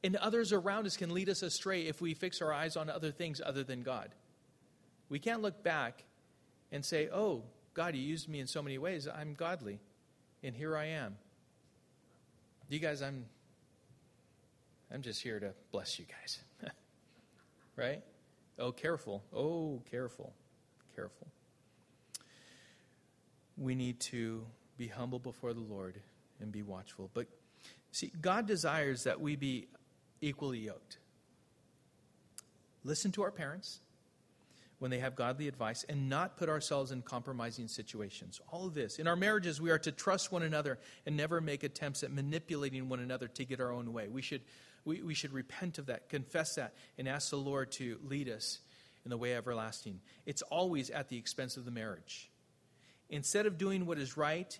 and 0.03 0.16
others 0.18 0.51
around 0.51 0.86
us 0.86 0.97
can 0.97 1.14
lead 1.14 1.30
us 1.30 1.43
astray 1.43 1.84
if 1.84 2.01
we 2.01 2.14
fix 2.14 2.41
our 2.41 2.51
eyes 2.51 2.76
on 2.76 2.89
other 2.89 3.11
things 3.11 3.41
other 3.45 3.64
than 3.64 3.84
God. 3.84 4.09
We 5.09 5.20
can't 5.20 5.41
look 5.41 5.64
back 5.64 6.03
and 6.72 6.84
say, 6.84 7.09
oh, 7.14 7.43
God, 7.74 7.95
you 7.95 8.01
used 8.01 8.28
me 8.28 8.39
in 8.39 8.47
so 8.47 8.61
many 8.61 8.78
ways. 8.78 9.07
I'm 9.07 9.34
godly. 9.34 9.80
And 10.43 10.55
here 10.55 10.76
I 10.76 10.86
am. 10.86 11.16
You 12.70 12.80
guys, 12.80 13.01
I'm 13.01 13.26
I'm 14.93 15.01
just 15.01 15.24
here 15.24 15.39
to 15.39 15.53
bless 15.72 15.97
you 15.97 16.05
guys. 16.05 16.39
right? 17.76 18.03
Oh, 18.60 18.72
careful. 18.72 19.24
Oh, 19.34 19.82
careful. 19.89 20.34
Careful. 20.95 21.28
We 23.58 23.76
need 23.76 23.99
to 24.01 24.45
be 24.78 24.88
humble 24.88 25.20
before 25.20 25.54
the 25.54 25.60
Lord 25.60 25.99
and 26.39 26.51
be 26.51 26.64
watchful. 26.64 27.10
But 27.14 27.28
see, 27.91 28.12
God 28.22 28.47
desires 28.47 29.04
that 29.04 29.20
we 29.20 29.36
be 29.36 29.68
equally 30.22 30.60
yoked. 30.60 30.97
Listen 32.84 33.12
to 33.14 33.24
our 33.24 33.32
parents 33.32 33.80
when 34.80 34.91
they 34.91 34.99
have 34.99 35.16
godly 35.16 35.47
advice 35.47 35.86
and 35.88 36.10
not 36.10 36.36
put 36.36 36.49
ourselves 36.49 36.91
in 36.91 37.01
compromising 37.01 37.70
situations. 37.70 38.41
All 38.51 38.68
of 38.68 38.74
this. 38.74 38.99
In 38.99 39.08
our 39.08 39.16
marriages, 39.16 39.62
we 39.62 39.72
are 39.72 39.80
to 39.80 39.91
trust 39.91 40.32
one 40.32 40.43
another 40.43 40.78
and 41.06 41.16
never 41.16 41.39
make 41.39 41.64
attempts 41.64 42.04
at 42.04 42.12
manipulating 42.12 42.89
one 42.89 42.99
another 42.99 43.30
to 43.30 43.45
get 43.45 43.62
our 43.62 43.72
own 43.72 43.93
way. 43.93 44.10
We 44.10 44.22
should, 44.22 44.41
we, 44.86 45.01
we 45.01 45.13
should 45.13 45.34
repent 45.34 45.77
of 45.77 45.88
that, 45.88 46.09
confess 46.09 46.55
that, 46.55 46.73
and 46.97 47.07
ask 47.07 47.29
the 47.29 47.38
Lord 47.38 47.71
to 47.73 47.99
lead 48.03 48.29
us 48.29 48.59
in 49.05 49.09
the 49.09 49.17
way 49.17 49.36
everlasting. 49.36 49.99
It's 50.25 50.41
always 50.43 50.89
at 50.89 51.09
the 51.09 51.17
expense 51.17 51.57
of 51.57 51.65
the 51.65 51.71
marriage. 51.71 52.29
Instead 53.09 53.45
of 53.45 53.57
doing 53.57 53.86
what 53.86 53.97
is 53.97 54.17
right 54.17 54.57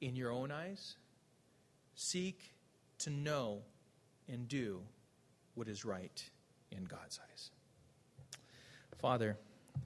in 0.00 0.16
your 0.16 0.32
own 0.32 0.50
eyes, 0.50 0.96
seek 1.94 2.52
to 2.98 3.10
know 3.10 3.62
and 4.28 4.48
do 4.48 4.82
what 5.54 5.68
is 5.68 5.84
right 5.84 6.30
in 6.70 6.84
God's 6.84 7.18
eyes. 7.30 7.50
Father, 8.98 9.36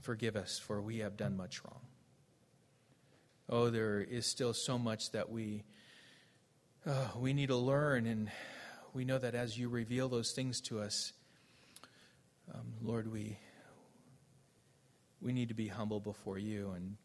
Forgive 0.00 0.36
us, 0.36 0.58
for 0.58 0.80
we 0.80 0.98
have 0.98 1.16
done 1.16 1.36
much 1.36 1.62
wrong. 1.64 1.80
Oh, 3.48 3.70
there 3.70 4.00
is 4.00 4.26
still 4.26 4.52
so 4.52 4.78
much 4.78 5.10
that 5.12 5.30
we 5.30 5.64
uh, 6.86 7.08
we 7.16 7.32
need 7.32 7.48
to 7.48 7.56
learn, 7.56 8.06
and 8.06 8.30
we 8.94 9.04
know 9.04 9.18
that 9.18 9.34
as 9.34 9.58
you 9.58 9.68
reveal 9.68 10.08
those 10.08 10.32
things 10.32 10.60
to 10.62 10.80
us, 10.80 11.12
Um, 12.52 12.74
Lord, 12.82 13.10
we, 13.10 13.38
we 15.20 15.32
need 15.32 15.48
to 15.48 15.54
be 15.54 15.66
humble 15.68 15.98
before 15.98 16.38
you 16.38 16.72
and, 16.76 16.96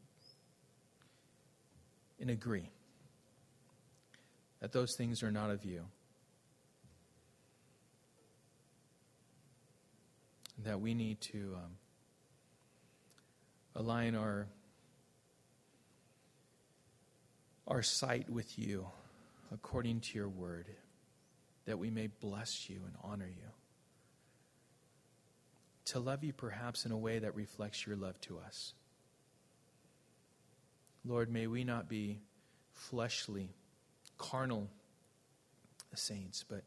and 2.19 2.29
agree 2.29 2.69
that 4.59 4.73
those 4.73 4.95
things 4.97 5.23
are 5.23 5.31
not 5.31 5.49
of 5.49 5.63
you. 5.63 5.85
That 10.65 10.81
we 10.81 10.93
need 10.93 11.21
to 11.31 11.55
um, 11.55 11.77
align 13.75 14.13
our 14.15 14.47
our 17.65 17.81
sight 17.81 18.29
with 18.29 18.59
you 18.59 18.87
according 19.53 20.01
to 20.01 20.17
your 20.17 20.27
word, 20.27 20.65
that 21.69 21.77
we 21.77 21.91
may 21.91 22.07
bless 22.07 22.67
you 22.67 22.81
and 22.83 22.95
honor 23.03 23.27
you. 23.27 23.47
To 25.85 25.99
love 25.99 26.23
you 26.23 26.33
perhaps 26.33 26.83
in 26.83 26.91
a 26.91 26.97
way 26.97 27.19
that 27.19 27.35
reflects 27.35 27.85
your 27.85 27.95
love 27.95 28.19
to 28.21 28.39
us. 28.39 28.73
Lord, 31.05 31.31
may 31.31 31.45
we 31.45 31.63
not 31.63 31.87
be 31.87 32.21
fleshly, 32.73 33.51
carnal 34.17 34.67
saints, 35.93 36.43
but 36.43 36.63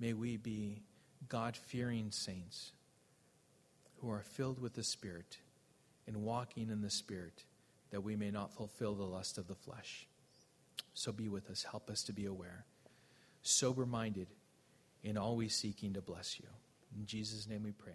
may 0.00 0.14
we 0.14 0.38
be 0.38 0.80
God 1.28 1.54
fearing 1.54 2.10
saints 2.10 2.72
who 4.00 4.10
are 4.10 4.22
filled 4.22 4.58
with 4.58 4.72
the 4.72 4.82
Spirit 4.82 5.36
and 6.06 6.22
walking 6.22 6.70
in 6.70 6.80
the 6.80 6.88
Spirit, 6.88 7.44
that 7.90 8.02
we 8.02 8.16
may 8.16 8.30
not 8.30 8.54
fulfill 8.54 8.94
the 8.94 9.04
lust 9.04 9.36
of 9.36 9.48
the 9.48 9.54
flesh. 9.54 10.06
So 10.94 11.12
be 11.12 11.28
with 11.28 11.50
us. 11.50 11.66
Help 11.70 11.90
us 11.90 12.02
to 12.04 12.14
be 12.14 12.24
aware, 12.24 12.64
sober 13.42 13.84
minded, 13.84 14.28
in 15.06 15.16
always 15.16 15.54
seeking 15.54 15.94
to 15.94 16.02
bless 16.02 16.38
you. 16.40 16.46
In 16.98 17.06
Jesus' 17.06 17.48
name 17.48 17.62
we 17.62 17.70
pray. 17.70 17.92